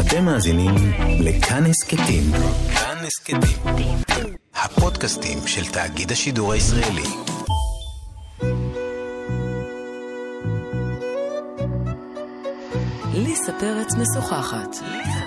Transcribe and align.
אתם 0.00 0.24
מאזינים 0.24 0.74
לכאן 1.20 1.66
הסכתים. 1.66 2.22
כאן 2.74 2.96
הסכתים. 3.06 3.96
הפודקאסטים 4.54 5.38
של 5.46 5.72
תאגיד 5.72 6.12
השידור 6.12 6.52
הישראלי. 6.52 7.02
ליסה 13.14 13.52
פרץ 13.60 13.94
משוחחת. 13.94 14.74
שלום 14.74 15.19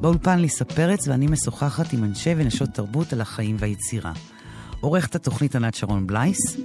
באולפן 0.00 0.38
ליסה 0.38 0.64
פרץ 0.64 1.08
ואני 1.08 1.26
משוחחת 1.26 1.92
עם 1.92 2.04
אנשי 2.04 2.34
ונשות 2.36 2.68
תרבות 2.70 3.12
על 3.12 3.20
החיים 3.20 3.56
והיצירה. 3.58 4.12
עורכת 4.80 5.14
התוכנית 5.14 5.56
ענת 5.56 5.74
שרון 5.74 6.06
בלייס, 6.06 6.56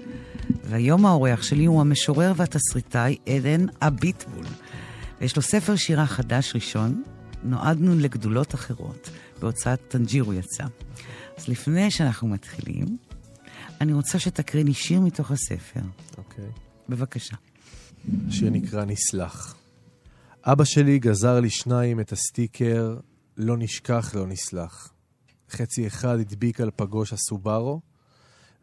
והיום 0.64 1.06
האורח 1.06 1.44
שלי 1.44 1.66
הוא 1.66 1.82
המשורר 1.82 2.34
והתסריטאי 2.36 3.18
עדן 3.30 3.66
אביטבול. 3.82 4.46
ויש 5.22 5.36
לו 5.36 5.42
ספר 5.42 5.76
שירה 5.76 6.06
חדש 6.06 6.52
ראשון, 6.56 7.04
נועדנו 7.44 8.00
לגדולות 8.00 8.56
אחרות, 8.56 9.10
בהוצאת 9.40 9.80
טנג'יר 9.88 10.24
הוא 10.24 10.34
יצא. 10.34 10.64
אז 11.38 11.48
לפני 11.48 11.92
שאנחנו 11.92 12.28
מתחילים, 12.28 12.98
אני 13.82 13.94
רוצה 13.94 14.20
שתקריא 14.20 14.64
לי 14.64 14.74
שיר 14.74 15.00
מתוך 15.02 15.32
הספר. 15.32 15.82
אוקיי. 16.18 16.50
בבקשה. 16.90 17.36
השיר 18.28 18.50
נקרא 18.50 18.86
נסלח. 18.86 19.56
אבא 20.44 20.64
שלי 20.64 21.00
גזר 21.00 21.40
לי 21.40 21.50
שניים 21.50 22.00
את 22.00 22.12
הסטיקר 22.12 22.98
לא 23.38 23.58
נשכח, 23.58 24.16
לא 24.16 24.28
נסלח. 24.28 24.94
חצי 25.50 25.88
אחד 25.88 26.20
הדביק 26.20 26.62
על 26.62 26.72
פגוש 26.76 27.14
הסובארו, 27.14 27.82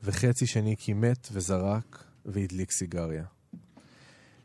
וחצי 0.03 0.47
שני 0.47 0.77
כימת 0.78 1.28
וזרק 1.33 2.05
והדליק 2.25 2.70
סיגריה. 2.70 3.25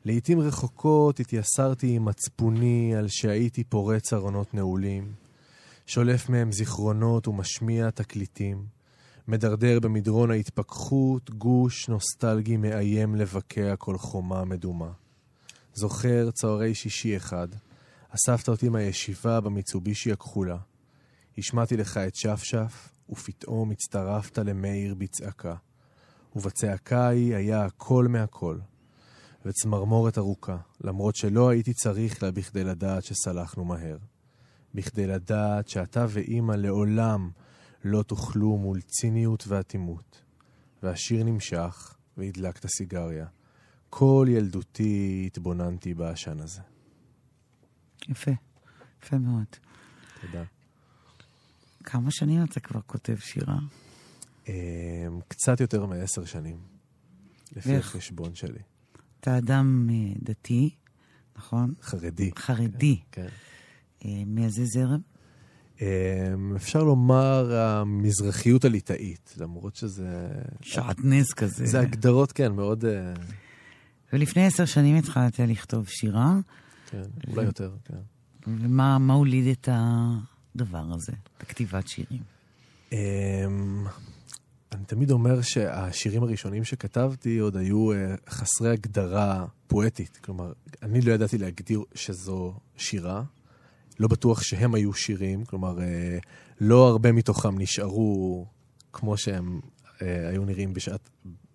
לעתים 0.05 0.39
רחוקות 0.39 1.19
התייסרתי 1.19 1.95
עם 1.95 2.05
מצפוני 2.05 2.95
על 2.95 3.08
שהייתי 3.08 3.64
פורץ 3.64 4.14
ארונות 4.14 4.53
נעולים, 4.53 5.14
שולף 5.86 6.30
מהם 6.30 6.52
זיכרונות 6.52 7.27
ומשמיע 7.27 7.89
תקליטים, 7.89 8.66
מדרדר 9.27 9.80
במדרון 9.80 10.31
ההתפכחות 10.31 11.31
גוש 11.31 11.89
נוסטלגי 11.89 12.58
מאיים 12.58 13.16
לבקע 13.16 13.75
כל 13.75 13.97
חומה 13.97 14.45
מדומה. 14.45 14.92
זוכר 15.73 16.31
צהרי 16.31 16.75
שישי 16.75 17.17
אחד, 17.17 17.47
אספת 18.16 18.49
אותי 18.49 18.69
מהישיבה 18.69 19.41
במיצובישי 19.41 20.11
הכחולה. 20.11 20.58
השמעתי 21.38 21.77
לך 21.77 21.97
את 21.97 22.16
שפשף, 22.16 22.89
ופתאום 23.09 23.71
הצטרפת 23.71 24.38
למאיר 24.38 24.95
בצעקה. 24.95 25.55
ובצעקה 26.36 27.08
ההיא 27.08 27.36
היה 27.36 27.66
הכל 27.66 28.08
מהכל. 28.08 28.58
וצמרמורת 29.45 30.17
ארוכה, 30.17 30.58
למרות 30.83 31.16
שלא 31.16 31.49
הייתי 31.49 31.73
צריך 31.73 32.23
לה 32.23 32.31
בכדי 32.31 32.63
לדעת 32.63 33.03
שסלחנו 33.03 33.66
מהר. 33.66 33.97
בכדי 34.73 35.08
לדעת 35.08 35.67
שאתה 35.67 36.05
ואימא 36.09 36.53
לעולם 36.53 37.30
לא 37.83 38.03
תוכלו 38.03 38.58
מול 38.58 38.81
ציניות 38.81 39.43
ואטימות. 39.47 40.21
והשיר 40.83 41.23
נמשך, 41.23 41.95
והדלקת 42.17 42.67
סיגריה. 42.67 43.25
כל 43.89 44.27
ילדותי 44.30 45.23
התבוננתי 45.27 45.93
בעשן 45.93 46.39
הזה. 46.39 46.74
יפה, 48.09 48.31
יפה 49.03 49.17
מאוד. 49.17 49.45
תודה. 50.22 50.44
כמה 51.84 52.11
שנים 52.11 52.44
אתה 52.44 52.59
כבר 52.59 52.81
כותב 52.86 53.16
שירה? 53.20 53.58
אמ, 54.48 54.53
קצת 55.28 55.59
יותר 55.59 55.86
מעשר 55.86 56.26
שנים, 56.26 56.58
לפי 57.55 57.70
ואיך? 57.70 57.86
החשבון 57.95 58.36
שלי. 58.36 58.60
אתה 59.20 59.38
אדם 59.38 59.89
אה, 59.89 60.14
דתי, 60.21 60.70
נכון? 61.36 61.73
חרדי. 61.82 62.32
חרדי. 62.38 62.99
כן. 63.11 63.27
אה, 64.05 64.23
מאיזה 64.26 64.65
זרם? 64.65 64.99
אמ, 65.82 66.55
אפשר 66.55 66.83
לומר 66.83 67.55
המזרחיות 67.55 68.65
הליטאית, 68.65 69.33
למרות 69.38 69.76
שזה... 69.76 70.27
שעטנז 70.61 71.33
כזה. 71.33 71.65
זה 71.65 71.80
הגדרות, 71.80 72.32
כן, 72.32 72.52
מאוד... 72.52 72.86
אה, 72.86 73.14
ולפני 74.14 74.45
עשר 74.45 74.65
שנים 74.65 74.95
התחלת 74.95 75.39
לכתוב 75.39 75.88
שירה, 75.88 76.39
כן, 76.95 77.32
אולי 77.32 77.45
יותר, 77.45 77.72
כן. 77.86 77.98
ומה 78.48 78.98
מה 78.98 79.14
הוליד 79.14 79.48
את 79.48 79.70
הדבר 79.72 80.86
הזה 80.94 81.14
בכתיבת 81.39 81.88
שירים? 81.88 82.22
אמ, 82.92 83.86
אני 84.72 84.86
תמיד 84.86 85.11
אומר 85.11 85.42
שהשירים 85.42 86.23
הראשונים 86.23 86.64
שכתבתי 86.64 87.38
עוד 87.38 87.58
היו 87.58 87.92
אה, 87.92 88.16
חסרי 88.30 88.70
הגדרה 88.70 89.45
פואטית. 89.67 90.17
כלומר, 90.17 90.54
אני 90.82 91.02
לא 91.02 91.11
ידעתי 91.11 91.38
להגדיר 91.38 91.83
שזו 91.95 92.54
שירה. 92.78 93.23
לא 94.00 94.08
בטוח 94.08 94.42
שהם 94.42 94.76
היו 94.76 94.94
שירים, 94.94 95.45
כלומר, 95.45 95.82
אה, 95.82 96.17
לא 96.62 96.88
הרבה 96.88 97.12
מתוכם 97.12 97.60
נשארו 97.60 98.45
כמו 98.94 99.17
שהם 99.17 99.60
אה, 100.02 100.30
היו 100.30 100.45
נראים 100.45 100.73
בשעת, 100.73 101.10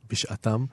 בשעתם, 0.08 0.64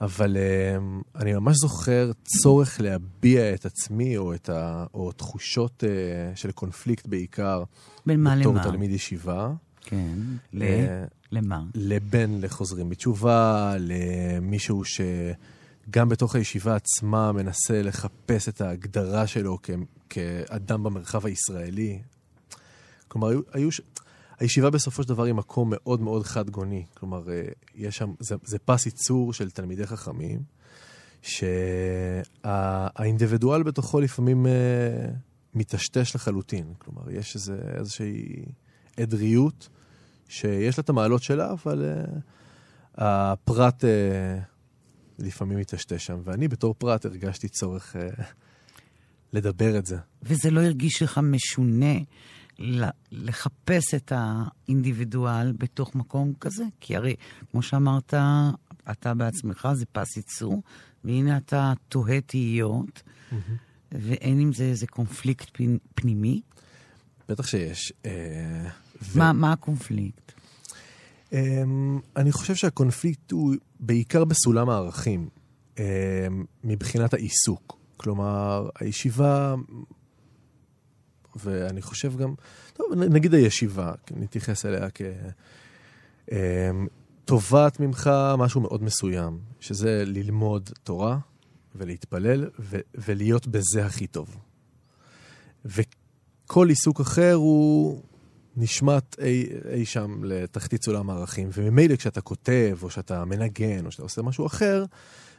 אבל 0.00 0.36
אה, 0.36 0.76
אני 1.20 1.34
ממש 1.34 1.56
זוכר 1.56 2.10
צורך 2.24 2.80
להביע 2.80 3.54
את 3.54 3.66
עצמי, 3.66 4.16
או, 4.16 4.34
את 4.34 4.48
ה, 4.48 4.86
או 4.94 5.12
תחושות 5.12 5.84
אה, 5.84 6.36
של 6.36 6.50
קונפליקט 6.50 7.06
בעיקר, 7.06 7.62
בין 8.06 8.20
מה 8.22 8.36
בתור 8.40 8.52
למה? 8.52 8.64
תלמיד 8.64 8.90
ישיבה. 8.90 9.52
כן, 9.80 10.18
ל... 10.52 10.62
אה, 10.62 11.04
למה? 11.32 11.62
לבן 11.74 12.40
לחוזרים 12.40 12.88
בתשובה, 12.88 13.74
למישהו 13.78 14.82
שגם 14.84 16.08
בתוך 16.08 16.34
הישיבה 16.34 16.76
עצמה 16.76 17.32
מנסה 17.32 17.82
לחפש 17.82 18.48
את 18.48 18.60
ההגדרה 18.60 19.26
שלו 19.26 19.58
כ- 19.62 19.70
כאדם 20.10 20.82
במרחב 20.82 21.26
הישראלי. 21.26 21.98
כלומר, 23.08 23.28
היו, 23.28 23.40
היו. 23.52 23.68
הישיבה 24.38 24.70
בסופו 24.70 25.02
של 25.02 25.08
דבר 25.08 25.24
היא 25.24 25.34
מקום 25.34 25.68
מאוד 25.70 26.00
מאוד 26.00 26.22
חד-גוני. 26.22 26.84
כלומר, 26.94 27.30
אה, 27.30 27.42
יש 27.74 27.96
שם, 27.96 28.12
זה, 28.20 28.34
זה 28.44 28.58
פס 28.58 28.86
ייצור 28.86 29.32
של 29.32 29.50
תלמידי 29.50 29.86
חכמים, 29.86 30.40
שהאינדיבידואל 31.22 33.62
בתוכו 33.62 34.00
לפעמים 34.00 34.46
אה, 34.46 34.52
מטשטש 35.54 36.14
לחלוטין. 36.14 36.74
כלומר, 36.78 37.10
יש 37.10 37.34
איזה, 37.34 37.58
איזושהי 37.78 38.44
עדריות 38.96 39.68
שיש 40.28 40.78
לה 40.78 40.82
את 40.82 40.88
המעלות 40.88 41.22
שלה, 41.22 41.52
אבל 41.52 41.84
uh, 41.84 41.88
הפרט 42.94 43.84
uh, 43.84 43.86
לפעמים 45.18 45.58
מטשטש 45.58 46.06
שם. 46.06 46.20
ואני 46.24 46.48
בתור 46.48 46.74
פרט 46.78 47.04
הרגשתי 47.04 47.48
צורך 47.48 47.96
uh, 47.96 48.22
לדבר 49.32 49.78
את 49.78 49.86
זה. 49.86 49.96
וזה 50.22 50.50
לא 50.50 50.60
הרגיש 50.60 51.02
לך 51.02 51.20
משונה 51.22 51.94
לחפש 53.12 53.94
את 53.94 54.12
האינדיבידואל 54.16 55.52
בתוך 55.52 55.94
מקום 55.94 56.32
כזה? 56.40 56.64
כי 56.80 56.96
הרי, 56.96 57.14
כמו 57.50 57.62
שאמרת, 57.62 58.14
אתה 58.90 59.14
בעצמך, 59.14 59.68
זה 59.74 59.84
פס 59.92 60.16
ייצור, 60.16 60.62
והנה 61.04 61.36
אתה 61.36 61.72
תוהה 61.88 62.20
תהיות, 62.20 63.02
ואין 63.92 64.40
עם 64.40 64.52
זה 64.52 64.64
איזה 64.64 64.86
קונפליקט 64.86 65.48
פנ- 65.56 65.78
פנימי. 65.94 66.40
בטח 67.28 67.46
שיש. 67.46 67.92
ו- 69.02 69.18
מה, 69.18 69.32
מה 69.32 69.52
הקונפליקט? 69.52 70.32
Um, 71.30 71.36
אני 72.16 72.32
חושב 72.32 72.54
שהקונפליקט 72.54 73.30
הוא 73.32 73.54
בעיקר 73.80 74.24
בסולם 74.24 74.68
הערכים, 74.68 75.28
um, 75.74 75.80
מבחינת 76.64 77.14
העיסוק. 77.14 77.78
כלומר, 77.96 78.68
הישיבה, 78.80 79.54
ואני 81.36 81.82
חושב 81.82 82.16
גם, 82.16 82.34
טוב, 82.72 82.86
נגיד 82.94 83.34
הישיבה, 83.34 83.92
נתייחס 84.16 84.66
אליה 84.66 84.88
כ... 84.94 85.02
תובעת 87.24 87.80
ממך 87.80 88.10
משהו 88.38 88.60
מאוד 88.60 88.82
מסוים, 88.82 89.38
שזה 89.60 90.02
ללמוד 90.06 90.70
תורה 90.82 91.18
ולהתפלל 91.74 92.50
ו- 92.58 92.80
ולהיות 92.94 93.46
בזה 93.46 93.86
הכי 93.86 94.06
טוב. 94.06 94.36
וכל 95.64 96.68
עיסוק 96.68 97.00
אחר 97.00 97.32
הוא 97.34 98.02
נשמט 98.56 99.16
אי, 99.20 99.46
אי 99.72 99.84
שם 99.84 100.24
לתחתית 100.24 100.84
סולם 100.84 101.10
הערכים, 101.10 101.48
וממילא 101.52 101.96
כשאתה 101.96 102.20
כותב, 102.20 102.78
או 102.82 102.90
שאתה 102.90 103.24
מנגן, 103.24 103.86
או 103.86 103.90
שאתה 103.90 104.02
עושה 104.02 104.22
משהו 104.22 104.46
אחר, 104.46 104.84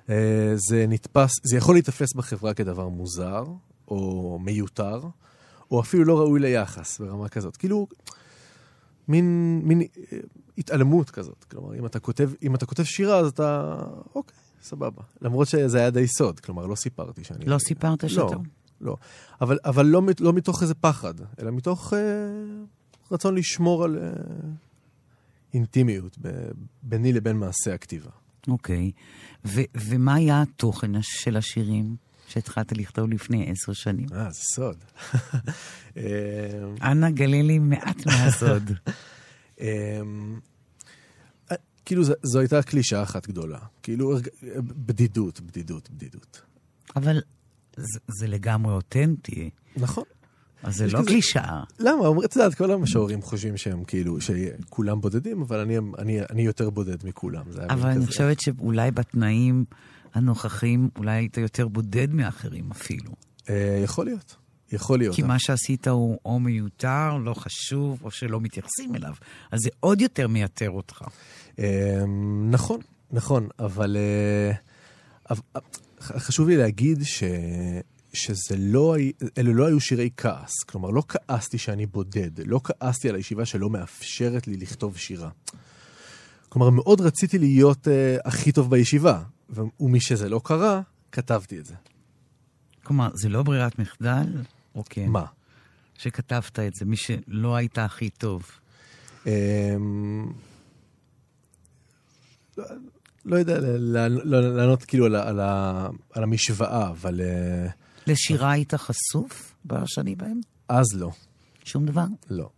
אה, 0.10 0.54
זה 0.56 0.86
נתפס, 0.88 1.32
זה 1.44 1.58
יכול 1.58 1.76
להיתפס 1.76 2.14
בחברה 2.14 2.54
כדבר 2.54 2.88
מוזר, 2.88 3.44
או 3.88 4.40
מיותר, 4.42 5.02
או 5.72 5.82
אפילו 5.82 6.04
לא 6.04 6.20
ראוי 6.20 6.40
ליחס 6.40 7.00
ברמה 7.00 7.30
כזאת. 7.30 7.58
כאילו, 7.58 7.88
מין, 9.08 9.60
מין 9.64 9.82
אה, 9.82 10.18
התעלמות 10.58 11.10
כזאת. 11.10 11.44
כלומר, 11.44 11.76
אם 11.76 11.86
אתה 11.86 12.00
כותב, 12.00 12.32
אם 12.44 12.56
אתה 12.56 12.66
כותב 12.66 12.84
שירה, 12.84 13.20
אז 13.20 13.28
אתה, 13.28 13.80
אוקיי, 14.16 14.38
סבבה. 14.62 15.02
למרות 15.22 15.48
שזה 15.48 15.78
היה 15.80 15.90
די 15.90 16.08
סוד, 16.08 16.40
כלומר, 16.40 16.66
לא 16.66 16.76
סיפרתי 16.76 17.24
שאני... 17.24 17.46
לא 17.46 17.58
סיפרת 17.58 18.10
שאתה... 18.10 18.22
לא, 18.22 18.42
לא. 18.82 18.98
אבל, 19.42 19.58
אבל 19.66 19.86
לא, 19.86 20.02
לא 20.20 20.34
מתוך 20.34 20.62
איזה 20.62 20.74
פחד, 20.74 21.14
אלא 21.40 21.52
מתוך 21.52 21.94
אה, 21.94 22.00
רצון 23.12 23.36
לשמור 23.36 23.84
על 23.84 23.98
אה, 23.98 24.10
אינטימיות 25.54 26.18
ב, 26.22 26.50
ביני 26.84 27.14
לבין 27.14 27.38
מעשה 27.38 27.74
הכתיבה. 27.74 28.10
אוקיי. 28.48 28.92
ו- 29.46 29.62
ומה 29.76 30.16
היה 30.16 30.42
התוכן 30.42 30.92
של 31.02 31.38
השירים 31.38 31.96
שהתחלת 32.28 32.72
לכתוב 32.78 33.10
לפני 33.10 33.52
עשר 33.52 33.74
שנים? 33.74 34.08
אה, 34.14 34.30
זה 34.32 34.40
סוד. 34.56 34.78
אנא 36.84 37.10
גלה 37.10 37.42
לי 37.42 37.60
מעט 37.60 38.06
מהסוד. 38.06 38.72
אמ, 39.62 40.40
אה, 41.52 41.56
כאילו, 41.86 42.04
זו, 42.04 42.14
זו 42.24 42.40
הייתה 42.40 42.64
קלישאה 42.64 43.04
אחת 43.04 43.28
גדולה. 43.28 43.60
כאילו, 43.84 44.18
בדידות, 44.62 45.42
בדידות, 45.42 45.90
בדידות. 45.90 46.42
אבל 46.96 47.20
זה, 47.78 48.00
זה 48.20 48.28
לגמרי 48.28 48.74
אותנטי, 48.74 49.50
נכון. 49.78 50.04
אז 50.64 50.76
זה 50.76 50.88
לא 50.88 51.00
כזה- 51.00 51.08
קלישאה. 51.08 51.64
למה? 51.80 52.26
את 52.26 52.36
יודעת, 52.36 52.56
כל 52.56 52.72
המשוררים 52.72 53.22
חושבים 53.22 53.58
שהם 53.58 53.84
כאילו, 53.84 54.18
שכולם 54.22 55.02
בודדים, 55.02 55.42
אבל 55.42 55.60
אני, 55.60 55.78
אני, 55.98 56.20
אני 56.30 56.42
יותר 56.42 56.70
בודד 56.70 57.06
מכולם. 57.06 57.44
אבל 57.70 57.90
אני. 57.90 58.06
חושבת 58.06 58.40
שאולי 58.40 58.92
בתנאים 58.92 59.66
הנוכחים, 60.14 60.90
אולי 60.98 61.12
היית 61.12 61.38
יותר 61.38 61.68
בודד 61.68 62.14
מאחרים 62.14 62.72
אפילו. 62.72 63.12
אה, 63.50 63.82
יכול 63.84 64.06
להיות. 64.06 64.36
יכול 64.72 65.00
להיות. 65.00 65.16
כי 65.16 65.22
מה 65.22 65.40
שעשית 65.40 65.88
הוא 65.88 66.20
או 66.26 66.40
מיותר, 66.40 67.18
לא 67.18 67.34
חשוב, 67.34 68.00
או 68.04 68.12
שלא 68.12 68.42
מתייחסים 68.42 68.96
אליו. 68.96 69.14
אז 69.52 69.60
זה 69.60 69.70
עוד 69.80 70.02
יותר 70.02 70.28
מייתר 70.28 70.70
אותך. 70.70 71.02
אה, 71.60 72.04
נכון, 72.50 72.80
נכון, 73.12 73.48
אבל 73.60 73.98
אה, 73.98 74.56
אה, 75.32 75.62
חשוב 76.00 76.48
לי 76.48 76.58
להגיד 76.58 77.04
ש... 77.04 77.24
שזה 78.14 78.56
לא, 78.58 78.96
אלה 79.38 79.54
לא 79.54 79.66
היו 79.66 79.80
שירי 79.80 80.10
כעס. 80.18 80.64
כלומר, 80.66 80.90
לא 80.90 81.04
כעסתי 81.08 81.58
שאני 81.58 81.86
בודד, 81.86 82.32
לא 82.46 82.60
כעסתי 82.64 83.10
על 83.10 83.16
הישיבה 83.16 83.46
שלא 83.46 83.70
מאפשרת 83.70 84.48
לי 84.48 84.58
לכתוב 84.58 84.98
שירה. 84.98 85.30
כלומר, 86.50 86.70
מאוד 86.70 87.02
רציתי 87.02 87.40
להיות 87.40 87.88
uh, 87.88 87.92
הכי 88.26 88.52
טוב 88.52 88.70
בישיבה, 88.70 89.22
ומשזה 89.50 90.30
לא 90.30 90.42
קרה, 90.44 90.82
כתבתי 91.12 91.60
את 91.60 91.66
זה. 91.66 91.76
כלומר, 92.84 93.10
זה 93.14 93.30
לא 93.30 93.44
ברירת 93.44 93.80
מחדל? 93.80 94.26
או 94.76 94.84
כן? 94.90 95.10
מה? 95.10 95.26
שכתבת 95.98 96.60
את 96.60 96.74
זה, 96.76 96.86
מי 96.86 96.96
שלא 96.98 97.56
היית 97.56 97.78
הכי 97.78 98.10
טוב. 98.10 98.44
אמ, 99.26 100.32
לא- 102.58 102.66
לא 103.26 103.36
יודע 103.36 103.60
ל- 103.60 103.98
ל- 103.98 104.56
לענות 104.58 104.84
כאילו 104.84 105.06
על 105.06 105.16
על 105.16 105.40
על 106.14 106.24
המשוואה, 106.24 106.90
אבל 106.90 107.22
אה, 107.22 107.68
לשירה 108.08 108.52
היית 108.52 108.74
חשוף 108.76 109.56
בשנים 109.66 110.18
בהם? 110.18 110.40
אז 110.70 110.86
לא, 110.96 111.12
שום 111.64 111.86
דבר? 111.86 112.06
לא. 112.30 112.50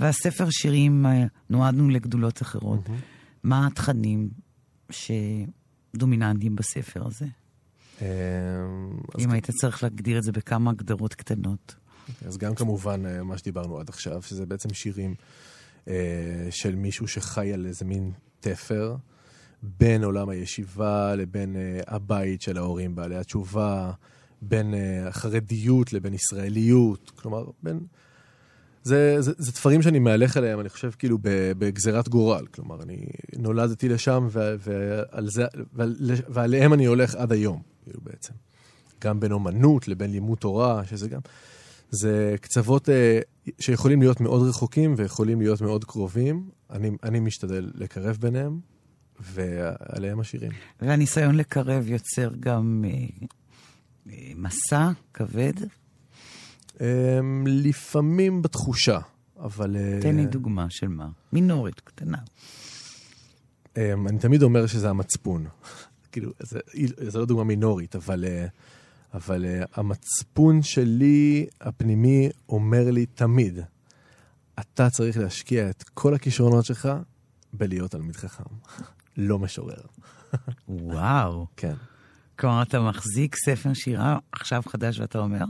והספר 0.00 0.50
שירים 0.50 1.06
אה, 1.06 1.24
נועדנו 1.50 1.88
לגדולות 1.88 2.42
אחרות. 2.42 2.80
מה 3.42 3.66
התכנים 3.66 4.28
שדומיננטיים 5.96 6.56
בספר 6.56 7.06
הזה? 7.06 7.26
אמ, 8.02 8.06
אם 9.18 9.30
היית 9.30 9.50
צריך 9.50 9.82
להגדיר 9.82 10.18
את 10.18 10.22
זה 10.22 10.32
בכמה 10.32 10.70
הגדרות 10.70 11.14
קטנות. 11.14 11.74
אז 12.26 12.38
גם 12.38 12.54
כמובן 12.54 13.06
אה, 13.06 13.22
מה 13.22 13.38
שדיברנו 13.38 13.78
עד 13.78 13.88
עכשיו, 13.88 14.22
שזה 14.22 14.46
בעצם 14.46 14.74
שירים 14.74 15.14
אה, 15.88 15.94
של 16.50 16.74
מישהו 16.74 17.08
שחי 17.08 17.52
על 17.52 17.66
איזה 17.66 17.84
מין 17.84 18.12
תפר 18.40 18.96
בין 19.62 20.04
עולם 20.04 20.28
הישיבה 20.28 21.14
לבין 21.14 21.56
אה, 21.56 21.80
הבית 21.86 22.42
של 22.42 22.58
ההורים 22.58 22.94
בעלי 22.94 23.16
התשובה, 23.16 23.92
בין 24.42 24.74
החרדיות 25.06 25.92
לבין 25.92 26.14
ישראליות, 26.14 27.10
כלומר, 27.10 27.44
בין... 27.62 27.80
זה, 28.82 29.16
זה, 29.20 29.32
זה 29.38 29.52
תפרים 29.52 29.82
שאני 29.82 29.98
מהלך 29.98 30.36
עליהם, 30.36 30.60
אני 30.60 30.68
חושב, 30.68 30.90
כאילו, 30.98 31.18
בגזירת 31.58 32.08
גורל. 32.08 32.46
כלומר, 32.46 32.82
אני 32.82 33.06
נולדתי 33.36 33.88
לשם, 33.88 34.26
ו- 34.30 34.54
ועל 34.58 35.30
זה, 35.30 35.44
ועל, 35.72 35.96
ועליהם 36.28 36.72
אני 36.72 36.86
הולך 36.86 37.14
עד 37.14 37.32
היום, 37.32 37.62
כאילו, 37.84 38.00
בעצם. 38.02 38.32
גם 39.00 39.20
בין 39.20 39.32
אומנות 39.32 39.88
לבין 39.88 40.10
לימוד 40.10 40.38
תורה, 40.38 40.82
שזה 40.86 41.08
גם... 41.08 41.20
זה 41.90 42.36
קצוות 42.40 42.88
אה, 42.88 43.20
שיכולים 43.60 44.00
להיות 44.00 44.20
מאוד 44.20 44.48
רחוקים 44.48 44.94
ויכולים 44.96 45.40
להיות 45.40 45.60
מאוד 45.60 45.84
קרובים. 45.84 46.50
אני, 46.70 46.90
אני 47.02 47.20
משתדל 47.20 47.70
לקרב 47.74 48.16
ביניהם, 48.20 48.60
ועליהם 49.20 50.20
השירים. 50.20 50.52
והניסיון 50.80 51.34
לקרב 51.34 51.88
יוצר 51.88 52.30
גם 52.40 52.84
אה, 52.88 52.90
אה, 54.12 54.32
מסע 54.36 54.90
כבד. 55.14 55.52
אה, 56.80 57.20
לפעמים 57.46 58.42
בתחושה, 58.42 58.98
אבל... 59.40 59.76
אה, 59.76 59.98
תן 60.02 60.16
לי 60.16 60.26
דוגמה 60.26 60.66
של 60.70 60.88
מה. 60.88 61.08
מינורית, 61.32 61.80
קטנה. 61.80 62.18
אה, 63.76 63.92
אני 64.08 64.18
תמיד 64.18 64.42
אומר 64.42 64.66
שזה 64.66 64.90
המצפון. 64.90 65.46
כאילו, 66.12 66.32
זה, 66.40 66.60
זה 67.08 67.18
לא 67.18 67.24
דוגמה 67.24 67.44
מינורית, 67.44 67.96
אבל, 67.96 68.24
אה, 68.24 68.46
אבל 69.14 69.44
אה, 69.44 69.64
המצפון 69.74 70.62
שלי, 70.62 71.46
הפנימי, 71.60 72.28
אומר 72.48 72.90
לי 72.90 73.06
תמיד, 73.06 73.58
אתה 74.60 74.90
צריך 74.90 75.18
להשקיע 75.18 75.70
את 75.70 75.82
כל 75.82 76.14
הכישרונות 76.14 76.64
שלך 76.64 76.88
בלהיות 77.52 77.90
תלמיד 77.90 78.16
חכם, 78.16 78.44
לא 79.16 79.38
משורר. 79.38 79.80
וואו. 80.68 81.46
כן. 81.56 81.74
כלומר, 82.38 82.62
אתה 82.62 82.80
מחזיק 82.80 83.36
ספר 83.36 83.74
שירה 83.74 84.18
עכשיו 84.32 84.62
חדש 84.66 85.00
ואתה 85.00 85.18
אומר? 85.18 85.44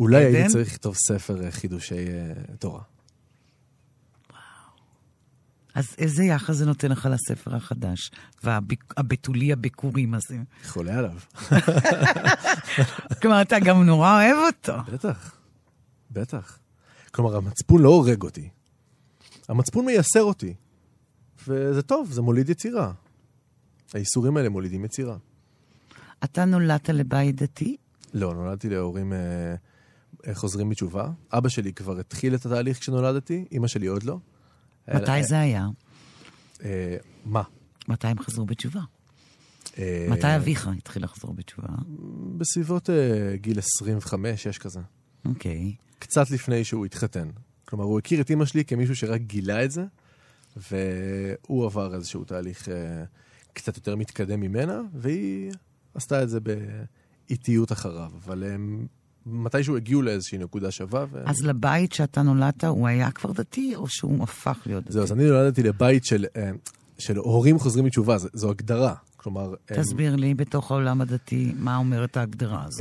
אולי 0.00 0.24
עדן? 0.24 0.34
הייתי 0.34 0.52
צריך 0.52 0.68
לכתוב 0.68 0.94
ספר 0.94 1.44
אה, 1.44 1.50
חידושי 1.50 2.06
אה, 2.08 2.32
תורה. 2.58 2.82
אז 5.74 5.94
איזה 5.98 6.24
יחס 6.24 6.54
זה 6.54 6.66
נותן 6.66 6.90
לך 6.90 7.08
לספר 7.12 7.56
החדש, 7.56 8.10
והבתולי 8.44 9.52
הביקורים 9.52 10.14
הזה? 10.14 10.36
חולה 10.66 10.98
עליו. 10.98 11.18
כלומר, 13.22 13.42
אתה 13.42 13.58
גם 13.58 13.82
נורא 13.82 14.22
אוהב 14.22 14.36
אותו. 14.54 14.92
בטח, 14.92 15.36
בטח. 16.10 16.58
כלומר, 17.10 17.36
המצפון 17.36 17.82
לא 17.82 17.88
הורג 17.88 18.22
אותי. 18.22 18.48
המצפון 19.48 19.86
מייסר 19.86 20.22
אותי. 20.22 20.54
וזה 21.48 21.82
טוב, 21.82 22.12
זה 22.12 22.22
מוליד 22.22 22.48
יצירה. 22.48 22.92
האיסורים 23.94 24.36
האלה 24.36 24.48
מולידים 24.48 24.84
יצירה. 24.84 25.16
אתה 26.24 26.44
נולדת 26.44 26.88
לבית 26.88 27.42
דתי? 27.42 27.76
לא, 28.14 28.34
נולדתי 28.34 28.68
להורים 28.68 29.12
אה, 29.12 29.54
חוזרים 30.34 30.68
בתשובה. 30.68 31.10
אבא 31.32 31.48
שלי 31.48 31.72
כבר 31.72 31.98
התחיל 31.98 32.34
את 32.34 32.46
התהליך 32.46 32.78
כשנולדתי, 32.78 33.44
אימא 33.52 33.66
שלי 33.66 33.86
עוד 33.86 34.02
לא. 34.02 34.18
מתי 34.88 35.10
אה, 35.10 35.22
זה 35.22 35.40
היה? 35.40 35.66
אה, 36.64 36.96
מה? 37.24 37.42
מתי 37.88 38.08
הם 38.08 38.18
חזרו 38.18 38.46
בתשובה? 38.46 38.80
אה, 39.78 40.06
מתי 40.10 40.36
אביך 40.36 40.68
התחיל 40.78 41.04
לחזור 41.04 41.34
בתשובה? 41.34 41.68
בסביבות 42.38 42.90
אה, 42.90 43.36
גיל 43.36 43.58
25, 43.58 44.46
יש 44.46 44.58
כזה. 44.58 44.80
אוקיי. 45.24 45.74
קצת 45.98 46.30
לפני 46.30 46.64
שהוא 46.64 46.86
התחתן. 46.86 47.28
כלומר, 47.64 47.84
הוא 47.84 47.98
הכיר 47.98 48.20
את 48.20 48.30
אימא 48.30 48.44
שלי 48.44 48.64
כמישהו 48.64 48.96
שרק 48.96 49.20
גילה 49.20 49.64
את 49.64 49.70
זה, 49.70 49.84
והוא 50.56 51.66
עבר 51.66 51.94
איזשהו 51.94 52.24
תהליך 52.24 52.68
אה, 52.68 53.04
קצת 53.52 53.76
יותר 53.76 53.96
מתקדם 53.96 54.40
ממנה, 54.40 54.80
והיא 54.94 55.52
עשתה 55.94 56.22
את 56.22 56.28
זה 56.28 56.38
באיטיות 56.40 57.72
אחריו. 57.72 58.10
אבל 58.24 58.44
הם 58.44 58.86
מתישהו 59.26 59.76
הגיעו 59.76 60.02
לאיזושהי 60.02 60.38
נקודה 60.38 60.70
שווה. 60.70 61.06
ו... 61.12 61.22
אז 61.26 61.36
לבית 61.42 61.92
שאתה 61.92 62.22
נולדת, 62.22 62.64
הוא 62.64 62.86
היה 62.88 63.10
כבר 63.10 63.32
דתי, 63.32 63.74
או 63.76 63.88
שהוא 63.88 64.22
הפך 64.22 64.58
להיות 64.66 64.84
דתי? 64.84 64.92
זהו, 64.92 65.02
אז 65.02 65.12
אני 65.12 65.24
נולדתי 65.24 65.62
לבית 65.62 66.04
של, 66.04 66.24
אה, 66.36 66.50
של 66.98 67.16
הורים 67.16 67.58
חוזרים 67.58 67.84
בתשובה, 67.84 68.18
ז- 68.18 68.28
זו 68.32 68.50
הגדרה. 68.50 68.94
כלומר, 69.16 69.54
הם- 69.70 69.82
תסביר 69.82 70.16
לי 70.16 70.34
בתוך 70.34 70.70
העולם 70.70 71.00
הדתי, 71.00 71.52
מה 71.58 71.76
אומרת 71.76 72.16
ההגדרה 72.16 72.64
הזאת. 72.64 72.80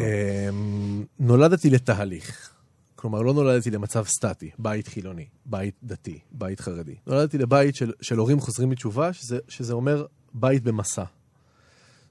אמ, 0.50 1.04
נולדתי 1.20 1.70
לתהליך. 1.70 2.50
כלומר, 2.96 3.22
לא 3.22 3.34
נולדתי 3.34 3.72
למצב 3.72 4.06
סטטי, 4.06 4.50
בית 4.60 4.88
חילוני, 4.88 5.26
בית 5.46 5.76
דתי, 5.84 6.20
בית 6.32 6.60
חרדי. 6.60 6.96
נולדתי 7.08 7.38
לבית 7.38 7.76
של, 7.76 7.92
של 8.02 8.18
הורים 8.18 8.40
חוזרים 8.40 8.70
בתשובה, 8.70 9.14
שזה, 9.14 9.40
שזה 9.48 9.74
אומר 9.74 10.06
בית 10.34 10.64
במסע. 10.64 11.04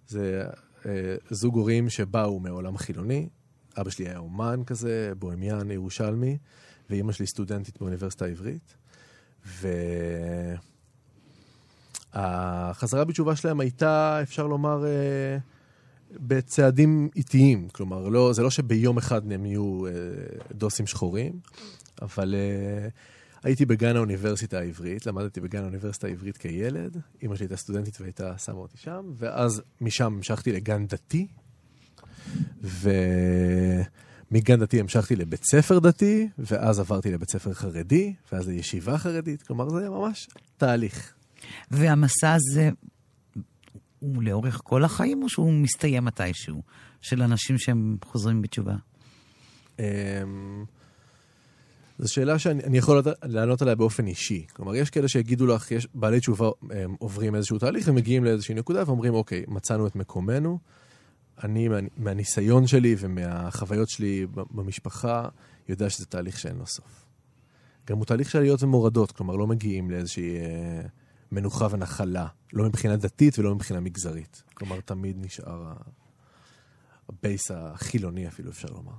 זה 0.08 0.42
אה, 0.86 0.90
זוג 1.30 1.54
הורים 1.56 1.90
שבאו 1.90 2.40
מעולם 2.40 2.76
חילוני. 2.78 3.28
אבא 3.80 3.90
שלי 3.90 4.08
היה 4.08 4.18
אומן 4.18 4.60
כזה, 4.66 5.12
בוהמיאן, 5.18 5.70
ירושלמי, 5.70 6.38
ואימא 6.90 7.12
שלי 7.12 7.26
סטודנטית 7.26 7.78
באוניברסיטה 7.80 8.24
העברית. 8.24 8.74
והחזרה 12.14 13.04
בתשובה 13.04 13.36
שלהם 13.36 13.60
הייתה, 13.60 14.22
אפשר 14.22 14.46
לומר, 14.46 14.84
אה, 14.86 15.38
בצעדים 16.10 17.08
איטיים. 17.16 17.68
כלומר, 17.68 18.08
לא, 18.08 18.32
זה 18.32 18.42
לא 18.42 18.50
שביום 18.50 18.98
אחד 18.98 19.32
הם 19.32 19.46
יהיו 19.46 19.86
אה, 19.86 19.92
דוסים 20.52 20.86
שחורים, 20.86 21.40
אבל 22.02 22.34
אה, 22.34 22.88
הייתי 23.42 23.66
בגן 23.66 23.96
האוניברסיטה 23.96 24.58
העברית, 24.58 25.06
למדתי 25.06 25.40
בגן 25.40 25.62
האוניברסיטה 25.62 26.06
העברית 26.06 26.36
כילד, 26.36 26.96
אמא 27.22 27.36
שלי 27.36 27.44
הייתה 27.44 27.56
סטודנטית 27.56 28.00
והייתה 28.00 28.38
שמה 28.38 28.58
אותי 28.58 28.78
שם, 28.78 29.12
ואז 29.16 29.62
משם 29.80 30.04
המשכתי 30.04 30.52
לגן 30.52 30.86
דתי, 30.86 31.26
ומגן 32.62 34.60
דתי 34.60 34.80
המשכתי 34.80 35.16
לבית 35.16 35.44
ספר 35.44 35.78
דתי, 35.78 36.28
ואז 36.38 36.80
עברתי 36.80 37.10
לבית 37.10 37.30
ספר 37.30 37.52
חרדי, 37.52 38.14
ואז 38.32 38.48
לישיבה 38.48 38.98
חרדית, 38.98 39.42
כלומר 39.42 39.68
זה 39.68 39.90
ממש 39.90 40.28
תהליך. 40.56 41.14
והמסע 41.70 42.32
הזה 42.34 42.70
הוא 43.98 44.22
לאורך 44.22 44.60
כל 44.64 44.84
החיים, 44.84 45.22
או 45.22 45.28
שהוא 45.28 45.52
מסתיים 45.52 46.04
מתישהו, 46.04 46.62
של 47.00 47.22
אנשים 47.22 47.58
שהם 47.58 47.96
חוזרים 48.04 48.42
בתשובה? 48.42 48.74
אמ, 49.78 49.84
זו 51.98 52.12
שאלה 52.12 52.38
שאני 52.38 52.78
יכול 52.78 53.02
לענות 53.22 53.62
עליה 53.62 53.74
באופן 53.74 54.06
אישי. 54.06 54.46
כלומר, 54.52 54.74
יש 54.74 54.90
כאלה 54.90 55.08
שיגידו 55.08 55.46
לך, 55.46 55.70
יש 55.70 55.88
בעלי 55.94 56.20
תשובה 56.20 56.48
הם 56.70 56.94
עוברים 56.98 57.34
איזשהו 57.34 57.58
תהליך 57.58 57.88
ומגיעים 57.88 58.24
לאיזושהי 58.24 58.54
נקודה 58.54 58.82
ואומרים, 58.86 59.14
אוקיי, 59.14 59.44
מצאנו 59.48 59.86
את 59.86 59.96
מקומנו. 59.96 60.58
אני, 61.42 61.68
מה, 61.68 61.76
מהניסיון 61.96 62.66
שלי 62.66 62.96
ומהחוויות 62.98 63.88
שלי 63.88 64.26
במשפחה, 64.50 65.28
יודע 65.68 65.90
שזה 65.90 66.06
תהליך 66.06 66.38
שאין 66.38 66.56
לו 66.56 66.66
סוף. 66.66 67.04
גם 67.86 67.96
הוא 67.96 68.04
תהליך 68.04 68.30
של 68.30 68.38
עליות 68.38 68.62
ומורדות, 68.62 69.12
כלומר, 69.12 69.36
לא 69.36 69.46
מגיעים 69.46 69.90
לאיזושהי 69.90 70.36
אה, 70.36 70.82
מנוחה 71.32 71.66
ונחלה, 71.70 72.26
לא 72.52 72.64
מבחינה 72.64 72.96
דתית 72.96 73.38
ולא 73.38 73.54
מבחינה 73.54 73.80
מגזרית. 73.80 74.42
כלומר, 74.54 74.80
תמיד 74.80 75.16
נשאר 75.20 75.72
הבייס 77.08 77.50
החילוני 77.50 78.28
אפילו, 78.28 78.50
אפשר 78.50 78.68
לומר. 78.68 78.92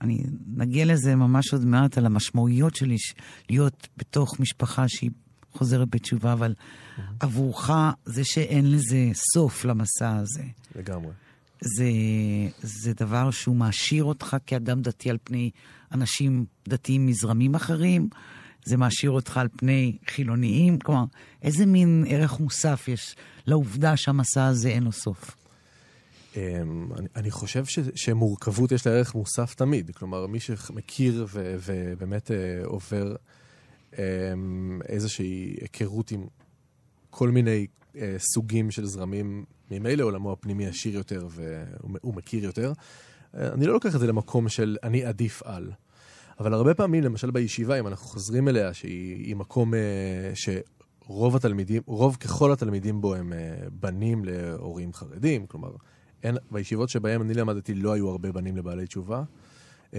אני 0.00 0.24
נגיע 0.56 0.84
לזה 0.84 1.16
ממש 1.16 1.52
עוד 1.52 1.64
מעט, 1.64 1.98
על 1.98 2.06
המשמעויות 2.06 2.76
שלי 2.76 2.96
להיות 3.50 3.88
בתוך 3.96 4.40
משפחה 4.40 4.84
שהיא 4.88 5.10
חוזרת 5.52 5.88
בתשובה, 5.90 6.32
אבל 6.32 6.54
mm-hmm. 6.54 7.00
עבורך 7.20 7.70
זה 8.04 8.24
שאין 8.24 8.70
לזה 8.70 9.10
סוף 9.34 9.64
למסע 9.64 10.16
הזה. 10.16 10.44
לגמרי. 10.76 11.12
זה, 11.62 11.90
זה 12.62 12.92
דבר 12.92 13.30
שהוא 13.30 13.56
מעשיר 13.56 14.04
אותך 14.04 14.36
כאדם 14.46 14.82
דתי 14.82 15.10
על 15.10 15.18
פני 15.24 15.50
אנשים 15.92 16.44
דתיים 16.68 17.06
מזרמים 17.06 17.54
אחרים, 17.54 18.08
זה 18.64 18.76
מעשיר 18.76 19.10
אותך 19.10 19.36
על 19.36 19.48
פני 19.56 19.98
חילוניים, 20.06 20.78
כלומר, 20.78 21.04
איזה 21.42 21.66
מין 21.66 22.04
ערך 22.08 22.40
מוסף 22.40 22.88
יש 22.88 23.16
לעובדה 23.46 23.96
שהמסע 23.96 24.46
הזה 24.46 24.68
אין 24.68 24.82
לו 24.82 24.92
סוף? 24.92 25.36
אמ, 26.36 26.88
אני, 26.98 27.08
אני 27.16 27.30
חושב 27.30 27.64
ש, 27.64 27.78
שמורכבות 27.94 28.72
יש 28.72 28.86
לה 28.86 28.92
ערך 28.92 29.14
מוסף 29.14 29.54
תמיד. 29.54 29.90
כלומר, 29.90 30.26
מי 30.26 30.40
שמכיר 30.40 31.26
ו, 31.32 31.56
ובאמת 31.64 32.30
אה, 32.30 32.36
עובר 32.64 33.16
אמ, 33.98 34.80
איזושהי 34.88 35.56
היכרות 35.60 36.10
עם 36.10 36.26
כל 37.10 37.30
מיני 37.30 37.66
אה, 37.96 38.14
סוגים 38.18 38.70
של 38.70 38.86
זרמים, 38.86 39.44
ממילא 39.70 40.04
עולמו 40.04 40.32
הפנימי 40.32 40.66
עשיר 40.66 40.94
יותר 40.94 41.26
והוא 41.32 42.14
מכיר 42.14 42.44
יותר. 42.44 42.72
אה, 43.36 43.52
אני 43.52 43.66
לא 43.66 43.72
לוקח 43.72 43.94
את 43.94 44.00
זה 44.00 44.06
למקום 44.06 44.48
של 44.48 44.76
אני 44.82 45.04
עדיף 45.04 45.42
על. 45.42 45.72
אבל 46.40 46.54
הרבה 46.54 46.74
פעמים, 46.74 47.04
למשל 47.04 47.30
בישיבה, 47.30 47.80
אם 47.80 47.86
אנחנו 47.86 48.06
חוזרים 48.06 48.48
אליה, 48.48 48.74
שהיא 48.74 49.36
מקום 49.36 49.72
שרוב 50.34 51.36
התלמידים, 51.36 51.82
רוב 51.86 52.16
ככל 52.16 52.52
התלמידים 52.52 53.00
בו 53.00 53.14
הם 53.14 53.32
בנים 53.72 54.24
להורים 54.24 54.92
חרדים, 54.92 55.46
כלומר, 55.46 55.70
אין, 56.22 56.36
בישיבות 56.50 56.88
שבהן 56.88 57.20
אני 57.20 57.34
למדתי 57.34 57.74
לא 57.74 57.92
היו 57.92 58.08
הרבה 58.08 58.32
בנים 58.32 58.56
לבעלי 58.56 58.86
תשובה. 58.86 59.22
אמ, 59.92 59.98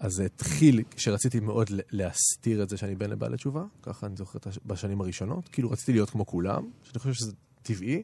אז 0.00 0.12
זה 0.12 0.24
התחיל 0.24 0.82
כשרציתי 0.96 1.40
מאוד 1.40 1.70
להסתיר 1.90 2.62
את 2.62 2.68
זה 2.68 2.76
שאני 2.76 2.94
בן 2.94 3.10
לבעלי 3.10 3.36
תשובה, 3.36 3.64
ככה 3.82 4.06
אני 4.06 4.16
זוכר 4.16 4.38
בשנים 4.66 5.00
הראשונות. 5.00 5.48
כאילו 5.48 5.70
רציתי 5.70 5.92
להיות 5.92 6.10
כמו 6.10 6.26
כולם, 6.26 6.70
שאני 6.82 6.98
חושב 6.98 7.12
שזה 7.12 7.32
טבעי. 7.62 8.02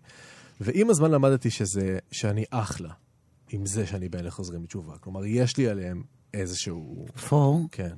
ועם 0.61 0.91
הזמן 0.91 1.11
למדתי 1.11 1.51
שזה, 1.51 1.99
שאני 2.13 2.45
אחלה 2.51 2.91
עם 3.51 3.67
זה 3.67 3.87
שאני 3.87 4.09
בן 4.09 4.25
לחוזרים 4.25 4.63
בתשובה. 4.63 4.99
כלומר, 5.01 5.25
יש 5.25 5.57
לי 5.57 5.69
עליהם 5.69 6.03
איזשהו... 6.35 7.07
פור? 7.29 7.69
כן. 7.73 7.95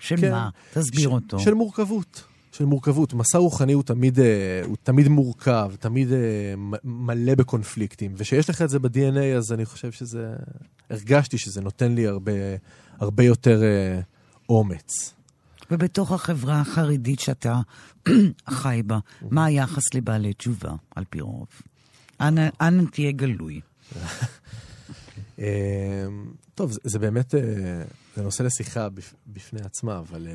של 0.00 0.16
כן. 0.16 0.30
מה? 0.30 0.50
תסביר 0.72 1.10
ש... 1.10 1.12
אותו. 1.12 1.38
של 1.38 1.54
מורכבות. 1.54 2.24
של 2.52 2.64
מורכבות. 2.64 3.14
מסע 3.14 3.38
רוחני 3.38 3.72
הוא 3.72 3.82
תמיד, 3.82 4.20
אה, 4.20 4.62
הוא 4.64 4.76
תמיד 4.82 5.08
מורכב, 5.08 5.72
תמיד 5.80 6.12
אה, 6.12 6.54
מלא 6.84 7.34
בקונפליקטים, 7.34 8.14
וכשיש 8.16 8.50
לך 8.50 8.62
את 8.62 8.70
זה 8.70 8.78
ב-DNA, 8.78 9.36
אז 9.36 9.52
אני 9.52 9.64
חושב 9.64 9.92
שזה... 9.92 10.34
הרגשתי 10.90 11.38
שזה 11.38 11.60
נותן 11.60 11.94
לי 11.94 12.06
הרבה, 12.06 12.32
הרבה 13.04 13.24
יותר 13.24 13.62
אה, 13.62 14.00
אומץ. 14.48 15.14
ובתוך 15.70 16.12
החברה 16.12 16.60
החרדית 16.60 17.20
שאתה 17.20 17.60
חי 18.50 18.82
בה, 18.86 18.98
מה 19.30 19.44
היחס 19.44 19.94
לבעלי 19.94 20.32
תשובה, 20.32 20.72
על 20.94 21.04
פי 21.10 21.20
רוב? 21.20 21.46
אנא, 22.20 22.48
תהיה 22.92 23.12
גלוי. 23.12 23.60
טוב, 26.54 26.72
זה, 26.72 26.80
זה 26.84 26.98
באמת, 26.98 27.34
זה 28.16 28.22
נושא 28.22 28.42
לשיחה 28.42 28.88
בפני 29.26 29.60
עצמה, 29.60 29.98
אבל... 29.98 30.28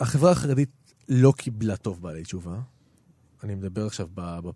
החברה 0.00 0.30
החרדית 0.30 0.70
לא 1.08 1.32
קיבלה 1.36 1.76
טוב 1.76 2.02
בעלי 2.02 2.22
תשובה. 2.22 2.60
אני 3.42 3.54
מדבר 3.54 3.86
עכשיו 3.86 4.08
ב, 4.14 4.20
ב, 4.20 4.50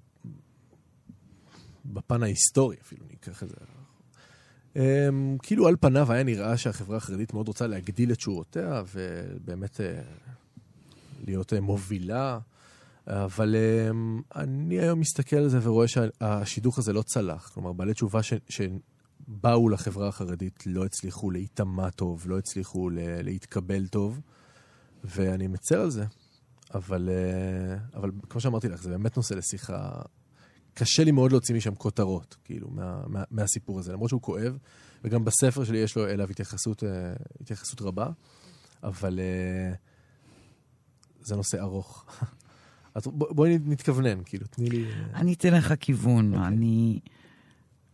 בפן 1.85 2.23
ההיסטורי 2.23 2.77
אפילו, 2.83 3.07
אני 3.07 3.15
אקח 3.15 3.43
את 3.43 3.49
זה. 3.49 3.57
Um, 4.75 4.79
כאילו 5.43 5.69
על 5.69 5.77
פניו 5.81 6.13
היה 6.13 6.23
נראה 6.23 6.57
שהחברה 6.57 6.97
החרדית 6.97 7.35
מאוד 7.35 7.49
רוצה 7.49 7.67
להגדיל 7.67 8.13
את 8.13 8.21
שורותיה 8.21 8.83
ובאמת 8.93 9.77
uh, 9.77 9.81
להיות 11.27 11.53
uh, 11.53 11.61
מובילה, 11.61 12.39
אבל 13.07 13.57
um, 13.91 14.23
אני 14.37 14.79
היום 14.79 15.01
מסתכל 15.01 15.37
על 15.37 15.49
זה 15.49 15.59
ורואה 15.63 15.89
שהשידוך 15.89 16.79
הזה 16.79 16.93
לא 16.93 17.03
צלח. 17.03 17.51
כלומר, 17.55 17.73
בעלי 17.73 17.95
תשובה 17.95 18.23
ש, 18.23 18.33
שבאו 18.49 19.69
לחברה 19.69 20.09
החרדית 20.09 20.67
לא 20.67 20.85
הצליחו 20.85 21.31
להיטמע 21.31 21.91
טוב, 21.91 22.25
לא 22.27 22.39
הצליחו 22.39 22.91
להתקבל 22.95 23.87
טוב. 23.87 24.21
ואני 25.05 25.47
מצר 25.47 25.81
על 25.81 25.91
זה. 25.91 26.05
אבל, 26.75 27.09
אה, 27.13 27.77
אבל 27.95 28.11
כמו 28.29 28.41
שאמרתי 28.41 28.69
לך, 28.69 28.83
זה 28.83 28.91
באמת 28.91 29.17
נושא 29.17 29.35
לשיחה. 29.35 30.03
קשה 30.75 31.05
לי 31.05 31.11
מאוד 31.11 31.33
להוציא 31.33 31.55
משם 31.55 31.75
כותרות, 31.75 32.37
כאילו, 32.45 32.69
מה, 32.71 33.03
מה, 33.07 33.25
מהסיפור 33.31 33.79
הזה, 33.79 33.93
למרות 33.93 34.09
שהוא 34.09 34.23
כואב, 34.23 34.59
וגם 35.05 35.25
בספר 35.25 35.65
שלי 35.65 35.79
יש 35.79 35.97
לו 35.97 36.09
אליו 36.09 36.31
התייחסות, 36.31 36.85
אה, 36.85 37.13
התייחסות 37.41 37.83
רבה, 37.83 38.11
אבל 38.83 39.21
אה, 39.21 39.75
זה 41.21 41.37
נושא 41.37 41.61
ארוך. 41.61 42.07
אז 42.95 43.03
בואי 43.07 43.59
נתכוונן, 43.65 44.19
כאילו, 44.25 44.47
תני 44.47 44.71
לי... 44.71 44.85
אני 45.15 45.33
אתן 45.33 45.55
לך 45.55 45.75
כיוון. 45.81 46.35
Okay. 46.35 46.37
אוקיי. 46.37 46.49
אני, 46.49 47.01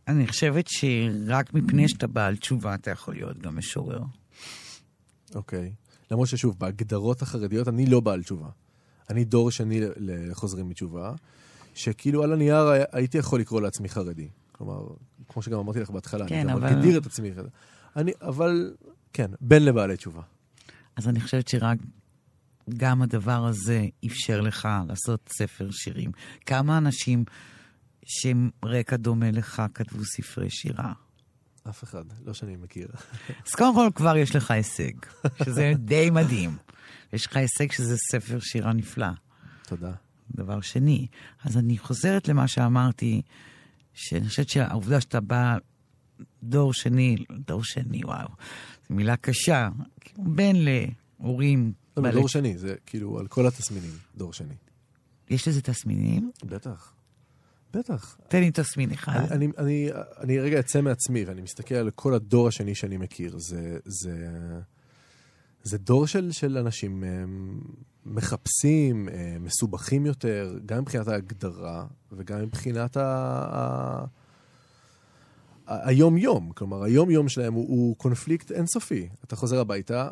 אני 0.09 0.27
חושבת 0.27 0.65
שרק 0.69 1.55
מפני 1.55 1.89
שאתה 1.89 2.07
בעל 2.07 2.37
תשובה, 2.37 2.75
אתה 2.75 2.91
יכול 2.91 3.15
להיות 3.15 3.39
גם 3.39 3.57
משורר. 3.57 4.03
אוקיי. 5.35 5.73
Okay. 5.75 5.89
למרות 6.11 6.29
ששוב, 6.29 6.59
בהגדרות 6.59 7.23
החרדיות 7.23 7.69
אני 7.69 7.87
לא 7.87 8.01
בעל 8.01 8.23
תשובה. 8.23 8.49
אני 9.11 9.25
דור 9.25 9.51
שני 9.51 9.81
לחוזרים 9.97 10.69
מתשובה, 10.69 11.15
שכאילו 11.79 12.23
על 12.23 12.33
הנייר 12.33 12.67
הייתי 12.93 13.19
יכול 13.19 13.41
לקרוא 13.41 13.61
לעצמי 13.61 13.89
חרדי. 13.89 14.29
כלומר, 14.53 14.87
כמו 15.29 15.43
שגם 15.43 15.59
אמרתי 15.59 15.81
לך 15.81 15.91
בהתחלה, 15.91 16.29
כן, 16.29 16.49
אני 16.49 16.53
אבל... 16.53 16.75
מגדיר 16.75 16.99
את 16.99 17.07
עצמי 17.07 17.35
חרדי. 17.35 17.49
אני, 17.97 18.13
אבל, 18.21 18.75
כן, 19.13 19.31
בן 19.41 19.63
לבעלי 19.63 19.97
תשובה. 19.97 20.23
אז 20.97 21.09
אני 21.09 21.21
חושבת 21.21 21.49
שרק 21.49 21.79
גם 22.77 23.03
הדבר 23.03 23.47
הזה 23.47 23.87
אפשר 24.07 24.41
לך 24.41 24.69
לעשות 24.89 25.29
ספר 25.39 25.71
שירים. 25.71 26.11
כמה 26.47 26.79
אנשים 26.79 27.25
שהם 28.05 28.51
רקע 28.65 28.97
דומה 28.97 29.31
לך 29.31 29.63
כתבו 29.75 30.05
ספרי 30.05 30.51
שירה? 30.51 30.93
אף 31.69 31.85
אחד, 31.85 32.05
לא 32.25 32.35
שאני 32.35 32.57
מכיר. 32.57 32.89
אז 33.47 33.55
קודם 33.55 33.75
כל 33.75 33.89
כבר 33.95 34.17
יש 34.17 34.37
לך 34.37 34.51
הישג, 34.51 34.93
שזה 35.45 35.73
די 35.77 36.11
מדהים. 36.11 36.57
יש 37.13 37.27
לך 37.27 37.37
הישג 37.37 37.73
שזה 37.73 37.97
ספר 38.13 38.39
שירה 38.41 38.73
נפלא. 38.73 39.07
תודה. 39.67 39.93
דבר 40.35 40.61
שני, 40.61 41.07
אז 41.45 41.57
אני 41.57 41.79
חוזרת 41.79 42.29
למה 42.29 42.49
שאמרתי, 42.49 43.23
שאני 43.95 44.29
חושבת 44.29 44.49
שהעובדה 44.49 45.01
שאתה 45.01 45.21
בא 45.21 45.57
דור 46.43 46.73
שני, 46.73 47.17
דור 47.31 47.65
שני, 47.65 48.05
וואו, 48.05 48.29
זו 48.89 48.95
מילה 48.95 49.17
קשה, 49.17 49.69
בן 50.19 50.57
להורים. 50.57 51.73
לא, 51.97 52.03
לא, 52.03 52.11
דור 52.11 52.29
שני, 52.29 52.59
זה 52.59 52.75
כאילו 52.87 53.19
על 53.19 53.27
כל 53.27 53.47
התסמינים, 53.47 53.93
דור 54.17 54.33
שני. 54.33 54.55
יש 55.31 55.49
לזה 55.49 55.63
תסמינים? 55.63 56.31
בטח. 56.45 56.93
בטח. 57.75 58.19
תן 58.29 58.41
לי 58.41 58.51
תסמין 58.51 58.91
אחד. 58.91 59.33
אני, 59.33 59.35
אני, 59.35 59.53
אני, 59.59 59.91
אני 60.21 60.39
רגע 60.39 60.61
אצא 60.61 60.81
מעצמי 60.81 61.25
ואני 61.25 61.43
מסתכל 61.43 61.75
על 61.75 61.91
כל 61.91 62.15
הדור 62.15 62.49
השני 62.49 62.75
שאני 62.75 62.97
מכיר. 62.97 63.39
זה, 63.39 63.79
זה, 63.85 64.29
זה 65.63 65.79
דור 65.79 66.07
של, 66.07 66.33
של 66.33 66.59
אנשים 66.59 67.05
אה, 67.05 67.09
מחפשים, 68.07 69.09
אה, 69.09 69.37
מסובכים 69.41 70.07
יותר, 70.07 70.59
גם 70.67 70.81
מבחינת 70.81 71.09
ההגדרה 71.09 71.87
וגם 72.13 72.43
מבחינת 72.43 72.97
ה... 72.97 73.05
ה 73.05 74.07
היום-יום, 75.67 76.53
כלומר, 76.53 76.83
היום-יום 76.83 77.29
שלהם 77.29 77.55
הוא, 77.55 77.69
הוא 77.69 77.97
קונפליקט 77.97 78.53
אינסופי. 78.53 79.09
אתה 79.25 79.37
חוזר 79.37 79.61
הביתה, 79.61 80.11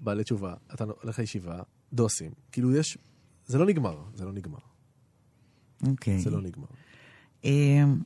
בעלי 0.00 0.24
תשובה, 0.24 0.54
אתה 0.74 0.84
הולך 1.02 1.18
לישיבה, 1.18 1.62
דוסים. 1.92 2.30
כאילו, 2.52 2.74
יש... 2.76 2.98
זה 3.46 3.58
לא 3.58 3.66
נגמר, 3.66 3.98
זה 4.14 4.24
לא 4.24 4.32
נגמר. 4.32 4.58
אוקיי. 5.86 6.18
Okay. 6.18 6.20
זה 6.20 6.30
לא 6.30 6.40
נגמר. 6.40 6.66
אמ, 7.44 8.00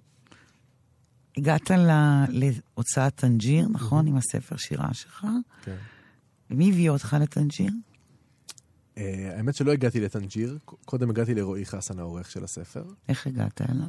הגעת 1.36 1.70
ל- 1.70 2.24
להוצאת 2.28 3.14
טנג'יר, 3.14 3.68
נכון? 3.68 4.06
עם 4.06 4.16
הספר 4.16 4.56
שירה 4.56 4.94
שלך. 4.94 5.26
כן. 5.64 5.76
מי 6.50 6.70
הביא 6.70 6.90
אותך 6.90 7.16
לטנג'יר? 7.20 7.70
אה, 8.98 9.32
האמת 9.36 9.54
שלא 9.54 9.72
הגעתי 9.72 10.00
לטנג'יר, 10.00 10.58
קודם 10.64 11.10
הגעתי 11.10 11.34
לרועי 11.34 11.66
חסן, 11.66 11.98
העורך 11.98 12.30
של 12.30 12.44
הספר. 12.44 12.84
איך 13.08 13.26
הגעת 13.26 13.60
אליו? 13.60 13.86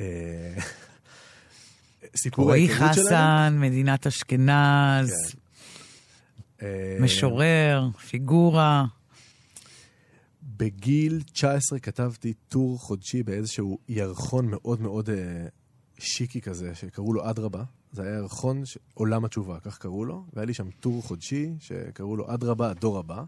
אה, 0.00 0.54
סיפור 2.16 2.44
רועי 2.44 2.60
ההיכרות 2.60 2.94
שלנו. 2.94 3.06
חסן, 3.06 3.56
מדינת 3.60 4.06
אשכנז, 4.06 5.10
כן. 5.28 6.66
אה, 6.66 6.96
משורר, 7.00 7.88
פיגורה. 8.08 8.84
בגיל 10.42 11.22
19 11.32 11.78
כתבתי 11.78 12.32
טור 12.48 12.78
חודשי 12.78 13.22
באיזשהו 13.22 13.78
ירחון 13.88 14.46
מאוד 14.46 14.80
מאוד 14.80 15.10
שיקי 15.98 16.40
כזה, 16.40 16.74
שקראו 16.74 17.12
לו 17.12 17.30
אדרבה. 17.30 17.64
זה 17.94 18.02
היה 18.02 18.14
ירחון 18.14 18.64
ש... 18.64 18.78
עולם 18.94 19.24
התשובה, 19.24 19.60
כך 19.60 19.78
קראו 19.78 20.04
לו, 20.04 20.24
והיה 20.32 20.46
לי 20.46 20.54
שם 20.54 20.70
טור 20.70 21.02
חודשי 21.02 21.54
שקראו 21.58 22.16
לו 22.16 22.34
אדרבה, 22.34 22.70
הדור 22.70 22.98
הבא, 22.98 23.22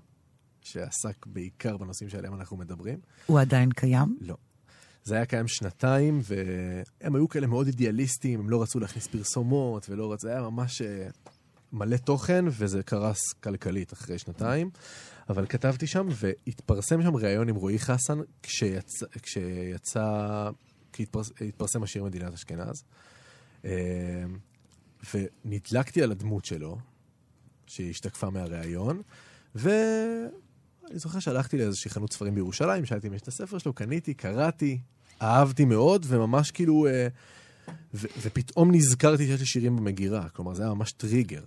שעסק 0.61 1.27
בעיקר 1.27 1.77
בנושאים 1.77 2.09
שעליהם 2.09 2.35
אנחנו 2.35 2.57
מדברים. 2.57 2.99
הוא 3.27 3.41
עדיין 3.41 3.71
קיים? 3.71 4.17
לא. 4.21 4.37
זה 5.05 5.15
היה 5.15 5.27
קיים 5.27 5.49
שנתיים, 5.49 6.21
והם 6.25 7.15
היו 7.15 7.29
כאלה 7.29 7.47
מאוד 7.47 7.67
אידיאליסטים, 7.67 8.41
הם 8.41 8.51
לא 8.51 8.63
רצו 8.63 8.81
להכניס 8.81 9.07
פרסומות, 9.07 9.91
ולא 9.91 10.13
רצו, 10.13 10.27
זה 10.27 10.31
היה 10.31 10.41
ממש 10.41 10.83
אה, 10.83 11.09
מלא 11.73 11.97
תוכן, 11.97 12.45
וזה 12.49 12.83
קרס 12.83 13.33
כלכלית 13.33 13.93
אחרי 13.93 14.19
שנתיים. 14.19 14.71
אבל 15.29 15.47
כתבתי 15.47 15.87
שם, 15.87 16.07
והתפרסם 16.11 17.03
שם 17.03 17.17
ראיון 17.17 17.49
עם 17.49 17.57
רועי 17.57 17.79
חסן, 17.79 18.19
כשיצא, 18.43 19.07
כשיצא, 19.23 20.51
כשהתפרסם 20.93 21.83
השיר 21.83 22.05
מדינת 22.05 22.35
אשכנז. 22.35 22.85
ונדלקתי 25.15 26.03
על 26.03 26.11
הדמות 26.11 26.45
שלו, 26.45 26.79
שהשתקפה 27.67 28.31
מהראיון, 28.31 29.03
ו... 29.55 29.71
אני 30.91 30.99
זוכר 30.99 31.19
שהלכתי 31.19 31.59
לאיזושהי 31.59 31.91
חנות 31.91 32.13
ספרים 32.13 32.35
בירושלים, 32.35 32.85
שאלתי 32.85 33.09
אם 33.09 33.15
יש 33.15 33.23
את 33.23 33.29
הספר 33.29 33.59
שלו, 33.59 33.73
קניתי, 33.73 34.15
קראתי, 34.15 34.79
אהבתי 35.23 35.65
מאוד, 35.65 36.07
וממש 36.09 36.51
כאילו... 36.51 36.87
אה, 36.87 37.09
ו- 37.95 38.07
ופתאום 38.23 38.75
נזכרתי 38.75 39.27
שיש 39.27 39.41
לי 39.41 39.47
שירים 39.47 39.77
במגירה. 39.77 40.29
כלומר, 40.29 40.55
זה 40.55 40.63
היה 40.63 40.75
ממש 40.75 40.93
טריגר, 40.93 41.43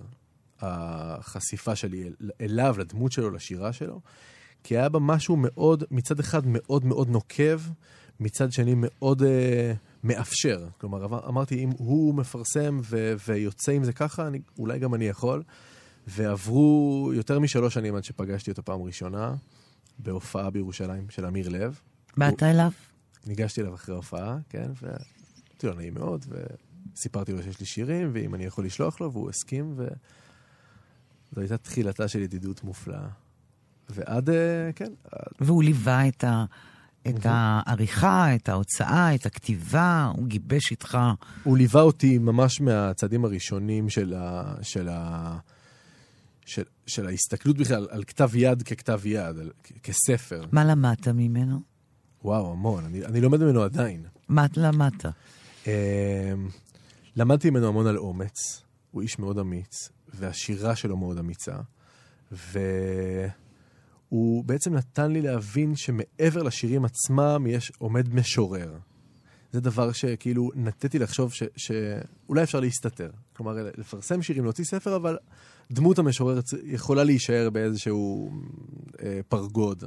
החשיפה 0.61 1.75
שלי 1.75 2.03
אל- 2.03 2.29
אליו, 2.41 2.75
לדמות 2.79 3.11
שלו, 3.11 3.29
לשירה 3.29 3.73
שלו. 3.73 4.01
כי 4.63 4.77
היה 4.77 4.89
בה 4.89 4.99
משהו 4.99 5.35
מאוד, 5.37 5.83
מצד 5.91 6.19
אחד 6.19 6.41
מאוד 6.45 6.85
מאוד 6.85 7.09
נוקב, 7.09 7.61
מצד 8.19 8.51
שני 8.51 8.73
מאוד 8.77 9.23
אה, 9.23 9.73
מאפשר. 10.03 10.67
כלומר, 10.77 11.05
אמר- 11.05 11.27
אמרתי, 11.27 11.63
אם 11.63 11.69
הוא 11.77 12.15
מפרסם 12.15 12.79
ו- 12.83 13.13
ויוצא 13.27 13.71
עם 13.71 13.83
זה 13.83 13.93
ככה, 13.93 14.27
אני, 14.27 14.39
אולי 14.59 14.79
גם 14.79 14.95
אני 14.95 15.05
יכול. 15.05 15.43
ועברו 16.07 17.11
יותר 17.15 17.39
משלוש 17.39 17.73
שנים 17.73 17.95
עד 17.95 18.03
שפגשתי 18.03 18.51
אותו 18.51 18.63
פעם 18.65 18.81
ראשונה, 18.81 19.35
בהופעה 19.99 20.49
בירושלים 20.49 21.09
של 21.09 21.25
אמיר 21.25 21.49
לב. 21.49 21.79
באת 22.17 22.43
אליו? 22.43 22.71
ניגשתי 23.27 23.61
אליו 23.61 23.73
אחרי 23.75 23.95
ההופעה, 23.95 24.37
כן, 24.49 24.71
ואמרתי 24.81 25.67
לו, 25.67 25.73
נעים 25.73 25.93
מאוד, 25.93 26.25
וסיפרתי 26.95 27.33
לו 27.33 27.43
שיש 27.43 27.59
לי 27.59 27.65
שירים, 27.65 28.09
ואם 28.13 28.35
אני 28.35 28.45
יכול 28.45 28.65
לשלוח 28.65 29.01
לו, 29.01 29.11
והוא 29.11 29.29
הסכים, 29.29 29.73
וזו 29.75 29.91
הייתה 31.37 31.57
תחילתה 31.57 32.07
של 32.07 32.19
ידידות 32.19 32.63
מופלאה. 32.63 33.07
ועד, 33.89 34.29
אה, 34.29 34.69
כן, 34.75 34.91
והוא 35.41 35.63
ליווה 35.63 36.07
את, 36.07 36.23
ה, 36.23 36.45
את 37.17 37.25
העריכה, 37.29 38.35
את 38.35 38.49
ההוצאה, 38.49 39.15
את 39.15 39.25
הכתיבה, 39.25 40.11
הוא 40.15 40.27
גיבש 40.27 40.71
איתך. 40.71 40.97
הוא 41.43 41.57
ליווה 41.57 41.81
אותי 41.81 42.17
ממש 42.17 42.61
מהצעדים 42.61 43.25
הראשונים 43.25 43.89
של, 43.89 44.13
ה, 44.17 44.53
של, 44.61 44.89
ה, 44.91 45.37
של, 46.45 46.63
של 46.87 47.07
ההסתכלות 47.07 47.57
בכלל 47.57 47.87
על 47.89 48.03
כתב 48.03 48.29
יד 48.35 48.63
ככתב 48.63 49.01
יד, 49.05 49.37
על, 49.39 49.51
כ- 49.63 49.71
כספר. 49.83 50.45
מה 50.51 50.65
למדת 50.65 51.07
ממנו? 51.07 51.59
וואו, 52.23 52.51
המון. 52.51 52.85
אני, 52.85 53.05
אני 53.05 53.21
לומד 53.21 53.43
ממנו 53.43 53.63
עדיין. 53.63 54.05
מה 54.29 54.45
למדת? 54.57 55.05
אמ, 55.67 55.71
למדתי 57.15 57.49
ממנו 57.49 57.67
המון 57.67 57.87
על 57.87 57.97
אומץ, 57.97 58.61
הוא 58.91 59.01
איש 59.01 59.19
מאוד 59.19 59.39
אמיץ, 59.39 59.89
והשירה 60.13 60.75
שלו 60.75 60.97
מאוד 60.97 61.17
אמיצה, 61.17 61.55
והוא 64.11 64.43
בעצם 64.43 64.73
נתן 64.73 65.11
לי 65.11 65.21
להבין 65.21 65.75
שמעבר 65.75 66.43
לשירים 66.43 66.85
עצמם 66.85 67.45
יש 67.49 67.71
עומד 67.77 68.13
משורר. 68.13 68.77
זה 69.51 69.61
דבר 69.61 69.91
שכאילו 69.91 70.49
נטיתי 70.55 70.99
לחשוב 70.99 71.33
ש, 71.33 71.43
שאולי 71.57 72.43
אפשר 72.43 72.59
להסתתר. 72.59 73.09
כלומר, 73.33 73.69
לפרסם 73.77 74.21
שירים, 74.21 74.43
להוציא 74.43 74.63
ספר, 74.65 74.95
אבל 74.95 75.17
דמות 75.71 75.99
המשורר 75.99 76.39
יכולה 76.63 77.03
להישאר 77.03 77.49
באיזשהו 77.49 78.31
אה, 79.03 79.19
פרגוד. 79.29 79.83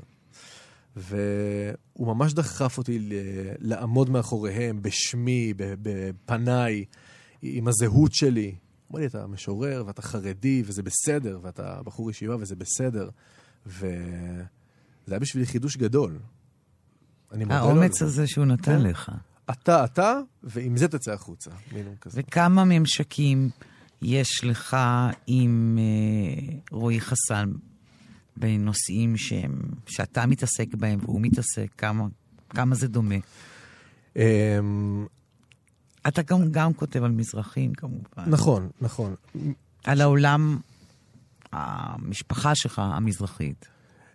והוא 0.96 2.06
ממש 2.06 2.32
דחף 2.32 2.78
אותי 2.78 2.98
ל- 2.98 3.12
לעמוד 3.58 4.11
מאחוריהם, 4.11 4.82
בשמי, 4.82 5.54
בפניי, 5.56 6.85
עם 7.42 7.68
הזהות 7.68 8.14
שלי. 8.14 8.46
הוא 8.46 8.54
אמר 8.90 9.00
לי, 9.00 9.06
אתה 9.06 9.26
משורר, 9.26 9.85
ואתה 9.87 10.02
חרדי, 10.02 10.62
וזה 10.66 10.82
בסדר, 10.82 11.38
ואתה 11.42 11.80
בחור 11.85 12.11
ישיבה, 12.11 12.37
וזה 12.40 12.56
בסדר. 12.56 13.08
וזה 13.66 14.44
היה 15.09 15.18
בשבילי 15.18 15.46
חידוש 15.46 15.77
גדול. 15.77 16.18
אני 17.33 17.44
מודה 17.44 17.61
לו 17.61 17.66
האומץ. 17.66 18.03
הזה 18.03 18.27
שהוא 18.27 18.44
נתן 18.44 18.79
כן. 18.79 18.83
לך. 18.83 19.12
אתה, 19.51 19.85
אתה, 19.85 20.18
ועם 20.42 20.77
זה 20.77 20.88
תצא 20.88 21.12
החוצה. 21.12 21.51
וכמה 22.07 22.64
ממשקים 22.64 23.51
יש 24.03 24.44
לך 24.44 24.77
עם 25.27 25.79
אה, 25.79 26.55
רועי 26.70 27.01
חסן 27.01 27.53
בנושאים 28.37 29.16
שהם, 29.16 29.61
שאתה 29.87 30.27
מתעסק 30.27 30.75
בהם 30.75 30.98
והוא 31.03 31.20
מתעסק? 31.20 31.66
כמה, 31.79 32.07
כמה 32.51 32.75
זה 32.75 32.88
דומה? 32.88 33.14
אמ, 34.16 35.07
אתה 36.09 36.22
גם, 36.22 36.51
גם 36.51 36.72
כותב 36.72 37.03
על 37.03 37.11
מזרחים, 37.11 37.72
כמובן. 37.75 38.25
נכון, 38.27 38.68
נכון. 38.81 39.14
על 39.85 40.01
העולם, 40.01 40.59
המשפחה 41.52 42.54
שלך 42.54 42.78
המזרחית. 42.78 43.68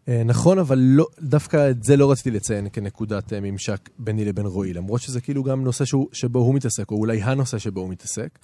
אה, 0.08 0.23
נכון, 0.26 0.60
אבל 0.60 0.80
לא, 0.80 1.08
דווקא 1.21 1.69
את 1.69 1.84
זה 1.84 1.97
לא 1.97 2.12
רציתי 2.12 2.32
לציין 2.32 2.67
כנקודת 2.73 3.34
אה, 3.34 3.39
ממשק 3.41 3.89
ביני 4.00 4.26
לבין 4.26 4.45
רועי, 4.45 4.73
למרות 4.73 5.02
שזה 5.02 5.21
כאילו 5.21 5.43
גם 5.43 5.63
נושא 5.63 5.86
שהוא, 5.86 6.08
שבו 6.12 6.39
הוא 6.39 6.56
מתעסק, 6.56 6.91
או 6.91 6.95
אולי 6.95 7.21
הנושא 7.21 7.58
שבו 7.58 7.82
הוא 7.82 7.89
מתעסק, 7.89 8.39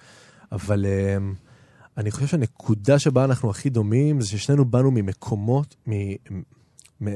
אבל 0.52 0.86
אה, 0.86 1.18
אני 1.98 2.12
חושב 2.12 2.28
שהנקודה 2.28 3.00
שבה 3.00 3.24
אנחנו 3.24 3.50
הכי 3.50 3.70
דומים 3.70 4.22
זה 4.22 4.28
ששנינו 4.28 4.66
באנו 4.66 4.92
ממקומות, 4.92 5.76
מ, 5.90 5.94
מ, 7.02 7.08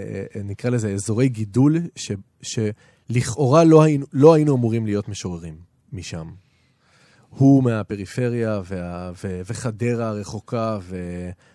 נקרא 0.44 0.70
לזה 0.70 0.94
אזורי 0.94 1.30
גידול, 1.30 1.78
ש, 1.96 2.12
שלכאורה 2.42 3.64
לא 3.64 3.84
היינו, 3.84 4.06
לא 4.14 4.34
היינו 4.34 4.56
אמורים 4.56 4.86
להיות 4.86 5.10
משוררים 5.10 5.56
משם. 5.94 6.28
הוא 7.30 7.64
מהפריפריה 7.64 8.62
וה, 8.66 9.12
ו, 9.24 9.42
וחדרה 9.46 10.08
הרחוקה 10.08 10.78
ו, 10.82 10.98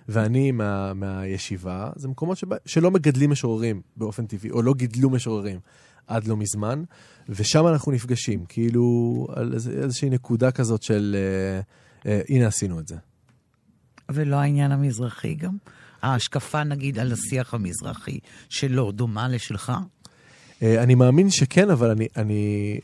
ואני 0.09 0.51
מה, 0.51 0.95
מהישיבה, 0.95 1.91
זה 1.97 2.09
מקומות 2.09 2.39
שבה, 2.39 2.57
שלא 2.67 2.91
מגדלים 2.91 3.31
משוררים 3.31 3.81
באופן 3.97 4.27
טבעי, 4.27 4.51
או 4.51 4.63
לא 4.63 4.75
גידלו 4.75 5.11
משוררים 5.11 5.61
עד 6.07 6.27
לא 6.27 6.37
מזמן, 6.37 6.83
ושם 7.29 7.67
אנחנו 7.67 7.93
נפגשים, 7.93 8.45
כאילו 8.49 9.27
על 9.37 9.55
איז, 9.55 9.69
איזושהי 9.69 10.11
נקודה 10.11 10.51
כזאת 10.51 10.83
של 10.83 11.17
אה, 11.19 11.61
אה, 12.11 12.21
הנה 12.29 12.47
עשינו 12.47 12.81
את 12.81 12.89
זה. 12.89 12.97
ולא 14.11 14.37
העניין 14.37 14.73
המזרחי 14.73 15.35
גם? 15.35 15.57
ההשקפה, 16.03 16.65
נגיד, 16.65 16.99
על 16.99 17.13
השיח 17.13 17.55
המזרחי 17.55 18.19
שלו 18.49 18.93
דומה 18.93 19.29
לשלך? 19.29 19.73
אה, 20.63 20.83
אני 20.83 20.95
מאמין 20.95 21.31
שכן, 21.31 21.71
אבל 21.71 21.91
אני, 21.91 22.09
אני 22.17 22.81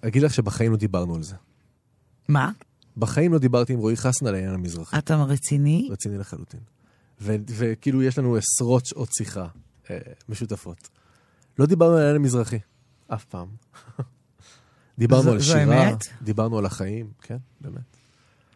אגיד 0.00 0.22
לך 0.22 0.34
שבחיים 0.34 0.72
לא 0.72 0.76
דיברנו 0.76 1.14
על 1.14 1.22
זה. 1.22 1.34
מה? 2.30 2.50
בחיים 2.96 3.32
לא 3.32 3.38
דיברתי 3.38 3.72
עם 3.72 3.78
רועי 3.78 3.96
חסן 3.96 4.26
על 4.26 4.34
העניין 4.34 4.54
המזרחי. 4.54 4.98
אתה 4.98 5.16
רציני? 5.24 5.88
רציני 5.90 6.18
לחלוטין. 6.18 6.60
ו- 7.20 7.36
וכאילו 7.48 8.02
יש 8.02 8.18
לנו 8.18 8.36
עשרות 8.36 8.86
שעות 8.86 9.08
שיחה 9.18 9.46
אה, 9.90 9.98
משותפות. 10.28 10.88
לא 11.58 11.66
דיברנו 11.66 11.92
על 11.92 11.98
העניין 11.98 12.16
המזרחי, 12.16 12.58
אף 13.08 13.24
פעם. 13.24 13.48
דיברנו 14.98 15.22
זו- 15.22 15.32
על 15.32 15.38
זו 15.38 15.44
שירה, 15.52 15.88
אמת? 15.90 16.04
דיברנו 16.22 16.58
על 16.58 16.66
החיים, 16.66 17.10
כן, 17.22 17.36
באמת. 17.60 17.96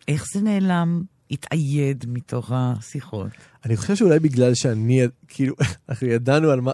איך 0.09 0.25
זה 0.35 0.41
נעלם, 0.41 1.03
התאייד 1.31 2.05
מתוך 2.09 2.51
השיחות? 2.55 3.29
אני 3.65 3.77
חושב 3.77 3.97
שאולי 3.97 4.19
בגלל 4.19 4.55
שאני, 4.55 5.03
כאילו, 5.29 5.55
אנחנו 5.89 6.07
ידענו 6.07 6.51
על 6.51 6.61
מה, 6.61 6.73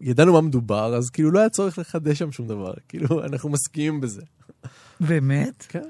ידענו 0.00 0.32
מה 0.32 0.40
מדובר, 0.40 0.94
אז 0.94 1.10
כאילו 1.10 1.30
לא 1.30 1.38
היה 1.38 1.48
צורך 1.48 1.78
לחדש 1.78 2.18
שם 2.18 2.32
שום 2.32 2.48
דבר. 2.48 2.72
כאילו, 2.88 3.24
אנחנו 3.24 3.48
מסכימים 3.48 4.00
בזה. 4.00 4.22
באמת? 5.00 5.66
כן. 5.68 5.88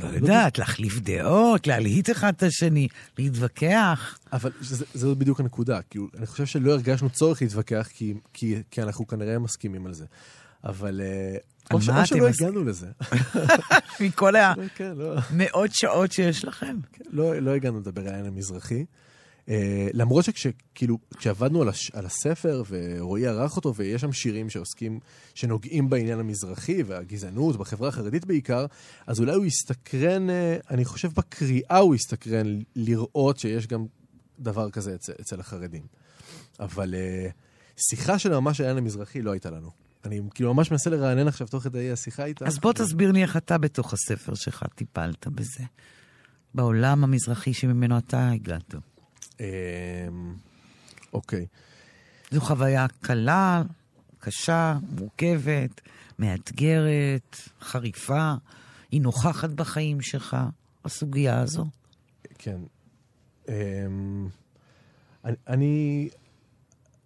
לא 0.00 0.08
יודעת, 0.08 0.58
להחליף 0.58 0.98
דעות, 1.00 1.66
להלהיט 1.66 2.10
אחד 2.10 2.32
את 2.36 2.42
השני, 2.42 2.88
להתווכח. 3.18 4.18
אבל 4.32 4.50
זה- 4.60 4.84
זו 4.94 5.16
בדיוק 5.16 5.40
הנקודה. 5.40 5.80
כאילו, 5.90 6.08
אני 6.18 6.26
חושב 6.26 6.46
שלא 6.46 6.72
הרגשנו 6.72 7.10
צורך 7.10 7.42
להתווכח, 7.42 7.88
כי, 7.94 8.14
כי, 8.32 8.62
כי 8.70 8.82
אנחנו 8.82 9.06
כנראה 9.06 9.38
מסכימים 9.38 9.86
על 9.86 9.94
זה. 9.94 10.04
אבל... 10.64 11.00
אה, 11.04 11.36
או 11.72 11.80
ש- 11.82 11.88
או 11.88 12.06
שלא 12.06 12.28
עוש- 12.28 12.40
הגענו 12.42 12.64
לזה. 12.64 12.86
מכל 14.00 14.36
כן, 14.76 14.92
לא. 14.96 15.14
המאות 15.30 15.70
שעות 15.74 16.12
שיש 16.12 16.44
לכם. 16.44 16.76
לא, 17.10 17.38
לא 17.38 17.50
הגענו 17.50 17.78
לדבר 17.80 18.02
על 18.02 18.14
העין 18.14 18.26
המזרחי. 18.26 18.84
Uh, 19.46 19.48
למרות 19.92 20.24
שכאילו, 20.24 20.98
כשעבדנו 21.16 21.62
על, 21.62 21.68
הש, 21.68 21.90
על 21.90 22.06
הספר, 22.06 22.62
ורועי 22.68 23.26
ערך 23.26 23.56
אותו, 23.56 23.74
ויש 23.74 24.00
שם 24.00 24.12
שירים 24.12 24.50
שעוסקים, 24.50 25.00
שנוגעים 25.34 25.90
בעניין 25.90 26.20
המזרחי 26.20 26.82
והגזענות, 26.82 27.56
בחברה 27.56 27.88
החרדית 27.88 28.24
בעיקר, 28.24 28.66
אז 29.06 29.20
אולי 29.20 29.34
הוא 29.34 29.44
יסתקרן, 29.44 30.28
uh, 30.30 30.32
אני 30.70 30.84
חושב 30.84 31.08
בקריאה 31.16 31.78
הוא 31.78 31.94
יסתקרן 31.94 32.60
לראות 32.76 33.38
שיש 33.38 33.66
גם 33.66 33.86
דבר 34.38 34.70
כזה 34.70 34.94
אצל, 34.94 35.12
אצל 35.20 35.40
החרדים. 35.40 35.82
אבל 36.60 36.94
uh, 36.94 37.32
שיחה 37.90 38.18
של 38.18 38.38
ממש 38.40 38.60
העין 38.60 38.76
המזרחי 38.76 39.22
לא 39.22 39.30
הייתה 39.30 39.50
לנו. 39.50 39.70
אני 40.04 40.20
כאילו 40.34 40.54
ממש 40.54 40.70
מנסה 40.70 40.90
לרענן 40.90 41.28
עכשיו 41.28 41.46
תוך 41.46 41.62
כדי 41.62 41.92
השיחה 41.92 42.24
איתה. 42.24 42.46
אז 42.46 42.58
בוא 42.58 42.72
תסביר 42.72 43.12
לי 43.12 43.22
איך 43.22 43.36
אתה 43.36 43.58
בתוך 43.58 43.92
הספר 43.92 44.34
שלך 44.34 44.64
טיפלת 44.74 45.26
בזה. 45.26 45.64
בעולם 46.54 47.04
המזרחי 47.04 47.54
שממנו 47.54 47.98
אתה 47.98 48.30
הגעת. 48.30 48.74
אמ, 49.40 50.34
אוקיי. 51.12 51.46
זו 52.30 52.40
חוויה 52.40 52.86
קלה, 53.00 53.62
קשה, 54.18 54.78
מורכבת, 54.98 55.80
מאתגרת, 56.18 57.36
חריפה. 57.60 58.34
היא 58.90 59.00
נוכחת 59.00 59.50
בחיים 59.50 60.00
שלך, 60.00 60.36
הסוגיה 60.84 61.40
הזו. 61.40 61.66
כן. 62.38 62.60
אמ, 63.48 64.28
אני, 65.24 66.08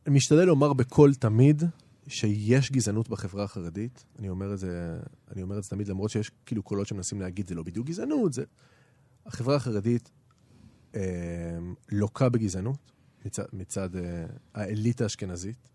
אני 0.07 0.15
משתדל 0.17 0.45
לומר 0.45 0.73
בקול 0.73 1.15
תמיד 1.15 1.63
שיש 2.09 2.73
גזענות 2.73 3.09
בחברה 3.09 3.45
החרדית. 3.45 4.05
אני 4.19 4.29
אומר 4.29 4.55
את 4.55 4.59
זה, 4.59 5.01
אני 5.33 5.43
אומר 5.43 5.59
את 5.59 5.63
זה 5.63 5.71
תמיד, 5.71 5.89
למרות 5.89 6.11
שיש 6.11 6.31
כאילו 6.47 6.63
קולות 6.63 6.87
שמנסים 6.87 7.21
להגיד, 7.21 7.47
זה 7.47 7.55
לא 7.55 7.63
בדיוק 7.63 7.87
גזענות, 7.87 8.33
זה... 8.33 8.45
החברה 9.27 9.57
החרדית 9.57 10.11
אמ, 10.95 11.01
לוקה 11.93 12.29
בגזענות 12.29 12.93
מצד, 13.25 13.45
מצד 13.53 13.97
אה, 13.97 14.25
האליטה 14.55 15.05
האשכנזית. 15.05 15.69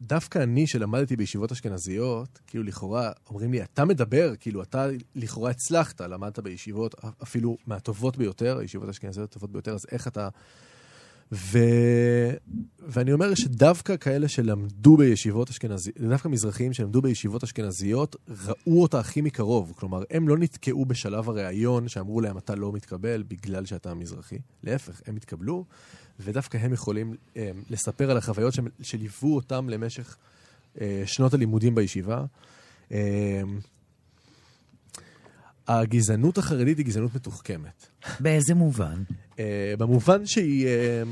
ודווקא 0.00 0.38
אני, 0.38 0.66
שלמדתי 0.66 1.16
בישיבות 1.16 1.52
אשכנזיות, 1.52 2.40
כאילו 2.46 2.64
לכאורה, 2.64 3.12
אומרים 3.30 3.52
לי, 3.52 3.62
אתה 3.62 3.84
מדבר, 3.84 4.36
כאילו, 4.40 4.62
אתה 4.62 4.86
לכאורה 5.14 5.50
הצלחת, 5.50 6.00
למדת 6.00 6.38
בישיבות 6.38 6.94
אפילו 7.22 7.56
מהטובות 7.66 8.16
ביותר, 8.16 8.58
הישיבות 8.58 8.88
האשכנזיות 8.88 9.30
הטובות 9.30 9.52
ביותר, 9.52 9.74
אז 9.74 9.86
איך 9.92 10.08
אתה... 10.08 10.28
ו... 11.32 11.58
ואני 12.88 13.12
אומר 13.12 13.34
שדווקא 13.34 13.96
כאלה 13.96 14.28
שלמדו 14.28 14.96
בישיבות 14.96 15.50
אשכנזיות, 15.50 15.98
דווקא 16.00 16.28
מזרחים 16.28 16.72
שלמדו 16.72 17.02
בישיבות 17.02 17.42
אשכנזיות, 17.42 18.16
ראו 18.46 18.82
אותה 18.82 19.00
הכי 19.00 19.20
מקרוב. 19.20 19.72
כלומר, 19.76 20.02
הם 20.10 20.28
לא 20.28 20.38
נתקעו 20.38 20.84
בשלב 20.84 21.28
הראיון 21.28 21.88
שאמרו 21.88 22.20
להם, 22.20 22.38
אתה 22.38 22.54
לא 22.54 22.72
מתקבל 22.72 23.22
בגלל 23.28 23.66
שאתה 23.66 23.94
מזרחי. 23.94 24.38
להפך, 24.62 25.00
הם 25.06 25.16
התקבלו, 25.16 25.64
ודווקא 26.20 26.58
הם 26.58 26.72
יכולים 26.72 27.14
אה, 27.36 27.50
לספר 27.70 28.10
על 28.10 28.16
החוויות 28.16 28.54
של- 28.54 28.62
שליוו 28.82 29.34
אותם 29.34 29.68
למשך 29.68 30.16
אה, 30.80 31.02
שנות 31.06 31.34
הלימודים 31.34 31.74
בישיבה. 31.74 32.24
אה, 32.92 33.42
הגזענות 35.68 36.38
החרדית 36.38 36.78
היא 36.78 36.86
גזענות 36.86 37.14
מתוחכמת. 37.14 37.86
באיזה 38.20 38.54
מובן? 38.54 39.02
אה, 39.38 39.74
במובן 39.78 40.26
שהיא, 40.26 40.66
אה, 40.66 41.02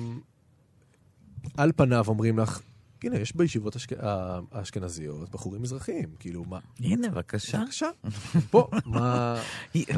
על 1.56 1.72
פניו 1.76 2.04
אומרים 2.08 2.38
לך, 2.38 2.60
הנה, 3.04 3.18
יש 3.18 3.36
בישיבות 3.36 3.76
השכ... 3.76 3.92
ה- 3.92 4.40
האשכנזיות 4.52 5.30
בחורים 5.30 5.62
מזרחיים, 5.62 6.08
כאילו, 6.18 6.44
מה? 6.44 6.58
הנה, 6.80 7.08
בבקשה. 7.08 7.58
בבקשה, 7.58 7.90
פה, 8.50 8.68
מה... 8.86 9.42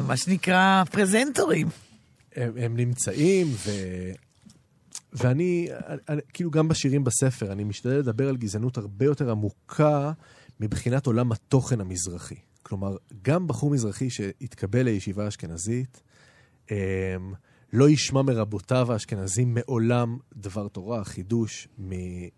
מה 0.07 0.17
שנקרא 0.17 0.83
פרזנטורים. 0.83 1.67
הם, 2.35 2.57
הם 2.57 2.75
נמצאים, 2.75 3.47
ו... 3.47 3.71
ואני, 5.13 5.67
אני, 6.09 6.21
כאילו 6.33 6.51
גם 6.51 6.67
בשירים 6.67 7.03
בספר, 7.03 7.51
אני 7.51 7.63
משתדל 7.63 7.97
לדבר 7.97 8.29
על 8.29 8.37
גזענות 8.37 8.77
הרבה 8.77 9.05
יותר 9.05 9.31
עמוקה 9.31 10.11
מבחינת 10.59 11.05
עולם 11.05 11.31
התוכן 11.31 11.81
המזרחי. 11.81 12.35
כלומר, 12.63 12.97
גם 13.21 13.47
בחור 13.47 13.69
מזרחי 13.69 14.09
שהתקבל 14.09 14.81
לישיבה 14.83 15.27
אשכנזית, 15.27 16.01
אמ, 16.71 16.75
לא 17.75 17.89
ישמע 17.89 18.21
מרבותיו 18.21 18.91
האשכנזים 18.91 19.53
מעולם 19.53 20.17
דבר 20.35 20.67
תורה, 20.67 21.03
חידוש 21.03 21.67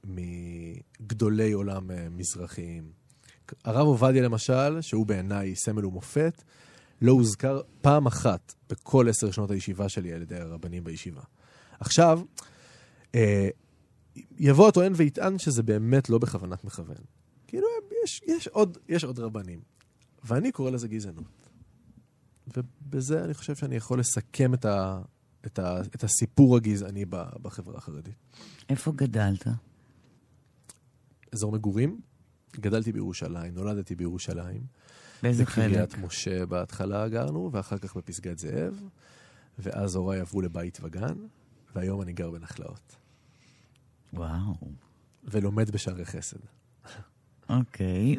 מגדולי 0.03 1.51
עולם 1.51 1.91
אה, 1.91 2.09
מזרחיים. 2.09 2.91
הרב 3.63 3.87
עובדיה 3.87 4.21
למשל, 4.21 4.81
שהוא 4.81 5.05
בעיניי 5.05 5.55
סמל 5.55 5.85
ומופת, 5.85 6.43
לא 7.01 7.11
הוזכר 7.11 7.61
פעם 7.81 8.05
אחת 8.05 8.53
בכל 8.69 9.09
עשר 9.09 9.31
שנות 9.31 9.51
הישיבה 9.51 9.89
שלי 9.89 10.13
על 10.13 10.21
ידי 10.21 10.35
הרבנים 10.35 10.83
בישיבה. 10.83 11.21
עכשיו, 11.79 12.21
אה, 13.15 13.49
יבוא 14.37 14.67
הטוען 14.67 14.93
ויטען 14.95 15.39
שזה 15.39 15.63
באמת 15.63 16.09
לא 16.09 16.17
בכוונת 16.17 16.63
מכוון. 16.63 16.95
כאילו, 17.47 17.67
יש, 18.03 18.21
יש, 18.27 18.47
עוד, 18.47 18.77
יש 18.89 19.03
עוד 19.03 19.19
רבנים. 19.19 19.59
ואני 20.23 20.51
קורא 20.51 20.71
לזה 20.71 20.87
גזענות. 20.87 21.49
ובזה 22.57 23.23
אני 23.23 23.33
חושב 23.33 23.55
שאני 23.55 23.75
יכול 23.75 23.99
לסכם 23.99 24.53
את, 24.53 24.65
ה, 24.65 25.01
את, 25.45 25.59
ה, 25.59 25.81
את 25.81 26.03
הסיפור 26.03 26.55
הגזעני 26.55 27.05
בחברה 27.41 27.77
החרדית. 27.77 28.15
איפה 28.69 28.91
גדלת? 28.91 29.47
אזור 31.31 31.51
מגורים, 31.51 32.01
גדלתי 32.55 32.91
בירושלים, 32.91 33.53
נולדתי 33.53 33.95
בירושלים. 33.95 34.61
באיזה 35.23 35.45
חלק? 35.45 35.65
בקריית 35.65 35.97
משה 35.97 36.45
בהתחלה 36.45 37.09
גרנו, 37.09 37.49
ואחר 37.53 37.77
כך 37.77 37.97
בפסגת 37.97 38.39
זאב, 38.39 38.83
ואז 39.59 39.95
הוריי 39.95 40.19
עברו 40.19 40.41
לבית 40.41 40.79
וגן, 40.81 41.15
והיום 41.75 42.01
אני 42.01 42.13
גר 42.13 42.31
בנחלאות, 42.31 42.95
וואו. 44.13 44.55
ולומד 45.23 45.71
בשערי 45.71 46.05
חסד. 46.05 46.37
אוקיי, 47.49 48.15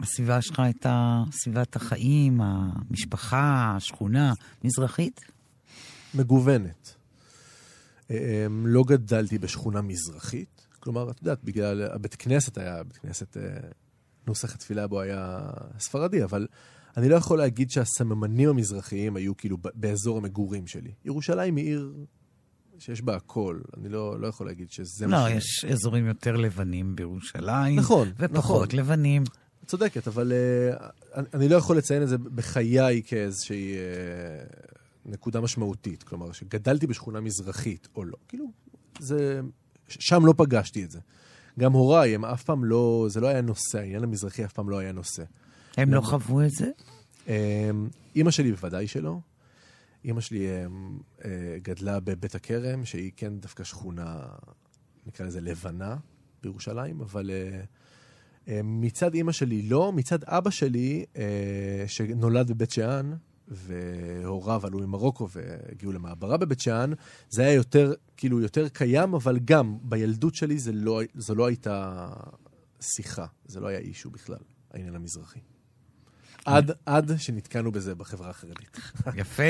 והסביבה 0.00 0.42
שלך 0.42 0.60
הייתה 0.60 1.22
סביבת 1.30 1.76
החיים, 1.76 2.40
המשפחה, 2.40 3.74
השכונה, 3.76 4.32
מזרחית? 4.64 5.20
מגוונת. 6.14 6.94
אמ, 8.10 8.66
לא 8.66 8.84
גדלתי 8.86 9.38
בשכונה 9.38 9.82
מזרחית, 9.82 10.66
כלומר, 10.80 11.10
את 11.10 11.20
יודעת, 11.20 11.44
בגלל 11.44 11.82
הבית 11.82 12.14
כנסת 12.14 12.58
היה, 12.58 12.82
בית 12.82 12.96
כנסת, 12.96 13.36
אה, 13.36 13.42
נוסח 14.26 14.54
התפילה 14.54 14.86
בו 14.86 15.00
היה 15.00 15.40
ספרדי, 15.78 16.24
אבל 16.24 16.46
אני 16.96 17.08
לא 17.08 17.16
יכול 17.16 17.38
להגיד 17.38 17.70
שהסממנים 17.70 18.48
המזרחיים 18.48 19.16
היו 19.16 19.36
כאילו 19.36 19.56
באזור 19.74 20.18
המגורים 20.18 20.66
שלי. 20.66 20.90
ירושלים 21.04 21.56
היא 21.56 21.64
עיר 21.66 21.94
שיש 22.78 23.02
בה 23.02 23.16
הכל, 23.16 23.60
אני 23.76 23.88
לא, 23.88 24.20
לא 24.20 24.26
יכול 24.26 24.46
להגיד 24.46 24.70
שזה 24.70 25.06
לא, 25.06 25.10
מה 25.10 25.28
ש... 25.30 25.32
יש 25.32 25.64
אזורים 25.64 26.06
יותר 26.06 26.36
לבנים 26.36 26.96
בירושלים. 26.96 27.78
נכון, 27.78 28.12
ופחות 28.18 28.68
נכון. 28.68 28.78
לבנים. 28.78 29.24
צודקת, 29.66 30.08
אבל 30.08 30.32
uh, 30.32 30.82
אני, 31.14 31.26
אני 31.34 31.48
לא 31.48 31.56
יכול 31.56 31.76
לציין 31.76 32.02
את 32.02 32.08
זה 32.08 32.18
בחיי 32.18 33.02
כאיזושהי 33.02 33.74
uh, 33.74 34.77
נקודה 35.08 35.40
משמעותית. 35.40 36.02
כלומר, 36.02 36.32
שגדלתי 36.32 36.86
בשכונה 36.86 37.20
מזרחית 37.20 37.88
או 37.94 38.04
לא. 38.04 38.16
כאילו, 38.28 38.44
זה... 38.98 39.40
שם 39.88 40.26
לא 40.26 40.34
פגשתי 40.36 40.84
את 40.84 40.90
זה. 40.90 41.00
גם 41.58 41.72
הוריי, 41.72 42.14
הם 42.14 42.24
אף 42.24 42.42
פעם 42.42 42.64
לא... 42.64 43.06
זה 43.10 43.20
לא 43.20 43.26
היה 43.26 43.40
נושא, 43.40 43.78
העניין 43.78 44.02
המזרחי 44.02 44.44
אף 44.44 44.52
פעם 44.52 44.70
לא 44.70 44.78
היה 44.78 44.92
נושא. 44.92 45.22
הם 45.76 45.94
לא? 45.94 46.00
חוו 46.00 46.42
את 46.42 46.50
זה? 46.50 46.70
אימא 48.16 48.30
שלי 48.30 48.50
בוודאי 48.50 48.86
שלא. 48.86 49.18
אימא 50.04 50.20
שלי 50.20 50.46
uh, 50.48 51.24
גדלה 51.62 52.00
בבית 52.00 52.34
הכרם, 52.34 52.84
שהיא 52.84 53.12
כן 53.16 53.38
דווקא 53.38 53.64
שכונה, 53.64 54.26
נקרא 55.06 55.26
לזה 55.26 55.40
לבנה 55.40 55.96
בירושלים, 56.42 57.00
אבל 57.00 57.30
uh, 57.30 58.46
uh, 58.46 58.50
מצד 58.64 59.14
אימא 59.14 59.32
שלי 59.32 59.62
לא, 59.62 59.92
מצד 59.92 60.24
אבא 60.24 60.50
שלי, 60.50 61.04
שנולד 61.86 62.50
בבית 62.50 62.70
שאן, 62.70 63.12
והוריו 63.50 64.66
עלו 64.66 64.78
ממרוקו 64.78 65.28
והגיעו 65.30 65.92
למעברה 65.92 66.36
בבית 66.36 66.60
שאן, 66.60 66.92
זה 67.30 67.42
היה 67.42 67.52
יותר, 67.52 67.92
כאילו, 68.16 68.40
יותר 68.40 68.68
קיים, 68.68 69.14
אבל 69.14 69.38
גם 69.44 69.78
בילדות 69.82 70.34
שלי 70.34 70.58
זה 70.58 70.72
לא, 70.72 71.00
זו 71.14 71.34
לא 71.34 71.46
הייתה 71.46 72.08
שיחה, 72.80 73.26
זה 73.46 73.60
לא 73.60 73.66
היה 73.66 73.78
אישו 73.78 74.10
בכלל, 74.10 74.38
העניין 74.70 74.94
המזרחי. 74.94 75.40
עד, 76.44 76.70
עד 76.86 77.12
שנתקענו 77.18 77.72
בזה 77.72 77.94
בחברה 77.94 78.30
החרדית. 78.30 78.80
יפה. 79.14 79.42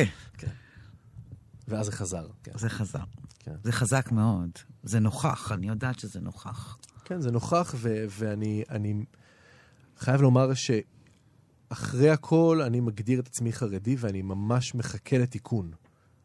ואז 1.68 1.86
זה 1.86 1.92
חזר, 1.92 2.26
כן. 2.42 2.52
זה 2.54 2.68
חזר. 2.68 3.04
כן. 3.38 3.54
זה 3.64 3.72
חזק 3.72 4.12
מאוד. 4.12 4.50
זה 4.82 5.00
נוכח, 5.00 5.52
אני 5.52 5.68
יודעת 5.68 5.98
שזה 5.98 6.20
נוכח. 6.20 6.78
כן, 7.04 7.20
זה 7.20 7.30
נוכח, 7.30 7.74
ו- 7.76 8.04
ואני 8.08 8.64
אני 8.70 9.04
חייב 9.98 10.22
לומר 10.22 10.54
שאחרי 11.68 12.10
הכל 12.10 12.62
אני 12.66 12.80
מגדיר 12.80 13.20
את 13.20 13.26
עצמי 13.26 13.52
חרדי, 13.52 13.96
ואני 13.98 14.22
ממש 14.22 14.74
מחכה 14.74 15.18
לתיקון. 15.18 15.70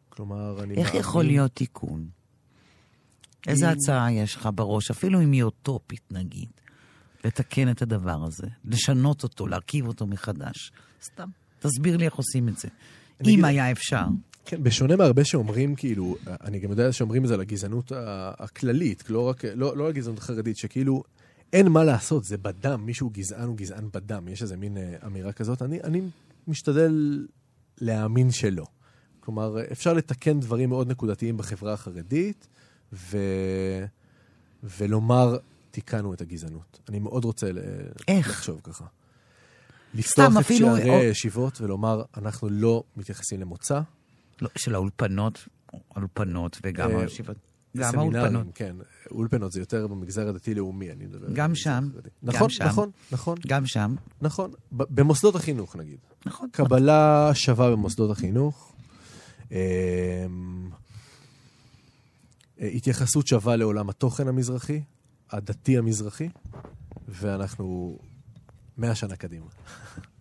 כלומר, 0.08 0.62
אני 0.62 0.74
איך 0.74 0.86
מאמין... 0.86 1.00
יכול 1.00 1.24
להיות 1.24 1.52
תיקון? 1.54 2.06
איזה 3.46 3.66
אם- 3.66 3.72
הצעה 3.76 4.12
יש 4.12 4.36
לך 4.36 4.48
בראש, 4.54 4.90
אפילו 4.90 5.22
אם 5.22 5.32
היא 5.32 5.42
אוטופית 5.42 6.02
נגיד, 6.10 6.48
לתקן 7.24 7.70
את 7.70 7.82
הדבר 7.82 8.24
הזה, 8.24 8.46
לשנות 8.64 9.22
אותו, 9.22 9.46
להרכיב 9.46 9.86
אותו 9.86 10.06
מחדש? 10.06 10.72
סתם, 11.04 11.28
תסביר 11.58 11.96
לי 11.96 12.04
איך 12.04 12.14
עושים 12.14 12.48
את 12.48 12.58
זה. 12.58 12.68
אם 12.68 13.26
אגיד- 13.26 13.44
היה 13.44 13.70
אפשר. 13.70 14.04
כן, 14.44 14.62
בשונה 14.62 14.96
מהרבה 14.96 15.24
שאומרים, 15.24 15.74
כאילו, 15.74 16.16
אני 16.26 16.58
גם 16.58 16.70
יודע 16.70 16.92
שאומרים 16.92 17.22
את 17.22 17.28
זה 17.28 17.34
על 17.34 17.40
הגזענות 17.40 17.92
הכללית, 18.38 19.10
לא 19.10 19.28
רק, 19.28 19.44
לא, 19.44 19.76
לא 19.76 19.88
הגזענות 19.88 20.18
החרדית, 20.18 20.56
שכאילו, 20.56 21.02
אין 21.54 21.68
מה 21.68 21.84
לעשות, 21.84 22.24
זה 22.24 22.36
בדם, 22.36 22.86
מישהו 22.86 23.10
גזען 23.10 23.48
הוא 23.48 23.56
גזען 23.56 23.88
בדם, 23.92 24.28
יש 24.28 24.42
איזה 24.42 24.56
מין 24.56 24.76
אה, 24.76 24.96
אמירה 25.06 25.32
כזאת. 25.32 25.62
אני, 25.62 25.80
אני 25.80 26.00
משתדל 26.48 27.26
להאמין 27.80 28.30
שלא. 28.30 28.66
כלומר, 29.20 29.56
אפשר 29.72 29.92
לתקן 29.92 30.40
דברים 30.40 30.68
מאוד 30.68 30.90
נקודתיים 30.90 31.36
בחברה 31.36 31.72
החרדית, 31.72 32.48
ו... 32.92 33.18
ולומר, 34.62 35.36
תיקנו 35.70 36.14
את 36.14 36.20
הגזענות. 36.20 36.80
אני 36.88 36.98
מאוד 36.98 37.24
רוצה. 37.24 37.50
איך? 38.08 38.28
לחשוב 38.28 38.60
ככה. 38.64 38.84
לפתוח 39.94 40.32
את 40.40 40.44
שערי 40.58 40.90
או- 40.90 40.94
הישיבות 40.94 41.60
ולומר, 41.60 42.02
אנחנו 42.16 42.48
לא 42.50 42.82
מתייחסים 42.96 43.40
למוצא, 43.40 43.80
לא, 44.42 44.48
של 44.56 44.74
האולפנות, 44.74 45.48
האולפנות 45.90 46.58
וגם 46.64 46.90
אה, 46.90 47.00
הישיבות. 47.00 47.36
גם 47.76 47.98
האולפנות. 47.98 48.46
כן. 48.54 48.76
אולפנות 49.10 49.52
זה 49.52 49.60
יותר 49.60 49.86
במגזר 49.86 50.28
הדתי-לאומי, 50.28 50.92
אני 50.92 51.06
מדבר. 51.06 51.26
גם 51.32 51.54
שם, 51.54 51.88
החרדי. 51.90 52.08
גם 52.24 52.34
נכון, 52.34 52.50
שם. 52.50 52.64
נכון, 52.64 52.90
נכון, 53.12 53.38
גם 53.46 53.66
שם. 53.66 53.94
נכון. 54.22 54.52
במוסדות 54.72 55.34
החינוך, 55.34 55.76
נגיד. 55.76 55.98
נכון. 56.26 56.48
קבלה 56.52 57.30
שווה 57.34 57.70
במוסדות 57.70 58.10
החינוך. 58.10 58.72
אמ, 59.50 59.56
התייחסות 62.60 63.26
שווה 63.26 63.56
לעולם 63.56 63.88
התוכן 63.90 64.28
המזרחי, 64.28 64.82
הדתי 65.30 65.78
המזרחי, 65.78 66.28
ואנחנו 67.08 67.98
מאה 68.78 68.94
שנה 68.94 69.16
קדימה, 69.16 69.46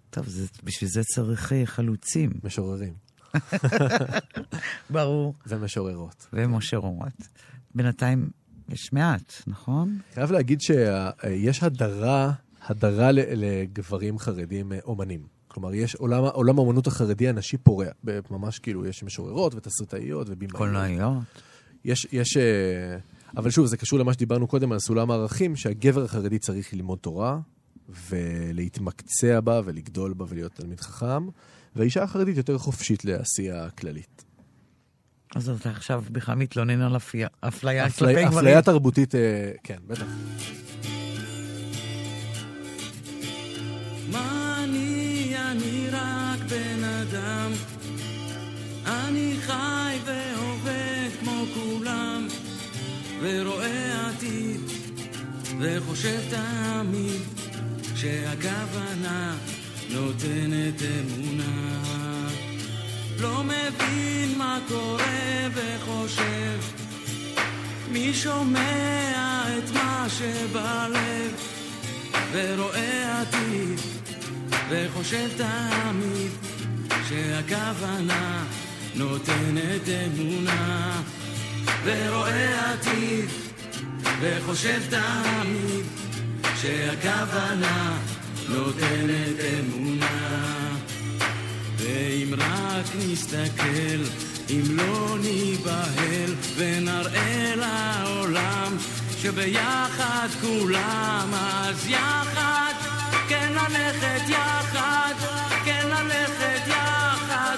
טוב, 0.09 0.27
זה, 0.27 0.47
בשביל 0.63 0.89
זה 0.89 1.01
צריך 1.03 1.53
אה, 1.53 1.65
חלוצים. 1.65 2.31
משוררים 2.43 2.93
ברור. 4.89 5.33
ומשוררות. 5.47 6.27
ומושרורות. 6.33 7.27
בינתיים 7.75 8.29
יש 8.69 8.93
מעט, 8.93 9.33
נכון? 9.47 9.99
חייב 10.13 10.31
להגיד 10.31 10.61
שיש 10.61 11.63
הדרה, 11.63 12.31
הדרה 12.67 13.11
לגברים 13.11 14.19
חרדים 14.19 14.73
אה, 14.73 14.79
אומנים. 14.85 15.33
כלומר, 15.47 15.73
יש 15.73 15.95
עולם, 15.95 16.23
עולם 16.23 16.57
האומנות 16.57 16.87
החרדי 16.87 17.29
הנשי 17.29 17.57
פורע. 17.57 17.87
ממש 18.31 18.59
כאילו, 18.59 18.85
יש 18.85 19.03
משוררות 19.03 19.55
ותסריטאיות 19.55 20.27
ובימאיות. 20.29 20.57
קולנועיות. 20.57 21.23
יש, 21.85 22.07
יש... 22.11 22.37
אה, 22.37 22.97
אבל 23.37 23.49
שוב, 23.49 23.65
זה 23.65 23.77
קשור 23.77 23.99
למה 23.99 24.13
שדיברנו 24.13 24.47
קודם 24.47 24.71
על 24.71 24.79
סולם 24.79 25.11
הערכים, 25.11 25.55
שהגבר 25.55 26.03
החרדי 26.03 26.39
צריך 26.39 26.73
ללמוד 26.73 26.99
תורה, 26.99 27.39
ולהתמקצע 28.09 29.39
בה, 29.39 29.61
ולגדול 29.65 30.13
בה, 30.13 30.25
ולהיות 30.29 30.51
תלמיד 30.53 30.79
חכם, 30.79 31.27
והאישה 31.75 32.03
החרדית 32.03 32.37
יותר 32.37 32.57
חופשית 32.57 33.05
לעשייה 33.05 33.69
כללית. 33.69 34.23
אז 35.35 35.49
אתה 35.49 35.69
עכשיו 35.69 36.03
בכלל 36.11 36.35
מתלונן 36.35 36.81
על 36.81 36.97
אפליה 36.97 37.27
אפליה, 37.39 37.89
כלפי 37.89 38.13
גברים. 38.13 38.27
אפליה 38.27 38.61
תרבותית, 38.61 39.15
אה, 39.15 39.51
כן, 39.63 39.77
בטח. 39.87 40.05
מה 44.11 44.63
אני, 44.63 45.33
אני 45.51 45.87
רק 45.91 46.39
בן 46.49 46.83
אדם. 46.83 47.51
אני 48.85 49.33
חי 49.41 49.97
ועובד 50.05 51.09
כמו 51.19 51.45
כולם, 51.53 52.27
ורואה 53.21 54.09
עתיד, 54.09 54.61
וחושב 55.59 56.19
תמיד, 56.29 57.21
שהכוונה 57.95 59.37
נותנת 59.93 60.81
אמונה. 60.81 62.29
לא 63.19 63.43
מבין 63.43 64.37
מה 64.37 64.59
קורה 64.67 65.47
וחושב, 65.53 66.59
מי 67.91 68.13
שומע 68.13 69.43
את 69.57 69.71
מה 69.73 70.05
שבלב? 70.09 71.33
ורואה 72.31 73.21
עתיד, 73.21 73.79
וחושב 74.69 75.29
תמיד 75.37 76.31
שהכוונה 77.09 78.43
נותנת 78.95 79.89
אמונה. 79.89 81.01
ורואה 81.83 82.73
עתיד, 82.73 83.29
וחושב 84.21 84.81
תמיד 84.89 85.85
שהכוונה 86.61 87.97
נותנת 88.49 89.39
אמונה. 89.59 90.43
ואם 91.77 92.33
רק 92.37 92.85
נסתכל, 92.99 93.99
אם 94.49 94.61
לא 94.69 95.17
ניבהל, 95.21 96.33
ונראה 96.55 97.53
לעולם 97.55 98.77
שביחד 99.21 100.27
כולם, 100.41 101.29
אז 101.33 101.87
יחד, 101.87 102.73
כן 103.29 103.53
ללכת 103.53 104.29
יחד, 104.29 105.13
כן 105.65 105.87
ללכת 105.87 106.67
יחד, 106.67 107.57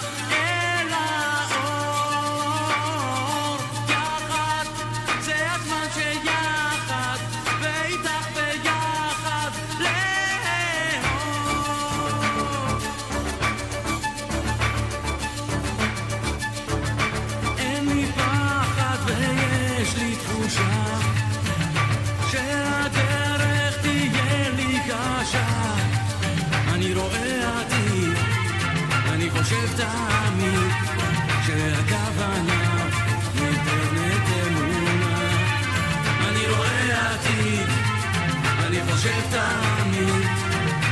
חושב 38.96 39.22
תמיד 39.30 40.26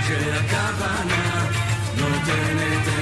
שהכוונה 0.07 1.45
נותנת 1.97 2.92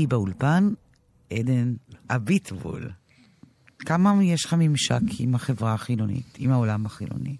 איתי 0.00 0.06
באולפן, 0.06 0.72
עדן 1.30 1.74
אביטבול. 2.10 2.90
כמה 3.78 4.24
יש 4.24 4.44
לך 4.44 4.54
ממשק 4.58 5.00
עם 5.18 5.34
החברה 5.34 5.74
החילונית, 5.74 6.36
עם 6.38 6.50
העולם 6.50 6.86
החילוני? 6.86 7.36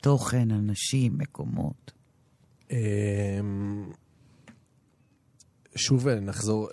תוכן, 0.00 0.50
אנשים, 0.50 1.18
מקומות. 1.18 1.92
אמ, 2.70 2.76
שוב 5.76 6.08
נחזור 6.08 6.68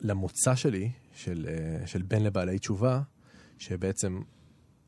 למוצא 0.00 0.54
שלי, 0.54 0.90
של, 1.14 1.46
אה, 1.48 1.86
של 1.86 2.02
בן 2.02 2.22
לבעלי 2.22 2.58
תשובה, 2.58 3.02
שבעצם 3.58 4.20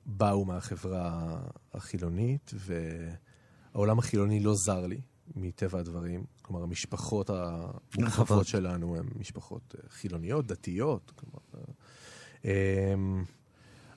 באו 0.07 0.45
מהחברה 0.45 1.37
החילונית, 1.75 2.51
והעולם 2.55 3.99
החילוני 3.99 4.41
לא 4.41 4.53
זר 4.67 4.87
לי, 4.87 5.01
מטבע 5.37 5.79
הדברים. 5.79 6.25
כלומר, 6.43 6.63
המשפחות 6.63 7.31
רחבות. 7.31 7.83
המורחבות 7.99 8.47
שלנו 8.47 8.97
הן 8.97 9.07
משפחות 9.19 9.75
אה, 9.79 9.89
חילוניות, 9.89 10.47
דתיות. 10.47 11.13
כלומר, 11.17 11.39
אה, 11.55 12.93
אמ, 12.95 13.25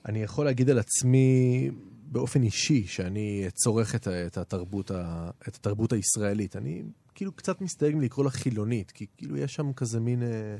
אני 0.08 0.22
יכול 0.22 0.44
להגיד 0.44 0.70
על 0.70 0.78
עצמי 0.78 1.70
באופן 2.12 2.42
אישי 2.42 2.86
שאני 2.86 3.46
צורך 3.54 3.94
את, 3.94 4.08
את, 4.08 4.38
התרבות, 4.38 4.90
ה- 4.90 5.30
את 5.48 5.56
התרבות 5.56 5.92
הישראלית. 5.92 6.56
אני 6.56 6.82
כאילו 7.14 7.32
קצת 7.32 7.60
מסתייג 7.60 7.96
מלקרוא 7.96 8.24
לה 8.24 8.30
חילונית, 8.30 8.90
כי 8.90 9.06
כאילו 9.16 9.36
יש 9.36 9.54
שם 9.54 9.72
כזה 9.72 10.00
מין, 10.00 10.22
אה, 10.22 10.56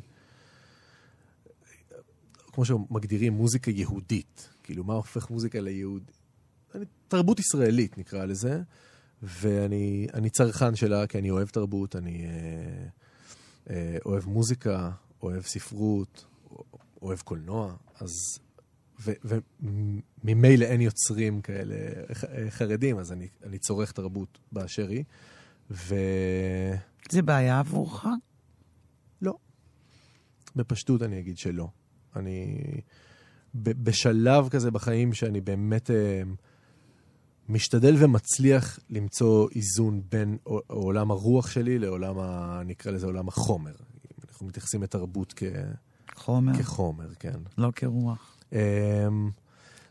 כמו 2.53 2.65
שמגדירים, 2.65 3.33
מוזיקה 3.33 3.71
יהודית. 3.71 4.49
כאילו, 4.63 4.85
מה 4.85 4.95
הופך 4.95 5.31
מוזיקה 5.31 5.61
ליהוד? 5.61 6.11
אני, 6.75 6.85
תרבות 7.09 7.41
ישראלית 7.41 7.99
נקרא 7.99 8.25
לזה, 8.25 8.63
ואני 9.23 10.07
אני 10.15 10.31
צרכן 10.31 10.77
שלה 10.77 11.07
כי 11.07 11.19
אני 11.19 11.31
אוהב 11.31 11.49
תרבות, 11.49 11.97
אני 11.97 12.27
אה, 12.27 12.87
אה, 13.71 13.97
אוהב 14.07 14.27
מוזיקה, 14.27 14.91
אוהב 15.23 15.43
ספרות, 15.43 16.25
אוהב 17.03 17.19
קולנוע, 17.19 17.77
אז... 18.01 18.11
וממילא 19.03 20.65
אין 20.65 20.81
יוצרים 20.81 21.41
כאלה 21.41 21.77
ח- 22.13 22.49
חרדים, 22.49 22.99
אז 22.99 23.13
אני, 23.13 23.29
אני 23.45 23.59
צורך 23.59 23.93
תרבות 23.93 24.39
באשר 24.53 24.89
היא. 24.89 25.05
ולא, 25.71 26.77
זה 27.11 27.23
בעיה 27.23 27.59
עבורך? 27.59 28.07
בפשטות 30.57 31.03
אני 31.03 31.19
אגיד 31.21 31.39
שלא. 31.39 31.69
אני 32.17 32.59
בשלב 33.55 34.49
כזה 34.49 34.71
בחיים 34.71 35.13
שאני 35.13 35.41
באמת 35.41 35.91
אה, 35.91 36.23
משתדל 37.51 37.95
ומצליח 37.99 38.79
למצוא 38.91 39.49
איזון 39.55 40.03
בין 40.11 40.39
עולם 40.67 41.11
הרוח 41.11 41.51
שלי 41.51 41.79
לעולם, 41.79 42.19
ה, 42.19 42.63
נקרא 42.65 42.93
לזה 42.93 43.07
עולם 43.07 43.29
החומר. 43.29 43.73
אנחנו 44.29 44.47
מתייחסים 44.47 44.83
לתרבות 44.83 45.33
כ, 45.37 45.43
חומר, 46.15 46.59
כחומר, 46.59 47.15
כן. 47.19 47.39
לא 47.59 47.71
כרוח. 47.77 48.37
אמ, 48.53 48.59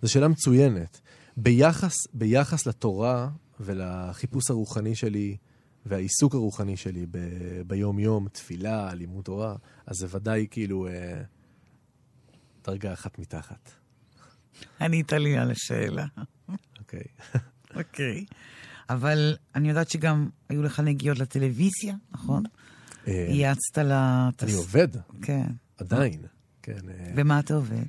זו 0.02 0.12
שאלה 0.12 0.28
מצוינת. 0.28 1.00
ביחס, 1.38 1.94
ביחס 2.14 2.66
לתורה 2.66 3.30
ולחיפוש 3.60 4.50
הרוחני 4.50 4.96
שלי 4.96 5.38
והעיסוק 5.86 6.36
הרוחני 6.36 6.78
שלי 6.78 7.06
ב- 7.12 7.62
ביום-יום, 7.68 8.28
תפילה, 8.28 8.94
לימוד 8.94 9.26
תורה, 9.26 9.56
אז 9.86 9.96
זה 9.98 10.08
ודאי 10.10 10.48
כאילו 10.52 10.88
אה, 10.88 11.22
דרגה 12.64 12.94
אחת 12.94 13.20
מתחת. 13.20 13.72
ענית 14.82 15.14
לי 15.14 15.38
על 15.38 15.52
השאלה. 15.52 16.06
אוקיי. 16.80 17.04
אוקיי. 17.76 18.26
אבל 18.90 19.36
אני 19.56 19.70
יודעת 19.70 19.90
שגם 19.90 20.30
היו 20.50 20.64
לך 20.64 20.80
נגיעות 20.80 21.20
לטלוויזיה, 21.20 21.96
נכון? 22.12 22.44
אה, 23.08 23.26
ייעצת 23.30 23.78
ל... 23.78 23.92
אני 24.42 24.54
עובד, 24.54 24.88
כן. 25.22 25.48
עדיין. 25.78 26.22
כן, 26.62 26.90
אה, 26.90 27.12
במה 27.16 27.40
אתה 27.40 27.54
עובד? 27.54 27.86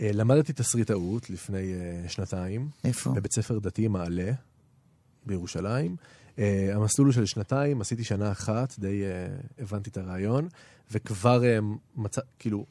אה, 0.00 0.10
למדתי 0.12 0.52
תסריטאות 0.52 1.30
לפני 1.30 1.72
שנתיים. 2.08 2.68
איפה? 2.84 3.12
בבית 3.12 3.32
ספר 3.32 3.58
דתי 3.58 3.88
מעלה 3.88 4.32
בירושלים. 5.26 5.96
Uh, 6.36 6.38
המסלול 6.74 7.06
הוא 7.06 7.14
של 7.14 7.26
שנתיים, 7.26 7.80
עשיתי 7.80 8.04
שנה 8.04 8.32
אחת, 8.32 8.78
די 8.78 9.02
uh, 9.02 9.62
הבנתי 9.62 9.90
את 9.90 9.96
הרעיון, 9.96 10.48
וכבר 10.90 11.42
uh, 11.42 11.64
מצא, 11.96 12.20
כאילו, 12.38 12.66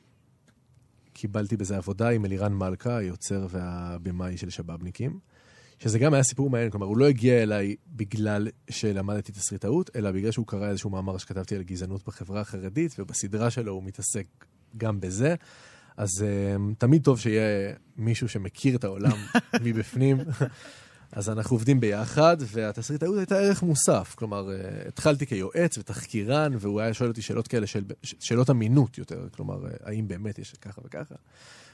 קיבלתי 1.17 1.57
בזה 1.57 1.77
עבודה 1.77 2.09
עם 2.09 2.25
אלירן 2.25 2.53
מלכה, 2.53 2.97
היוצר 2.97 3.47
והבמאי 3.49 4.37
של 4.37 4.49
שבאבניקים, 4.49 5.19
שזה 5.79 5.99
גם 5.99 6.13
היה 6.13 6.23
סיפור 6.23 6.49
מעניין, 6.49 6.71
כלומר, 6.71 6.85
הוא 6.85 6.97
לא 6.97 7.07
הגיע 7.07 7.43
אליי 7.43 7.75
בגלל 7.87 8.47
שלמדתי 8.69 9.31
תסריטאות, 9.31 9.89
אלא 9.95 10.11
בגלל 10.11 10.31
שהוא 10.31 10.47
קרא 10.47 10.69
איזשהו 10.69 10.89
מאמר 10.89 11.17
שכתבתי 11.17 11.55
על 11.55 11.63
גזענות 11.63 12.05
בחברה 12.07 12.41
החרדית, 12.41 12.95
ובסדרה 12.99 13.49
שלו 13.49 13.71
הוא 13.71 13.83
מתעסק 13.83 14.25
גם 14.77 14.99
בזה. 14.99 15.35
אז 15.97 16.09
uh, 16.21 16.75
תמיד 16.77 17.03
טוב 17.03 17.19
שיהיה 17.19 17.73
מישהו 17.97 18.29
שמכיר 18.29 18.75
את 18.75 18.83
העולם 18.83 19.17
מבפנים. 19.63 20.17
אז 21.11 21.29
אנחנו 21.29 21.55
עובדים 21.55 21.79
ביחד, 21.79 22.37
והתסריטאות 22.39 23.17
הייתה 23.17 23.35
ערך 23.37 23.63
מוסף. 23.63 24.13
כלומר, 24.17 24.47
uh, 24.49 24.87
התחלתי 24.87 25.25
כיועץ 25.25 25.77
ותחקירן, 25.77 26.53
והוא 26.59 26.81
היה 26.81 26.93
שואל 26.93 27.09
אותי 27.09 27.21
שאלות 27.21 27.47
כאלה, 27.47 27.67
של, 27.67 27.83
שאלות 28.03 28.49
אמינות 28.49 28.97
יותר. 28.97 29.27
כלומר, 29.31 29.65
uh, 29.65 29.69
האם 29.83 30.07
באמת 30.07 30.39
יש 30.39 30.51
ככה 30.51 30.81
וככה. 30.85 31.15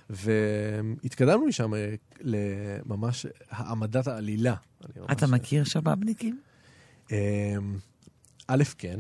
והתקדמנו 0.10 1.46
משם 1.46 1.74
אה, 1.74 1.94
לממש 2.22 3.26
העמדת 3.50 4.08
העלילה. 4.08 4.56
אני 4.86 5.02
ממש- 5.02 5.12
אתה 5.12 5.28
מכיר 5.28 5.64
שבאבניקים? 5.64 6.40
א', 8.48 8.64
כן, 8.78 9.00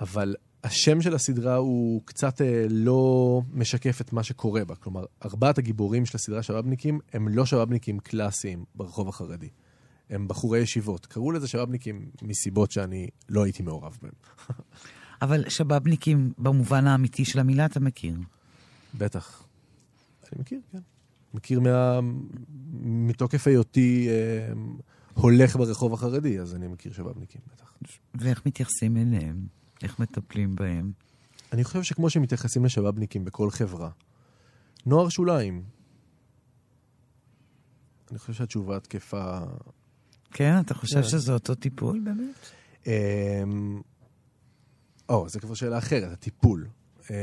אבל 0.00 0.34
השם 0.64 1.00
של 1.00 1.14
הסדרה 1.14 1.56
הוא 1.56 2.02
קצת 2.04 2.40
אה, 2.40 2.66
לא 2.70 3.42
משקף 3.52 4.00
את 4.00 4.12
מה 4.12 4.22
שקורה 4.22 4.64
בה. 4.64 4.74
כלומר, 4.74 5.04
ארבעת 5.24 5.58
הגיבורים 5.58 6.06
של 6.06 6.16
הסדרה 6.16 6.42
שבאבניקים 6.42 7.00
הם 7.12 7.28
לא 7.28 7.46
שבאבניקים 7.46 7.98
קלאסיים 7.98 8.64
ברחוב 8.74 9.08
החרדי. 9.08 9.48
הם 10.10 10.28
בחורי 10.28 10.58
ישיבות. 10.58 11.06
קראו 11.06 11.32
לזה 11.32 11.48
שבאבניקים 11.48 12.10
מסיבות 12.22 12.70
שאני 12.70 13.08
לא 13.28 13.44
הייתי 13.44 13.62
מעורב 13.62 13.98
בהם. 14.02 14.12
אבל 15.22 15.48
שבאבניקים, 15.48 16.32
במובן 16.38 16.86
האמיתי 16.86 17.24
של 17.24 17.38
המילה, 17.38 17.66
אתה 17.66 17.80
מכיר. 17.80 18.14
בטח. 18.94 19.42
אני 20.32 20.40
מכיר, 20.40 20.60
כן. 20.72 20.78
מכיר 21.34 21.60
מה... 21.60 22.00
מתוקף 22.82 23.46
היותי 23.46 24.08
אה, 24.08 24.52
הולך 25.14 25.56
ברחוב 25.56 25.94
החרדי, 25.94 26.40
אז 26.40 26.54
אני 26.54 26.66
מכיר 26.66 26.92
שבאבניקים, 26.92 27.40
בטח. 27.54 27.74
ואיך 28.14 28.46
מתייחסים 28.46 28.96
אליהם? 28.96 29.46
איך 29.82 29.98
מטפלים 29.98 30.56
בהם? 30.56 30.92
אני 31.52 31.64
חושב 31.64 31.82
שכמו 31.82 32.10
שמתייחסים 32.10 32.64
לשבאבניקים 32.64 33.24
בכל 33.24 33.50
חברה, 33.50 33.90
נוער 34.86 35.08
שוליים. 35.08 35.64
אני 38.10 38.18
חושב 38.18 38.32
שהתשובה 38.32 38.80
תקפה. 38.80 39.40
כן, 40.32 40.60
אתה 40.60 40.74
חושב 40.74 41.02
כן. 41.02 41.08
שזה 41.08 41.32
אותו 41.32 41.54
טיפול 41.54 42.00
באמת? 42.04 42.34
אמ, 42.86 43.80
או, 45.08 45.28
זו 45.28 45.40
כבר 45.40 45.54
שאלה 45.54 45.78
אחרת, 45.78 46.12
הטיפול. 46.12 46.66
אמ, 47.10 47.14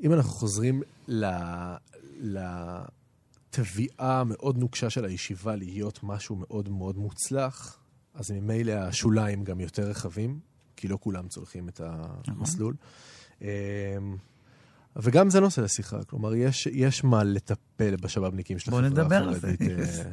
אם 0.00 0.12
אנחנו 0.12 0.30
חוזרים 0.30 0.82
ל- 1.08 1.74
לתביעה 2.20 4.20
המאוד 4.20 4.58
נוקשה 4.58 4.90
של 4.90 5.04
הישיבה 5.04 5.56
להיות 5.56 6.00
משהו 6.02 6.36
מאוד 6.36 6.68
מאוד 6.68 6.98
מוצלח, 6.98 7.78
אז 8.14 8.30
ממילא 8.30 8.72
השוליים 8.72 9.44
גם 9.44 9.60
יותר 9.60 9.82
רחבים, 9.82 10.40
כי 10.76 10.88
לא 10.88 10.98
כולם 11.00 11.28
צולחים 11.28 11.68
את 11.68 11.80
המסלול. 12.28 12.74
אמ, 13.42 13.46
וגם 14.96 15.30
זה 15.30 15.40
נושא 15.40 15.60
לשיחה, 15.60 16.04
כלומר, 16.04 16.34
יש, 16.34 16.66
יש 16.66 17.04
מה 17.04 17.24
לטפל 17.24 17.96
בשבאבניקים 17.96 18.58
של 18.58 18.70
בוא 18.70 18.80
החברה 18.80 18.90
נדבר 19.02 19.16
על 19.16 19.28
החרדית. 19.28 19.58
זה. 19.86 20.12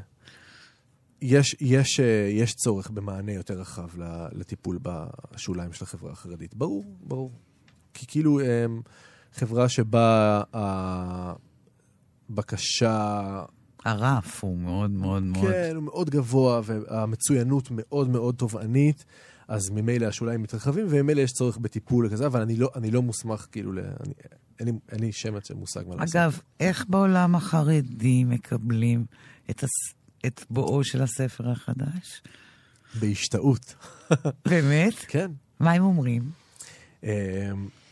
יש, 1.22 1.56
יש, 1.62 2.00
אה, 2.00 2.30
יש 2.32 2.54
צורך 2.54 2.90
במענה 2.90 3.32
יותר 3.32 3.54
רחב 3.60 3.88
לטיפול 4.32 4.80
בשוליים 4.82 5.74
של 5.74 5.84
החברה 5.84 6.12
החרדית. 6.12 6.56
ברור, 6.56 6.86
ברור. 7.02 7.32
כי 7.94 8.06
כאילו 8.08 8.40
אמ, 8.40 8.82
חברה 9.34 9.70
שבה 9.70 10.42
הבקשה, 12.30 13.44
הרף 13.86 14.44
הוא 14.44 14.58
מאוד 14.58 14.92
מאוד 14.92 15.24
מאוד... 15.24 15.46
כן, 15.46 15.76
הוא 15.76 15.84
מאוד 15.84 16.10
גבוה, 16.10 16.62
והמצוינות 16.64 17.68
מאוד 17.72 18.10
מאוד 18.10 18.36
תובענית, 18.36 19.06
אז 19.48 19.70
ממילא 19.70 20.06
השוליים 20.06 20.42
מתרחבים, 20.42 20.86
וממילא 20.90 21.22
יש 21.22 21.32
צורך 21.32 21.58
בטיפול 21.58 22.10
כזה, 22.10 22.26
אבל 22.26 22.42
אני 22.42 22.56
לא, 22.56 22.70
אני 22.76 22.92
לא 22.92 23.02
מוסמך, 23.02 23.48
כאילו, 23.52 23.72
ל- 23.72 23.80
אני, 23.80 24.14
אין, 24.60 24.68
לי, 24.68 24.72
אין 24.92 25.00
לי 25.00 25.12
שמץ 25.12 25.48
של 25.48 25.54
מושג 25.54 25.88
מה 25.88 25.96
לעשות. 25.96 26.16
אגב, 26.16 26.40
איך 26.60 26.86
בעולם 26.90 27.36
החרדי 27.36 28.24
מקבלים 28.24 29.06
את, 29.50 29.64
הס... 29.64 29.70
את 30.26 30.46
בואו 30.50 30.84
של 30.84 31.02
הספר 31.02 31.50
החדש? 31.50 32.22
בהשתאות. 33.00 33.76
באמת? 34.46 34.94
כן. 35.08 35.32
מה 35.60 35.72
הם 35.72 35.84
אומרים? 35.84 36.32
אמ, 37.04 37.10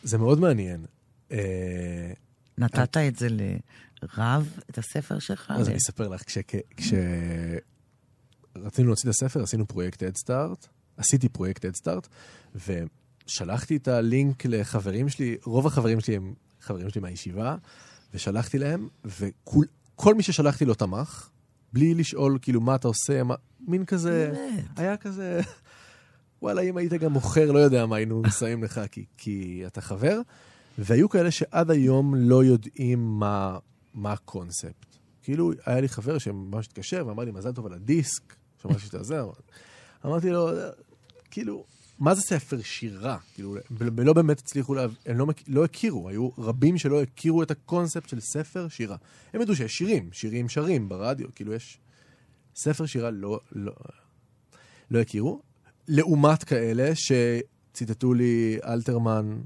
זה 0.04 0.18
מאוד 0.18 0.40
מעניין. 0.40 0.86
אה, 1.32 2.12
נתת 2.58 2.98
את 2.98 3.16
זה 3.16 3.28
לרב, 3.30 4.60
את 4.70 4.78
הספר 4.78 5.20
שלך? 5.20 5.54
אז 5.56 5.70
אני 5.70 5.78
אספר 5.78 6.08
לך, 6.08 6.24
כשרצינו 6.78 7.68
להוציא 8.88 9.10
את 9.10 9.16
הספר, 9.16 9.44
עשינו 9.44 9.68
פרויקט 9.68 10.04
הדסטארט, 10.04 10.68
עשיתי 10.98 11.30
פרויקט 11.30 11.66
אדסטארט, 11.66 12.08
ושלחתי 12.56 13.76
את 13.76 13.88
הלינק 13.88 14.46
לחברים 14.46 15.10
שלי, 15.10 15.38
רוב 15.44 15.68
החברים 15.68 16.00
שלי 16.00 16.16
הם 16.16 16.34
חברים 16.62 16.90
שלי 16.90 17.02
מהישיבה, 17.02 17.56
ושלחתי 18.14 18.58
להם, 18.58 18.88
וכל 19.06 20.16
מי 20.16 20.24
ששלחתי 20.24 20.66
לו 20.66 20.74
תמך, 20.74 21.30
בלי 21.74 21.94
לשאול 21.94 22.38
כאילו 22.42 22.62
מה 22.62 22.76
אתה 22.76 22.88
עושה, 22.88 23.24
מה, 23.24 23.36
מין 23.68 23.86
כזה, 23.86 24.32
באמת? 24.34 24.80
היה 24.80 24.98
כזה, 24.98 25.42
וואלה, 26.42 26.62
אם 26.62 26.78
היית 26.78 26.94
גם 26.94 27.12
מוכר, 27.12 27.52
לא 27.52 27.60
יודע 27.60 27.86
מה 27.86 27.96
היינו 27.96 28.22
מסיימים 28.28 28.64
לך, 28.64 28.82
כי, 28.92 29.06
כי 29.18 29.64
אתה 29.68 29.82
חבר. 29.82 30.22
והיו 30.78 31.10
כאלה 31.10 31.32
שעד 31.32 31.72
היום 31.72 32.16
לא 32.16 32.44
יודעים 32.44 33.20
מה, 33.20 33.58
מה 33.94 34.14
הקונספט. 34.14 34.86
כאילו, 35.24 35.52
היה 35.66 35.82
לי 35.82 35.90
חבר 35.90 36.18
שממש 36.18 36.68
התקשר 36.68 37.04
ואמר 37.08 37.24
לי, 37.24 37.32
מזל 37.32 37.52
טוב 37.52 37.66
על 37.66 37.74
הדיסק, 37.74 38.36
שמעתי 38.62 38.80
שאתה 38.80 39.04
זה, 39.04 39.22
אמרתי 40.06 40.30
לו, 40.30 40.50
כאילו, 41.32 41.66
מה 42.00 42.16
זה 42.16 42.22
ספר 42.22 42.62
שירה? 42.62 43.18
כאילו, 43.34 43.56
ולא 43.72 44.14
באמת 44.14 44.40
הצליחו, 44.40 44.74
לה... 44.74 44.86
הם 45.06 45.18
לא, 45.18 45.28
לא 45.48 45.66
הכירו, 45.66 46.10
היו 46.10 46.30
רבים 46.38 46.78
שלא 46.78 47.02
הכירו 47.02 47.44
את 47.44 47.52
הקונספט 47.52 48.10
של 48.10 48.20
ספר 48.20 48.68
שירה. 48.68 48.98
הם 49.34 49.42
ידעו 49.42 49.56
שיש 49.56 49.78
שירים, 49.78 50.10
שירים 50.12 50.50
שרים 50.50 50.90
ברדיו, 50.90 51.28
כאילו 51.36 51.54
יש... 51.54 51.78
ספר 52.56 52.86
שירה 52.86 53.12
לא, 53.12 53.40
לא, 53.52 53.74
לא 54.92 55.00
הכירו. 55.00 55.42
לעומת 55.88 56.44
כאלה 56.44 56.92
שציטטו 56.96 58.14
לי 58.14 58.58
אלתרמן. 58.66 59.40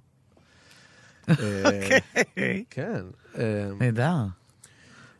אה, 1.30 1.98
כן. 2.70 3.02
אה, 3.38 3.70
נהדר. 3.80 4.26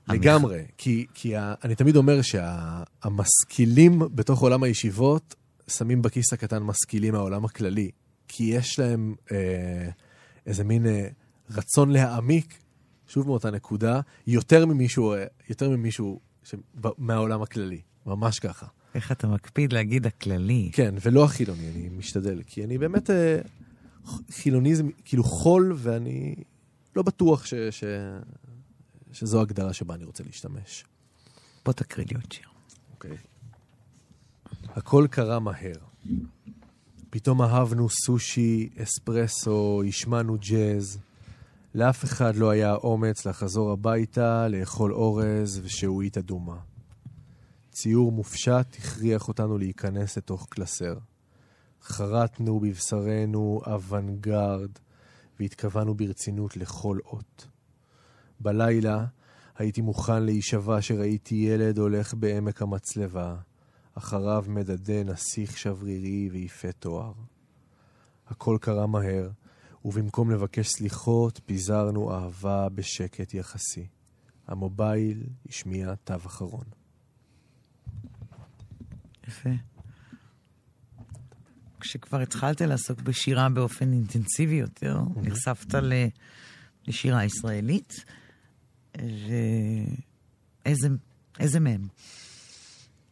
לגמרי, 0.08 0.64
כי, 0.78 1.06
כי 1.14 1.36
ה, 1.36 1.54
אני 1.64 1.76
תמיד 1.76 1.96
אומר 1.96 2.20
שהמשכילים 2.22 4.00
בתוך 4.16 4.42
עולם 4.42 4.64
הישיבות 4.64 5.36
שמים 5.72 6.02
בכיס 6.02 6.34
הקטן 6.34 6.64
משכילים 6.64 7.14
מהעולם 7.14 7.46
הכללי, 7.46 7.92
כי 8.28 8.44
יש 8.44 8.80
להם 8.80 9.16
אה, 9.32 9.90
איזה 10.46 10.64
מין 10.64 10.86
אה, 10.86 11.08
רצון 11.50 11.90
להעמיק, 11.90 12.60
שוב 13.08 13.28
מאותה 13.28 13.52
נקודה, 13.52 14.02
יותר 14.28 14.66
ממישהו, 14.66 15.14
אה, 15.14 15.26
יותר 15.50 15.70
ממישהו 15.70 16.20
ש... 16.44 16.56
מהעולם 16.98 17.42
הכללי, 17.42 17.82
ממש 18.06 18.40
ככה. 18.40 18.66
איך 18.96 19.12
אתה 19.12 19.28
מקפיד 19.28 19.74
להגיד 19.74 20.06
הכללי. 20.06 20.70
כן, 20.74 20.96
ולא 21.02 21.24
החילוני, 21.24 21.70
אני 21.70 21.90
משתדל, 21.90 22.42
כי 22.48 22.64
אני 22.64 22.78
באמת 22.78 23.10
אה, 23.10 23.40
חילוני 24.32 24.76
זה 24.76 24.84
כאילו 25.06 25.24
חול, 25.24 25.74
ואני 25.78 26.36
לא 26.96 27.04
בטוח 27.04 27.46
ש, 27.46 27.54
ש, 27.54 27.84
שזו 29.12 29.40
ההגדרה 29.40 29.74
שבה 29.74 29.96
אני 29.96 30.04
רוצה 30.04 30.24
להשתמש. 30.24 30.86
בוא 31.66 31.74
תקריא 31.74 32.06
לי 32.10 32.16
עוד 32.16 32.32
שיר. 32.32 32.48
אוקיי. 32.94 33.18
הכל 34.76 35.08
קרה 35.12 35.40
מהר. 35.40 35.76
פתאום 37.10 37.42
אהבנו 37.42 37.90
סושי, 37.90 38.70
אספרסו, 38.84 39.84
השמענו 39.88 40.38
ג'אז. 40.38 41.00
לאף 41.76 42.04
אחד 42.04 42.36
לא 42.36 42.50
היה 42.50 42.74
אומץ 42.74 43.26
לחזור 43.26 43.72
הביתה, 43.72 44.48
לאכול 44.48 44.94
אורז 44.94 45.62
ושעועית 45.64 46.18
אדומה. 46.18 46.58
ציור 47.72 48.12
מופשט 48.12 48.76
הכריח 48.78 49.28
אותנו 49.28 49.58
להיכנס 49.58 50.18
לתוך 50.18 50.48
קלסר. 50.50 50.98
חרטנו 51.84 52.60
בבשרנו 52.60 53.62
אוונגרד, 53.68 54.70
והתכוונו 55.40 55.96
ברצינות 55.96 56.58
לכל 56.58 56.98
אות. 57.06 57.48
בלילה 58.40 59.06
הייתי 59.58 59.82
מוכן 59.82 60.24
להישבע 60.24 60.82
שראיתי 60.82 61.36
ילד 61.36 61.78
הולך 61.78 62.14
בעמק 62.14 62.62
המצלבה, 62.62 63.36
אחריו 63.94 64.46
מדדה 64.48 65.04
נסיך 65.04 65.58
שברירי 65.58 66.30
ויפה 66.32 66.72
תואר. 66.72 67.14
הכל 68.28 68.58
קרה 68.62 68.88
מהר, 68.88 69.30
ובמקום 69.86 70.32
לבקש 70.32 70.68
סליחות, 70.68 71.42
פיזרנו 71.46 72.14
אהבה 72.14 72.70
בשקט 72.70 73.34
יחסי. 73.34 73.88
המובייל 74.48 75.24
השמיע 75.50 75.96
תו 75.96 76.16
אחרון. 76.16 76.66
יפה. 79.28 79.50
כשכבר 81.80 82.20
התחלת 82.20 82.62
לעסוק 82.62 83.02
בשירה 83.02 83.50
באופן 83.50 83.94
אינטנסיבי 83.94 84.56
יותר, 84.56 85.00
נחשפת 85.16 85.76
ל... 85.76 85.94
לשירה 86.88 87.26
ישראלית, 87.26 88.06
ואיזה 91.36 91.60
מהם? 91.60 91.88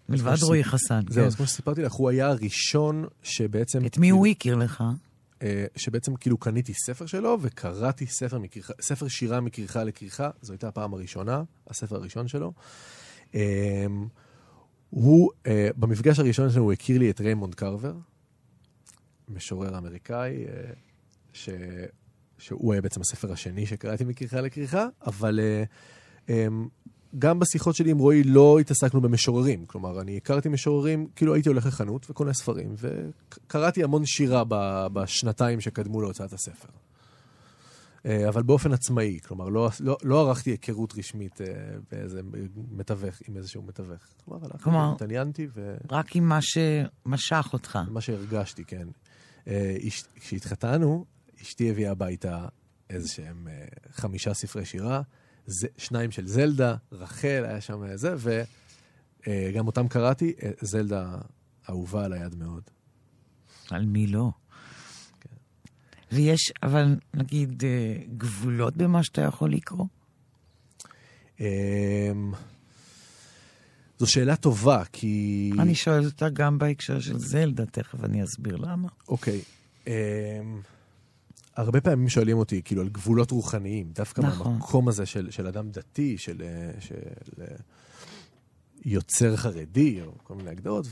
מלבד 0.10 0.36
רועי 0.42 0.64
חסן. 0.64 1.02
זהו, 1.10 1.24
כן. 1.24 1.28
אז 1.28 1.36
כמו 1.36 1.48
שסיפרתי 1.48 1.82
לך, 1.82 1.94
הוא 1.94 2.10
היה 2.10 2.28
הראשון 2.28 3.06
שבעצם... 3.24 3.86
את 3.86 3.98
מי 3.98 4.10
הוא 4.10 4.28
הכיר 4.28 4.56
לך? 4.56 4.84
אה, 5.42 5.66
שבעצם 5.76 6.16
כאילו 6.16 6.38
קניתי 6.38 6.74
ספר 6.74 7.06
שלו 7.06 7.38
וקראתי 7.42 8.06
ספר, 8.06 8.40
מכריכה, 8.40 8.74
ספר 8.82 9.08
שירה 9.08 9.42
מכריכה 9.42 9.84
לכריכה, 9.84 10.30
זו 10.42 10.54
הייתה 10.54 10.68
הפעם 10.68 10.94
הראשונה, 10.94 11.44
הספר 11.68 11.96
הראשון 11.96 12.28
שלו. 12.28 12.54
אה, 13.36 13.86
הוא, 14.90 15.32
אה, 15.48 15.70
במפגש 15.76 16.20
הראשון 16.20 16.50
שלו 16.50 16.64
הוא 16.64 16.74
הכיר 16.74 16.98
לי 16.98 17.10
את 17.10 17.22
ריימונד 17.22 17.56
קרבר, 17.56 17.94
משורר 19.30 19.78
אמריקאי, 19.78 20.46
ש... 21.34 21.50
שהוא 22.38 22.74
היה 22.74 22.82
בעצם 22.82 23.02
הספר 23.02 23.32
השני 23.32 23.66
שקראתי 23.66 24.04
מכריכה 24.04 24.42
לכריכה, 24.42 24.88
אבל 25.06 25.40
גם 27.20 27.40
בשיחות 27.40 27.76
שלי 27.76 27.92
עם 27.92 27.98
רועי 27.98 28.24
לא 28.24 28.60
התעסקנו 28.60 29.02
במשוררים. 29.02 29.66
כלומר, 29.66 30.02
אני 30.02 30.18
הכרתי 30.18 30.50
משוררים, 30.50 31.08
כאילו 31.16 31.34
הייתי 31.34 31.50
הולך 31.50 31.66
לחנות 31.66 32.10
וקונה 32.10 32.34
ספרים, 32.34 32.76
וקראתי 32.78 33.84
המון 33.84 34.06
שירה 34.06 34.44
בשנתיים 34.94 35.62
שקדמו 35.62 36.02
להוצאת 36.02 36.34
הספר. 36.34 36.70
אה, 38.06 38.30
אבל 38.30 38.44
באופן 38.44 38.74
עצמאי, 38.74 39.20
כלומר, 39.28 39.50
לא, 39.50 39.70
לא, 39.80 39.98
לא 40.04 40.28
ערכתי 40.30 40.50
היכרות 40.50 40.94
רשמית 40.98 41.42
אה, 41.42 41.48
באיזה 41.92 42.22
מתווך, 42.72 43.16
עם 43.28 43.38
איזשהו 43.38 43.62
מתווך. 43.62 44.02
כלומר, 44.26 44.46
הלכתי, 44.46 44.64
כלומר, 44.64 44.92
התעניינתי 44.96 45.48
ו... 45.54 45.78
רק 45.92 46.16
עם 46.16 46.24
מה 46.24 46.40
שמשך 46.42 47.50
אותך. 47.54 47.80
מה 47.90 48.02
שהרגשתי, 48.02 48.64
כן. 48.64 48.88
אה, 49.48 49.76
כשהתחתנו, 50.16 51.06
אשתי 51.42 51.70
הביאה 51.70 51.92
הביתה 51.92 52.48
איזה 52.90 53.08
שהם 53.08 53.48
חמישה 53.92 54.34
ספרי 54.34 54.66
שירה. 54.66 55.02
זה, 55.50 55.68
שניים 55.78 56.12
של 56.12 56.28
זלדה, 56.28 56.76
רחל, 56.92 57.46
היה 57.48 57.62
שם 57.62 57.96
זה, 57.96 58.16
וגם 59.28 59.68
אותם 59.68 59.88
קראתי, 59.88 60.34
אה, 60.44 60.52
זלדה 60.62 61.18
אהובה 61.70 62.06
על 62.06 62.14
היד 62.14 62.36
מאוד. 62.36 62.64
על 63.70 63.86
מי 63.86 64.08
לא? 64.08 64.30
כן. 65.20 65.36
ויש, 66.12 66.52
אבל 66.64 66.96
נגיד, 67.14 67.64
אה, 67.66 67.96
גבולות 68.18 68.78
במה 68.78 69.04
שאתה 69.04 69.22
יכול 69.22 69.52
לקרוא? 69.54 69.86
אמ, 71.40 72.34
זו 74.00 74.08
שאלה 74.08 74.36
טובה, 74.36 74.84
כי... 74.92 75.52
אני 75.60 75.76
שואל 75.76 76.06
אותה 76.06 76.30
גם 76.30 76.58
בהקשר 76.58 77.00
של 77.00 77.20
זלדה, 77.20 77.66
תכף 77.66 78.04
אני 78.04 78.24
אסביר 78.24 78.56
למה. 78.56 78.88
אוקיי. 79.08 79.42
אמ, 79.88 79.94
הרבה 81.60 81.82
פעמים 81.82 82.10
שואלים 82.10 82.38
אותי, 82.38 82.62
כאילו, 82.66 82.82
על 82.82 82.90
גבולות 82.90 83.32
רוחניים, 83.32 83.92
דווקא 83.92 84.22
נכון. 84.22 84.52
מהמקום 84.52 84.88
הזה 84.88 85.06
של, 85.06 85.32
של 85.32 85.48
אדם 85.48 85.70
דתי, 85.72 86.18
של, 86.18 86.42
אה, 86.42 86.82
של 86.82 86.96
אה, 87.42 87.46
יוצר 88.86 89.36
חרדי, 89.36 90.02
או 90.02 90.12
כל 90.24 90.36
מיני 90.36 90.50
הגדרות, 90.50 90.86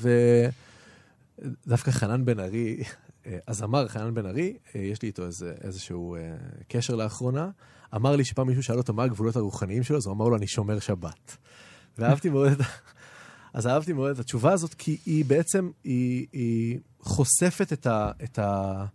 ודווקא 1.39 1.91
חנן 1.91 2.26
בן 2.26 2.39
ארי, 2.39 2.84
אה, 3.26 3.38
הזמר 3.47 3.88
חנן 3.88 4.13
בן 4.13 4.26
ארי, 4.26 4.57
יש 4.76 5.01
לי 5.01 5.07
איתו 5.07 5.26
איזה, 5.26 5.53
איזשהו 5.61 6.18
קשר 6.68 6.95
לאחרונה, 6.95 7.49
אמר 7.95 8.15
לי 8.15 8.26
שפעם 8.26 8.47
מישהו 8.47 8.63
שאל 8.63 8.78
אותו 8.78 8.93
מה 8.93 9.03
הגבולות 9.03 9.36
הרוחניים 9.36 9.84
שלו, 9.84 9.97
אז 9.97 10.05
הוא 10.05 10.13
אמר 10.13 10.28
לו, 10.28 10.36
אני 10.36 10.47
שומר 10.47 10.80
שבת. 10.80 11.38
ואהבתי 11.97 12.30
מאוד 12.30 12.51
את... 12.51 12.57
אז 13.53 13.68
אהבתי 13.68 13.93
מאוד 13.93 14.11
את 14.11 14.20
התשובה 14.20 14.53
הזאת, 14.53 14.74
כי 14.74 14.97
היא 15.05 15.26
בעצם, 15.26 15.70
היא, 15.84 16.28
היא 16.32 16.80
חושפת 16.99 17.74
את 17.74 17.88
ה... 17.88 18.11
את 18.24 18.39
ה 18.39 18.86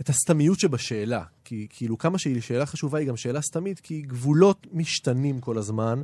את 0.00 0.08
הסתמיות 0.08 0.60
שבשאלה. 0.60 1.22
כי 1.44 1.66
כאילו 1.70 1.98
כמה 1.98 2.18
שהיא 2.18 2.40
שאלה 2.40 2.66
חשובה, 2.66 2.98
היא 2.98 3.08
גם 3.08 3.16
שאלה 3.16 3.40
סתמית, 3.40 3.80
כי 3.80 4.02
גבולות 4.02 4.66
משתנים 4.72 5.40
כל 5.40 5.58
הזמן, 5.58 6.02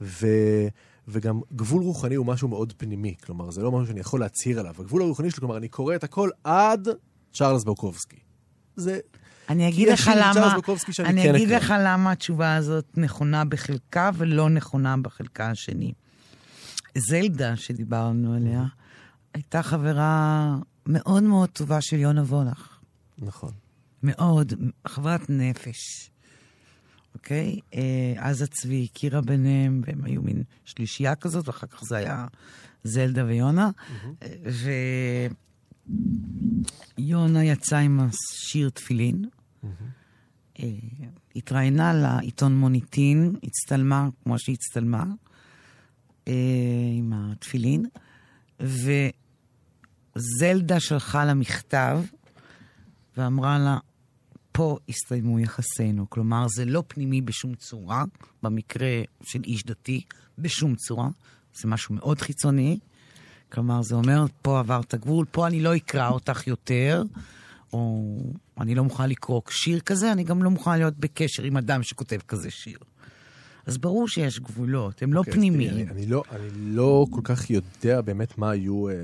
ו... 0.00 0.26
וגם 1.08 1.40
גבול 1.52 1.82
רוחני 1.82 2.14
הוא 2.14 2.26
משהו 2.26 2.48
מאוד 2.48 2.72
פנימי. 2.76 3.14
כלומר, 3.24 3.50
זה 3.50 3.62
לא 3.62 3.72
משהו 3.72 3.86
שאני 3.86 4.00
יכול 4.00 4.20
להצהיר 4.20 4.60
עליו. 4.60 4.74
הגבול 4.78 5.02
הרוחני 5.02 5.30
שלי, 5.30 5.40
כלומר, 5.40 5.56
אני 5.56 5.68
קורא 5.68 5.94
את 5.94 6.04
הכל 6.04 6.30
עד 6.44 6.88
צ'ארלס 7.32 7.64
בוקובסקי. 7.64 8.16
זה... 8.76 8.98
אני 9.48 9.68
אגיד 9.68 9.88
לך 9.88 10.10
למה, 10.16 10.56
אני 10.98 11.22
כן 11.22 11.34
אגיד 11.34 11.48
לך 11.48 11.74
למה 11.80 12.12
התשובה 12.12 12.56
הזאת 12.56 12.84
נכונה 12.96 13.44
בחלקה 13.44 14.10
ולא 14.14 14.48
נכונה 14.48 14.96
בחלקה 14.96 15.50
השני. 15.50 15.92
זלדה, 16.98 17.56
שדיברנו 17.56 18.34
עליה, 18.34 18.64
הייתה 19.34 19.62
חברה 19.62 20.56
מאוד 20.86 21.22
מאוד 21.22 21.48
טובה 21.48 21.80
של 21.80 21.96
יונה 21.96 22.22
וולך. 22.22 22.75
נכון. 23.18 23.52
מאוד, 24.02 24.52
חברת 24.86 25.30
נפש. 25.30 26.10
אוקיי? 27.14 27.60
אה, 27.74 28.14
אז 28.18 28.42
הצבי 28.42 28.88
הכירה 28.90 29.20
ביניהם, 29.20 29.82
והם 29.86 30.04
היו 30.04 30.22
מין 30.22 30.42
שלישייה 30.64 31.14
כזאת, 31.14 31.48
ואחר 31.48 31.66
כך 31.66 31.80
זה 31.84 31.96
היה 31.96 32.26
זלדה 32.84 33.24
ויונה. 33.24 33.70
Mm-hmm. 33.70 34.26
יונה 36.98 37.44
יצאה 37.44 37.78
עם 37.78 38.00
השיר 38.00 38.70
תפילין. 38.70 39.24
אה, 40.58 40.68
התראיינה 41.36 41.94
לעיתון 41.94 42.56
מוניטין, 42.56 43.36
הצטלמה 43.42 44.08
כמו 44.22 44.38
שהיא 44.38 44.54
הצטלמה, 44.54 45.04
אה, 46.28 46.32
עם 46.98 47.12
התפילין, 47.14 47.86
וזלדה 48.60 49.10
שלחה 50.80 51.24
לה 51.24 51.34
מכתב 51.34 52.00
ואמרה 53.16 53.58
לה, 53.58 53.78
פה 54.52 54.78
הסתיימו 54.88 55.40
יחסינו. 55.40 56.10
כלומר, 56.10 56.46
זה 56.48 56.64
לא 56.64 56.82
פנימי 56.88 57.20
בשום 57.20 57.54
צורה, 57.54 58.04
במקרה 58.42 59.02
של 59.22 59.40
איש 59.44 59.64
דתי, 59.64 60.02
בשום 60.38 60.74
צורה. 60.74 61.08
זה 61.54 61.68
משהו 61.68 61.94
מאוד 61.94 62.20
חיצוני. 62.20 62.78
כלומר, 63.52 63.82
זה 63.82 63.94
אומר, 63.94 64.24
פה 64.42 64.58
עברת 64.58 64.94
גבול, 64.94 65.26
פה 65.30 65.46
אני 65.46 65.60
לא 65.60 65.76
אקרא 65.76 66.08
אותך 66.08 66.46
יותר, 66.46 67.02
או 67.72 68.16
אני 68.60 68.74
לא 68.74 68.84
מוכנה 68.84 69.06
לקרוא 69.06 69.40
שיר 69.50 69.80
כזה, 69.80 70.12
אני 70.12 70.24
גם 70.24 70.42
לא 70.42 70.50
מוכנה 70.50 70.76
להיות 70.76 70.94
בקשר 70.98 71.42
עם 71.42 71.56
אדם 71.56 71.82
שכותב 71.82 72.18
כזה 72.28 72.50
שיר. 72.50 72.78
אז 73.66 73.78
ברור 73.78 74.08
שיש 74.08 74.40
גבולות, 74.40 75.02
הם 75.02 75.12
לא 75.12 75.18
אוקיי, 75.18 75.32
פנימיים. 75.32 75.70
אני, 75.70 75.90
אני, 75.90 76.06
לא, 76.06 76.22
אני 76.30 76.48
לא 76.54 77.06
כל 77.10 77.20
כך 77.24 77.50
יודע 77.50 78.00
באמת 78.00 78.38
מה 78.38 78.50
היו... 78.50 78.88
אה, 78.88 78.94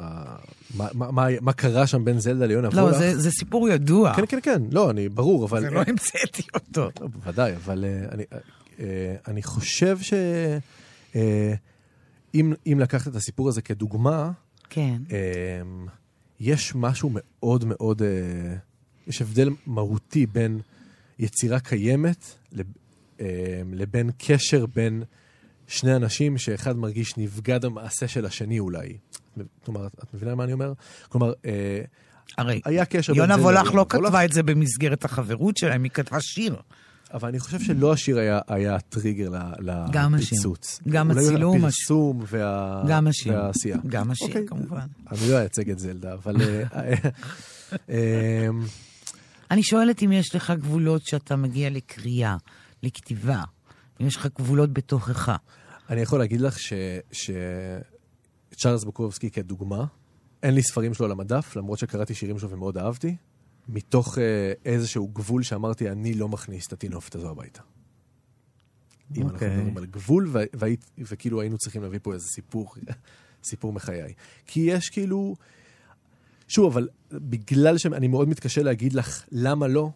מה, 0.00 0.88
מה, 0.94 1.26
מה, 1.40 1.52
קרה 1.52 1.86
שם 1.86 2.04
בין 2.04 2.20
זלדה 2.20 2.46
ליונה 2.46 2.68
לא, 2.72 2.80
וולך. 2.80 2.98
זה, 2.98 3.18
זה 3.18 3.30
סיפור 3.30 3.68
ידוע. 3.68 4.14
כן, 4.14 4.22
כן, 4.28 4.38
כן, 4.42 4.62
לא, 4.70 4.90
אני, 4.90 5.08
ברור, 5.08 5.44
אבל... 5.44 5.60
זה 5.60 5.70
לא 5.70 5.82
המצאתי 5.86 6.42
אותו. 6.54 6.90
לא, 7.00 7.06
בוודאי, 7.06 7.56
אבל 7.56 7.84
uh, 7.84 8.14
אני, 8.14 8.22
uh, 8.76 8.80
אני 9.28 9.42
חושב 9.42 9.98
ש... 10.00 10.12
אם, 12.34 12.52
אם 12.66 12.80
לקחת 12.80 13.08
את 13.08 13.16
הסיפור 13.16 13.48
הזה 13.48 13.62
כדוגמה, 13.62 14.30
כן. 14.70 15.02
יש 16.40 16.74
משהו 16.74 17.10
מאוד 17.12 17.64
מאוד... 17.64 18.02
יש 19.06 19.22
הבדל 19.22 19.50
מהותי 19.66 20.26
בין 20.26 20.60
יצירה 21.18 21.60
קיימת 21.60 22.34
לב, 22.52 22.66
לבין 23.72 24.10
קשר 24.18 24.66
בין 24.66 25.02
שני 25.68 25.96
אנשים 25.96 26.38
שאחד 26.38 26.76
מרגיש 26.76 27.16
נבגד 27.16 27.64
המעשה 27.64 28.08
של 28.08 28.26
השני 28.26 28.58
אולי. 28.58 28.96
כלומר, 29.64 29.86
את, 29.86 30.14
מבינה 30.14 30.34
מה 30.34 30.44
אני 30.44 30.52
אומר? 30.52 30.72
כלומר, 31.08 31.32
uh, 31.32 31.46
הרי 32.38 32.60
היה 32.64 32.84
קשר 32.84 33.12
בין 33.12 33.22
יונה 33.22 33.34
זלדה 33.34 33.46
וולך 33.46 33.74
לא. 33.74 33.86
כתבה 33.88 34.24
את 34.24 34.32
זה 34.32 34.42
במסגרת 34.42 35.04
החברות 35.04 35.56
שלהם, 35.56 35.82
היא 35.82 35.90
כתבה 35.90 36.20
שיר. 36.20 36.56
אבל 37.14 37.28
אני 37.28 37.38
חושב 37.38 37.60
שלא 37.60 37.92
השיר 37.92 38.18
היה, 38.18 38.40
היה 38.48 38.74
הטריגר 38.74 39.30
ל- 39.60 39.86
גם 39.92 40.14
השיר. 40.14 40.28
לפיצוץ. 40.38 40.80
גם 40.88 41.10
אולי 41.10 41.24
הצילום, 41.24 41.56
הפרסום 41.56 42.24
וה... 42.26 42.82
גם 42.88 43.06
השיר. 43.06 43.32
והעשייה. 43.32 43.76
גם 43.86 44.10
השיר, 44.10 44.26
אוקיי, 44.26 44.46
כמובן. 44.46 44.86
אני 45.10 45.30
לא 45.30 45.38
אייצג 45.38 45.70
את 45.70 45.78
זלדה, 45.78 46.12
אבל... 46.12 46.36
אה, 46.42 46.62
אה, 46.74 48.46
אמ, 48.48 48.62
אני 49.50 49.62
שואלת 49.62 50.02
אם 50.02 50.12
יש 50.12 50.34
לך 50.34 50.52
גבולות 50.58 51.06
שאתה 51.06 51.36
מגיע 51.36 51.70
לקריאה, 51.70 52.36
לכתיבה, 52.82 53.42
אם 54.00 54.06
יש 54.06 54.16
לך 54.16 54.28
גבולות 54.38 54.72
בתוכך. 54.72 55.36
אני 55.90 56.00
יכול 56.00 56.18
להגיד 56.18 56.40
לך 56.40 56.58
ש... 56.58 56.72
ש... 57.12 57.30
צ'ארלס 58.58 58.84
בוקובסקי 58.84 59.30
כדוגמה, 59.30 59.84
אין 60.42 60.54
לי 60.54 60.62
ספרים 60.62 60.94
שלו 60.94 61.06
על 61.06 61.12
המדף, 61.12 61.56
למרות 61.56 61.78
שקראתי 61.78 62.14
שירים 62.14 62.38
שלו 62.38 62.50
ומאוד 62.50 62.78
אהבתי, 62.78 63.16
מתוך 63.68 64.18
אה, 64.18 64.52
איזשהו 64.64 65.08
גבול 65.08 65.42
שאמרתי, 65.42 65.90
אני 65.90 66.14
לא 66.14 66.28
מכניס 66.28 66.66
את 66.66 66.72
הטינופת 66.72 67.14
הזו 67.14 67.30
הביתה. 67.30 67.62
אם 69.16 69.22
אנחנו 69.22 69.34
אוקיי. 69.34 69.56
מדברים 69.56 69.78
על 69.78 69.86
גבול, 69.86 70.28
ו- 70.32 70.38
והיית- 70.52 70.90
וכאילו 70.98 71.40
היינו 71.40 71.58
צריכים 71.58 71.82
להביא 71.82 71.98
פה 72.02 72.14
איזה 72.14 72.26
סיפור, 72.26 72.74
סיפור 73.44 73.72
מחיי. 73.72 74.14
כי 74.46 74.60
יש 74.60 74.88
כאילו... 74.88 75.36
שוב, 76.48 76.72
אבל 76.72 76.88
בגלל 77.12 77.78
שאני 77.78 78.08
מאוד 78.08 78.28
מתקשה 78.28 78.62
להגיד 78.62 78.92
לך 78.92 79.24
למה 79.32 79.66
לא, 79.68 79.90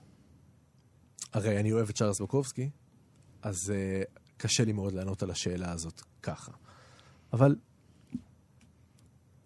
הרי 1.33 1.61
אני 1.61 1.73
אוהב 1.73 1.89
את 1.89 1.95
צ'ארלס 1.95 2.21
בוקובסקי, 2.21 2.71
אז 3.43 3.57
uh, 3.73 4.21
קשה 4.37 4.65
לי 4.65 4.73
מאוד 4.73 4.93
לענות 4.93 5.23
על 5.23 5.31
השאלה 5.31 5.73
הזאת 5.73 6.03
ככה. 6.23 6.53
אבל, 7.33 7.57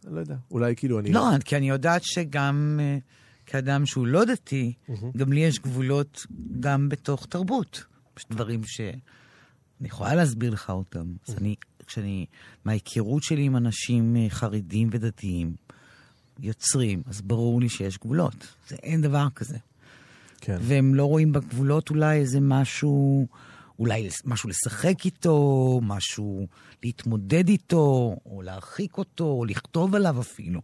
לא 0.06 0.20
יודע, 0.20 0.36
אולי 0.50 0.76
כאילו 0.76 0.98
אני... 0.98 1.12
לא, 1.12 1.28
כי 1.44 1.56
אני 1.56 1.68
יודעת 1.68 2.02
שגם 2.04 2.80
אה, 2.82 2.98
כאדם 3.46 3.86
שהוא 3.86 4.06
לא 4.06 4.24
דתי, 4.24 4.72
גם 5.16 5.32
לי 5.32 5.40
יש 5.40 5.58
גבולות 5.58 6.26
גם 6.60 6.88
בתוך 6.88 7.26
תרבות. 7.26 7.84
יש 8.18 8.26
דברים 8.30 8.64
שאני 8.64 9.88
יכולה 9.88 10.14
להסביר 10.14 10.50
לך 10.50 10.70
אותם. 10.70 11.06
אז 11.28 11.34
אני, 11.38 11.54
כשאני, 11.86 12.26
מההיכרות 12.64 13.22
שלי 13.22 13.42
עם 13.42 13.56
אנשים 13.56 14.16
אה, 14.16 14.26
חרדים 14.28 14.88
ודתיים, 14.92 15.54
יוצרים, 16.40 17.02
אז 17.06 17.20
ברור 17.20 17.60
לי 17.60 17.68
שיש 17.68 17.98
גבולות. 17.98 18.56
זה 18.68 18.76
אין 18.82 19.00
דבר 19.00 19.26
כזה. 19.34 19.58
כן. 20.40 20.58
והם 20.60 20.94
לא 20.94 21.04
רואים 21.04 21.32
בגבולות 21.32 21.90
אולי 21.90 22.18
איזה 22.18 22.40
משהו, 22.40 23.26
אולי 23.78 24.08
משהו 24.24 24.48
לשחק 24.48 25.04
איתו, 25.04 25.80
משהו 25.82 26.46
להתמודד 26.82 27.48
איתו, 27.48 28.16
או 28.26 28.42
להרחיק 28.42 28.98
אותו, 28.98 29.24
או 29.24 29.44
לכתוב 29.44 29.94
עליו 29.94 30.20
אפילו. 30.20 30.60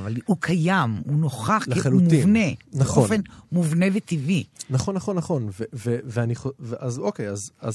אבל 0.00 0.16
הוא 0.26 0.36
קיים, 0.40 1.02
הוא 1.06 1.16
נוכח, 1.18 1.64
כי 1.64 1.70
הוא 1.70 1.78
לחלוטין. 1.78 2.18
מובנה. 2.20 2.44
נכון. 2.72 3.02
באופן 3.02 3.20
מובנה 3.52 3.86
וטבעי. 3.94 4.44
נכון, 4.70 4.94
נכון, 4.94 5.16
נכון. 5.16 5.46
ו- 5.60 5.64
ו- 5.74 5.98
ואני 6.04 6.34
חו- 6.34 6.50
אז 6.78 6.98
אוקיי, 6.98 7.28
אז, 7.28 7.50
אז 7.60 7.74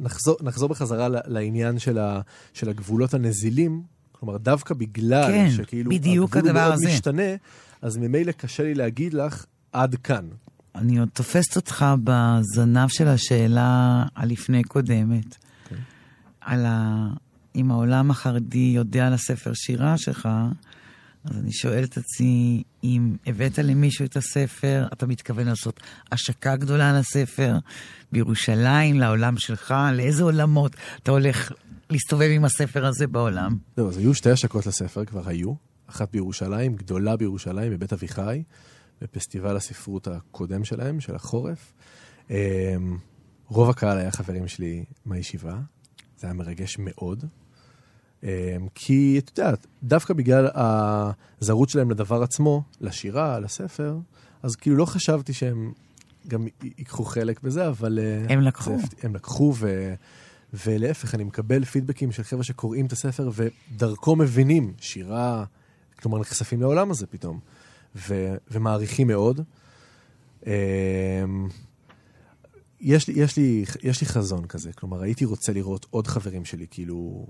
נחזור, 0.00 0.36
נחזור 0.42 0.68
בחזרה 0.68 1.08
לעניין 1.08 1.78
של, 1.78 1.98
ה- 1.98 2.20
של 2.52 2.68
הגבולות 2.68 3.14
הנזילים. 3.14 3.82
כלומר, 4.12 4.36
דווקא 4.36 4.74
בגלל 4.74 5.26
כן, 5.32 5.50
שכאילו 5.56 5.90
בדיוק 5.90 6.36
הגבול 6.36 6.50
הדבר 6.50 6.62
מאוד 6.64 6.72
הזה. 6.74 6.88
משתנה, 6.88 7.22
אז 7.82 7.96
ממילא 7.96 8.32
קשה 8.32 8.62
לי 8.62 8.74
להגיד 8.74 9.14
לך 9.14 9.44
עד 9.72 9.94
כאן. 9.94 10.24
אני 10.74 10.98
עוד 10.98 11.08
תופסת 11.12 11.56
אותך 11.56 11.84
בזנב 12.04 12.88
של 12.88 13.08
השאלה 13.08 14.04
הלפני 14.16 14.64
קודמת. 14.64 15.36
כן. 15.68 15.76
על 16.40 16.66
ה... 16.66 17.08
אם 17.56 17.70
העולם 17.70 18.10
החרדי 18.10 18.72
יודע 18.74 19.06
על 19.06 19.12
הספר 19.12 19.52
שירה 19.54 19.98
שלך, 19.98 20.28
אז 21.24 21.38
אני 21.38 21.52
שואלת 21.52 21.88
את 21.88 21.98
עצמי, 21.98 22.62
אם 22.84 23.16
הבאת 23.26 23.58
למישהו 23.58 24.04
את 24.04 24.16
הספר, 24.16 24.86
אתה 24.92 25.06
מתכוון 25.06 25.46
לעשות 25.46 25.80
השקה 26.12 26.56
גדולה 26.56 26.90
על 26.90 26.96
הספר 26.96 27.58
בירושלים, 28.12 29.00
לעולם 29.00 29.36
שלך, 29.36 29.74
לאיזה 29.92 30.22
עולמות 30.22 30.76
אתה 31.02 31.10
הולך 31.10 31.52
להסתובב 31.90 32.28
עם 32.30 32.44
הספר 32.44 32.86
הזה 32.86 33.06
בעולם? 33.06 33.56
זהו, 33.76 33.88
אז 33.88 33.98
היו 33.98 34.14
שתי 34.14 34.30
השקות 34.30 34.66
לספר, 34.66 35.04
כבר 35.04 35.28
היו. 35.28 35.54
אחת 35.86 36.12
בירושלים, 36.12 36.76
גדולה 36.76 37.16
בירושלים, 37.16 37.72
בבית 37.72 37.92
אביחי, 37.92 38.42
בפסטיבל 39.02 39.56
הספרות 39.56 40.08
הקודם 40.08 40.64
שלהם, 40.64 41.00
של 41.00 41.14
החורף. 41.14 41.72
אמ, 42.30 42.36
רוב 43.48 43.70
הקהל 43.70 43.98
היה 43.98 44.10
חברים 44.10 44.48
שלי 44.48 44.84
מהישיבה, 45.06 45.58
זה 46.18 46.26
היה 46.26 46.34
מרגש 46.34 46.76
מאוד. 46.78 47.24
אמ, 48.22 48.28
כי, 48.74 49.18
את 49.18 49.38
יודעת, 49.38 49.66
דווקא 49.82 50.14
בגלל 50.14 50.48
הזרות 50.54 51.68
שלהם 51.68 51.90
לדבר 51.90 52.22
עצמו, 52.22 52.62
לשירה, 52.80 53.38
לספר, 53.38 53.98
אז 54.42 54.56
כאילו 54.56 54.76
לא 54.76 54.84
חשבתי 54.84 55.32
שהם 55.32 55.72
גם 56.28 56.46
ייקחו 56.78 57.04
חלק 57.04 57.42
בזה, 57.42 57.68
אבל... 57.68 57.98
אה, 57.98 58.34
הם 58.34 58.40
לקחו. 58.40 58.78
זה 58.78 58.86
הם 59.02 59.14
לקחו, 59.14 59.54
ו... 59.56 59.94
ולהפך, 60.66 61.14
אני 61.14 61.24
מקבל 61.24 61.64
פידבקים 61.64 62.12
של 62.12 62.22
חבר'ה 62.22 62.44
שקוראים 62.44 62.86
את 62.86 62.92
הספר 62.92 63.30
ודרכו 63.34 64.16
מבינים 64.16 64.72
שירה, 64.80 65.44
כלומר 66.00 66.18
נחשפים 66.18 66.60
לעולם 66.60 66.90
הזה 66.90 67.06
פתאום, 67.06 67.40
ו... 67.96 68.34
ומעריכים 68.50 69.06
מאוד. 69.06 69.40
אמ, 70.46 70.50
יש 72.80 73.08
לי, 73.08 73.14
יש, 73.16 73.36
לי, 73.36 73.64
יש 73.82 74.00
לי 74.00 74.06
חזון 74.06 74.46
כזה, 74.46 74.72
כלומר 74.72 75.02
הייתי 75.02 75.24
רוצה 75.24 75.52
לראות 75.52 75.86
עוד 75.90 76.06
חברים 76.06 76.44
שלי 76.44 76.66
כאילו 76.70 77.26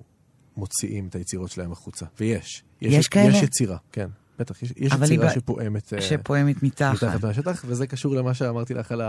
מוציאים 0.57 1.07
את 1.09 1.15
היצירות 1.15 1.51
שלהם 1.51 1.73
החוצה, 1.73 2.07
ויש. 2.21 2.63
יש 2.81 3.09
כאלה? 3.09 3.37
יש 3.37 3.43
יצירה, 3.43 3.77
כן, 3.93 4.09
בטח, 4.39 4.63
יש, 4.63 4.73
יש 4.77 4.93
היא 4.93 5.03
יצירה 5.03 5.29
ב- 5.29 5.35
שפועמת... 5.35 5.93
אה, 5.95 6.03
שפועמת 6.03 6.63
מתחת. 6.63 7.05
מתחת 7.05 7.25
מהשטח, 7.25 7.65
וזה 7.69 7.87
קשור 7.87 8.15
למה 8.15 8.35
שאמרתי 8.35 8.75
לך 8.75 8.93
על 8.93 9.01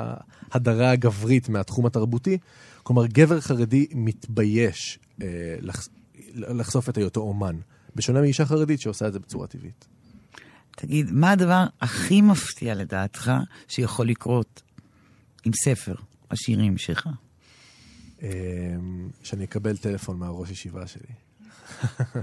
ההדרה 0.52 0.92
הגברית 0.92 1.50
מהתחום 1.50 1.86
התרבותי. 1.86 2.38
כלומר, 2.84 3.06
גבר 3.06 3.42
חרדי 3.42 3.88
מתבייש 3.94 5.00
אה, 5.22 5.28
לחש... 5.60 5.88
לחשוף 6.36 6.90
את 6.90 6.98
היותו 6.98 7.22
אומן, 7.22 7.56
בשונה 7.96 8.22
מאישה 8.22 8.46
חרדית 8.46 8.82
שעושה 8.82 9.08
את 9.08 9.14
זה 9.14 9.20
בצורה 9.20 9.48
טבעית. 9.48 9.88
תגיד, 10.76 11.12
מה 11.12 11.32
הדבר 11.32 11.66
הכי 11.82 12.22
מפתיע 12.22 12.76
לדעתך 12.76 13.32
שיכול 13.68 14.08
לקרות 14.08 14.62
עם 15.46 15.52
ספר 15.66 15.96
השירים 16.32 16.78
שלך? 16.78 17.10
אה, 18.22 18.30
שאני 19.24 19.44
אקבל 19.44 19.78
טלפון 19.78 20.20
מהראש 20.20 20.50
ישיבה 20.50 20.88
שלי. 20.88 21.14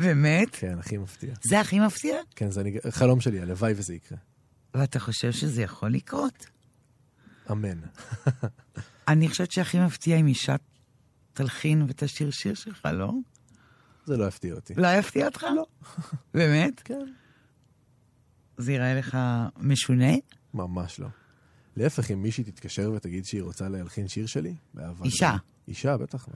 באמת? 0.05 0.49
כן, 0.53 0.79
הכי 0.79 0.97
מפתיע. 0.97 1.35
זה 1.43 1.61
הכי 1.61 1.81
מפתיע? 1.81 2.17
כן, 2.37 2.51
זה. 2.51 2.63
חלום 2.91 3.21
שלי, 3.21 3.41
הלוואי 3.41 3.73
וזה 3.77 3.95
יקרה. 3.95 4.19
ואתה 4.75 5.01
חושב 5.01 5.33
שזה 5.33 5.63
יכול 5.63 5.91
לקרות? 5.91 6.47
אמן. 7.51 7.81
אני 9.09 9.29
חושבת 9.29 9.53
שהכי 9.53 9.81
מפתיע 9.81 10.17
אם 10.17 10.27
אישה 10.27 10.57
תלחין 11.33 11.85
ותשיר 11.89 12.31
שיר 12.31 12.55
שלך, 12.55 12.89
לא? 12.93 13.13
זה 14.07 14.17
לא 14.17 14.25
יפתיע 14.29 14.55
אותי. 14.55 14.75
לא 14.75 14.89
יפתיע 14.89 15.27
אותך? 15.27 15.47
לא. 15.57 15.67
באמת? 16.35 16.81
כן. 16.85 17.07
זה 18.61 18.73
ייראה 18.73 18.95
לך 18.95 19.19
משונה? 19.61 20.13
ממש 20.55 21.01
לא. 21.01 21.09
להפך, 21.77 22.11
אם 22.11 22.23
מישהי 22.23 22.45
תתקשר 22.45 22.93
ותגיד 22.97 23.25
שהיא 23.25 23.43
רוצה 23.43 23.69
להלחין 23.69 24.09
שיר 24.09 24.27
שלי, 24.27 24.55
באהבה. 24.75 25.05
אישה. 25.05 25.37
אישה, 25.69 25.97
בטח. 25.97 26.29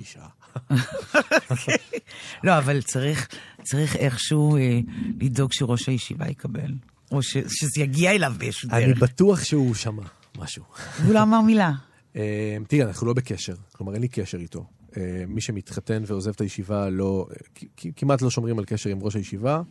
אישה. 0.00 0.26
לא, 2.44 2.58
אבל 2.58 2.82
צריך, 2.82 3.28
צריך 3.62 3.96
איכשהו 3.96 4.56
אה, 4.56 4.80
לדאוג 5.20 5.52
שראש 5.52 5.88
הישיבה 5.88 6.28
יקבל. 6.28 6.74
או 7.10 7.22
ש, 7.22 7.36
שזה 7.36 7.82
יגיע 7.82 8.10
אליו 8.10 8.32
באיזשהו 8.38 8.70
אני 8.72 8.86
דרך. 8.86 8.98
בטוח 8.98 9.44
שהוא 9.44 9.74
שמע 9.74 10.02
משהו. 10.38 10.64
והוא 11.00 11.14
לא 11.14 11.22
אמר 11.22 11.40
מילה. 11.40 11.72
אה, 12.16 12.56
תראה, 12.68 12.86
אנחנו 12.86 13.06
לא 13.06 13.12
בקשר, 13.12 13.54
כלומר 13.72 13.94
אין 13.94 14.02
לי 14.02 14.08
קשר 14.08 14.38
איתו. 14.38 14.66
אה, 14.96 15.24
מי 15.28 15.40
שמתחתן 15.40 16.02
ועוזב 16.06 16.30
את 16.30 16.40
הישיבה, 16.40 16.90
לא, 16.90 17.26
אה, 17.30 17.90
כמעט 17.96 18.22
לא 18.22 18.30
שומרים 18.30 18.58
על 18.58 18.64
קשר 18.64 18.90
עם 18.90 19.02
ראש 19.02 19.16
הישיבה, 19.16 19.62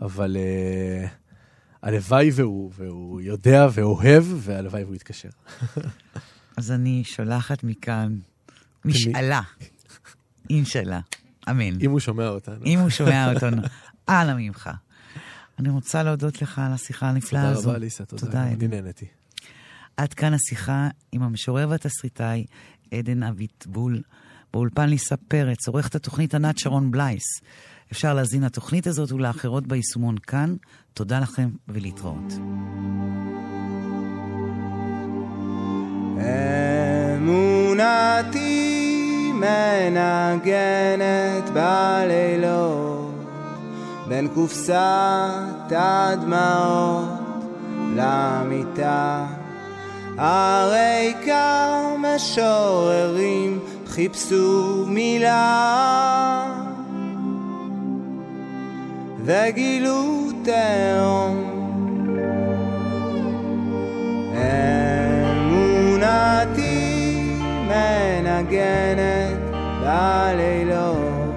אבל 0.00 0.36
אה, 0.36 1.08
הלוואי 1.82 2.30
והוא, 2.34 2.70
והוא 2.76 3.20
יודע 3.20 3.66
ואוהב, 3.72 4.24
והלוואי 4.36 4.84
והוא 4.84 4.94
יתקשר. 4.94 5.28
אז 6.56 6.72
אני 6.72 7.02
שולחת 7.04 7.64
מכאן 7.64 8.18
משאלה. 8.84 9.40
אינשאללה. 10.50 11.00
אמן. 11.50 11.80
אם 11.80 11.90
הוא 11.90 12.00
שומע 12.00 12.28
אותנו. 12.28 12.64
אם 12.66 12.78
הוא 12.78 12.90
שומע 12.90 13.34
אותנו, 13.34 13.62
אנא 14.08 14.34
ממך. 14.34 14.70
אני 15.58 15.70
רוצה 15.70 16.02
להודות 16.02 16.42
לך 16.42 16.58
על 16.58 16.72
השיחה 16.72 17.08
הנפלאה 17.08 17.42
תודה 17.42 17.58
הזו. 17.58 17.68
רבה, 17.68 17.78
ליסה, 17.78 18.04
תודה. 18.04 18.26
תודה, 18.26 18.42
אני. 18.42 18.68
נהניתי. 18.68 19.06
עד 19.96 20.14
כאן 20.14 20.34
השיחה 20.34 20.88
עם 21.12 21.22
המשורר 21.22 21.68
והתסריטאי 21.68 22.44
עדן 22.94 23.22
אביטבול. 23.22 24.02
באולפן 24.52 24.88
ליסה 24.88 25.16
פרץ, 25.16 25.68
עורכת 25.68 25.94
התוכנית 25.94 26.34
ענת 26.34 26.58
שרון 26.58 26.90
בלייס. 26.90 27.22
אפשר 27.92 28.14
להזין 28.14 28.44
לתוכנית 28.44 28.86
הזאת 28.86 29.12
ולאחרות 29.12 29.66
ביישומון 29.66 30.18
כאן. 30.18 30.54
תודה 30.94 31.20
לכם 31.20 31.50
ולהתראות. 31.68 32.32
אמונתי 37.16 38.52
מנגנת 39.34 40.70
בלילות 41.54 43.14
בין 44.08 44.28
קופסת 44.28 45.72
הדמעות 45.76 47.22
למיטה 47.96 49.26
הריקה 50.18 51.80
משוררים 51.98 53.58
חיפשו 53.86 54.84
מילה 54.88 56.61
וגילו 59.24 60.28
תהום 60.44 61.52
אמונתי 65.92 67.36
מנגנת 67.68 69.38
בלילות. 69.82 71.34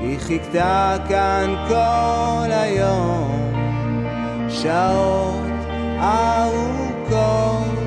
היא 0.00 0.18
חיכתה 0.18 0.96
כאן 1.08 1.54
כל 1.68 2.48
היום. 2.50 3.52
שעות 4.48 5.52
ארוכות. 6.00 7.78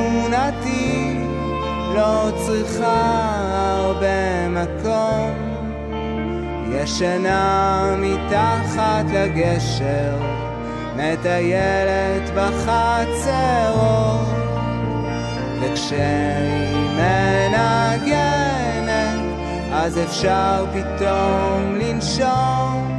אמונתי 0.00 1.16
לא 1.94 2.30
צריכה 2.46 3.30
הרבה 3.76 4.48
מקום 4.48 5.19
ישנה 6.72 7.94
מתחת 7.98 9.04
לגשר 9.12 10.18
מטיילת 10.96 12.30
בחצרות 12.34 13.80
וכשהיא 15.60 16.90
מנגנת 16.96 18.40
אז 19.72 19.98
אפשר 19.98 20.66
פתאום 20.72 21.78
לנשום 21.80 22.90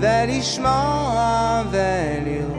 ולשמוע 0.00 1.62
ולראות 1.70 2.51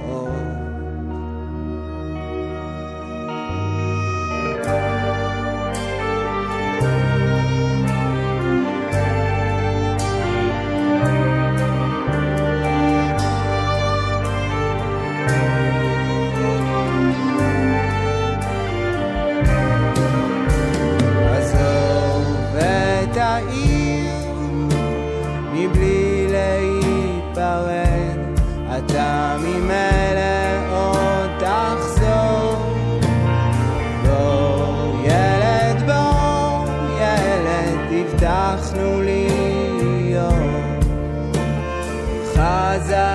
Gaza. 42.73 43.12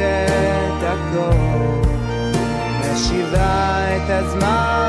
את 0.00 0.82
הכל, 0.82 1.88
משיבה 2.92 3.96
את 3.96 4.10
הזמן 4.10 4.79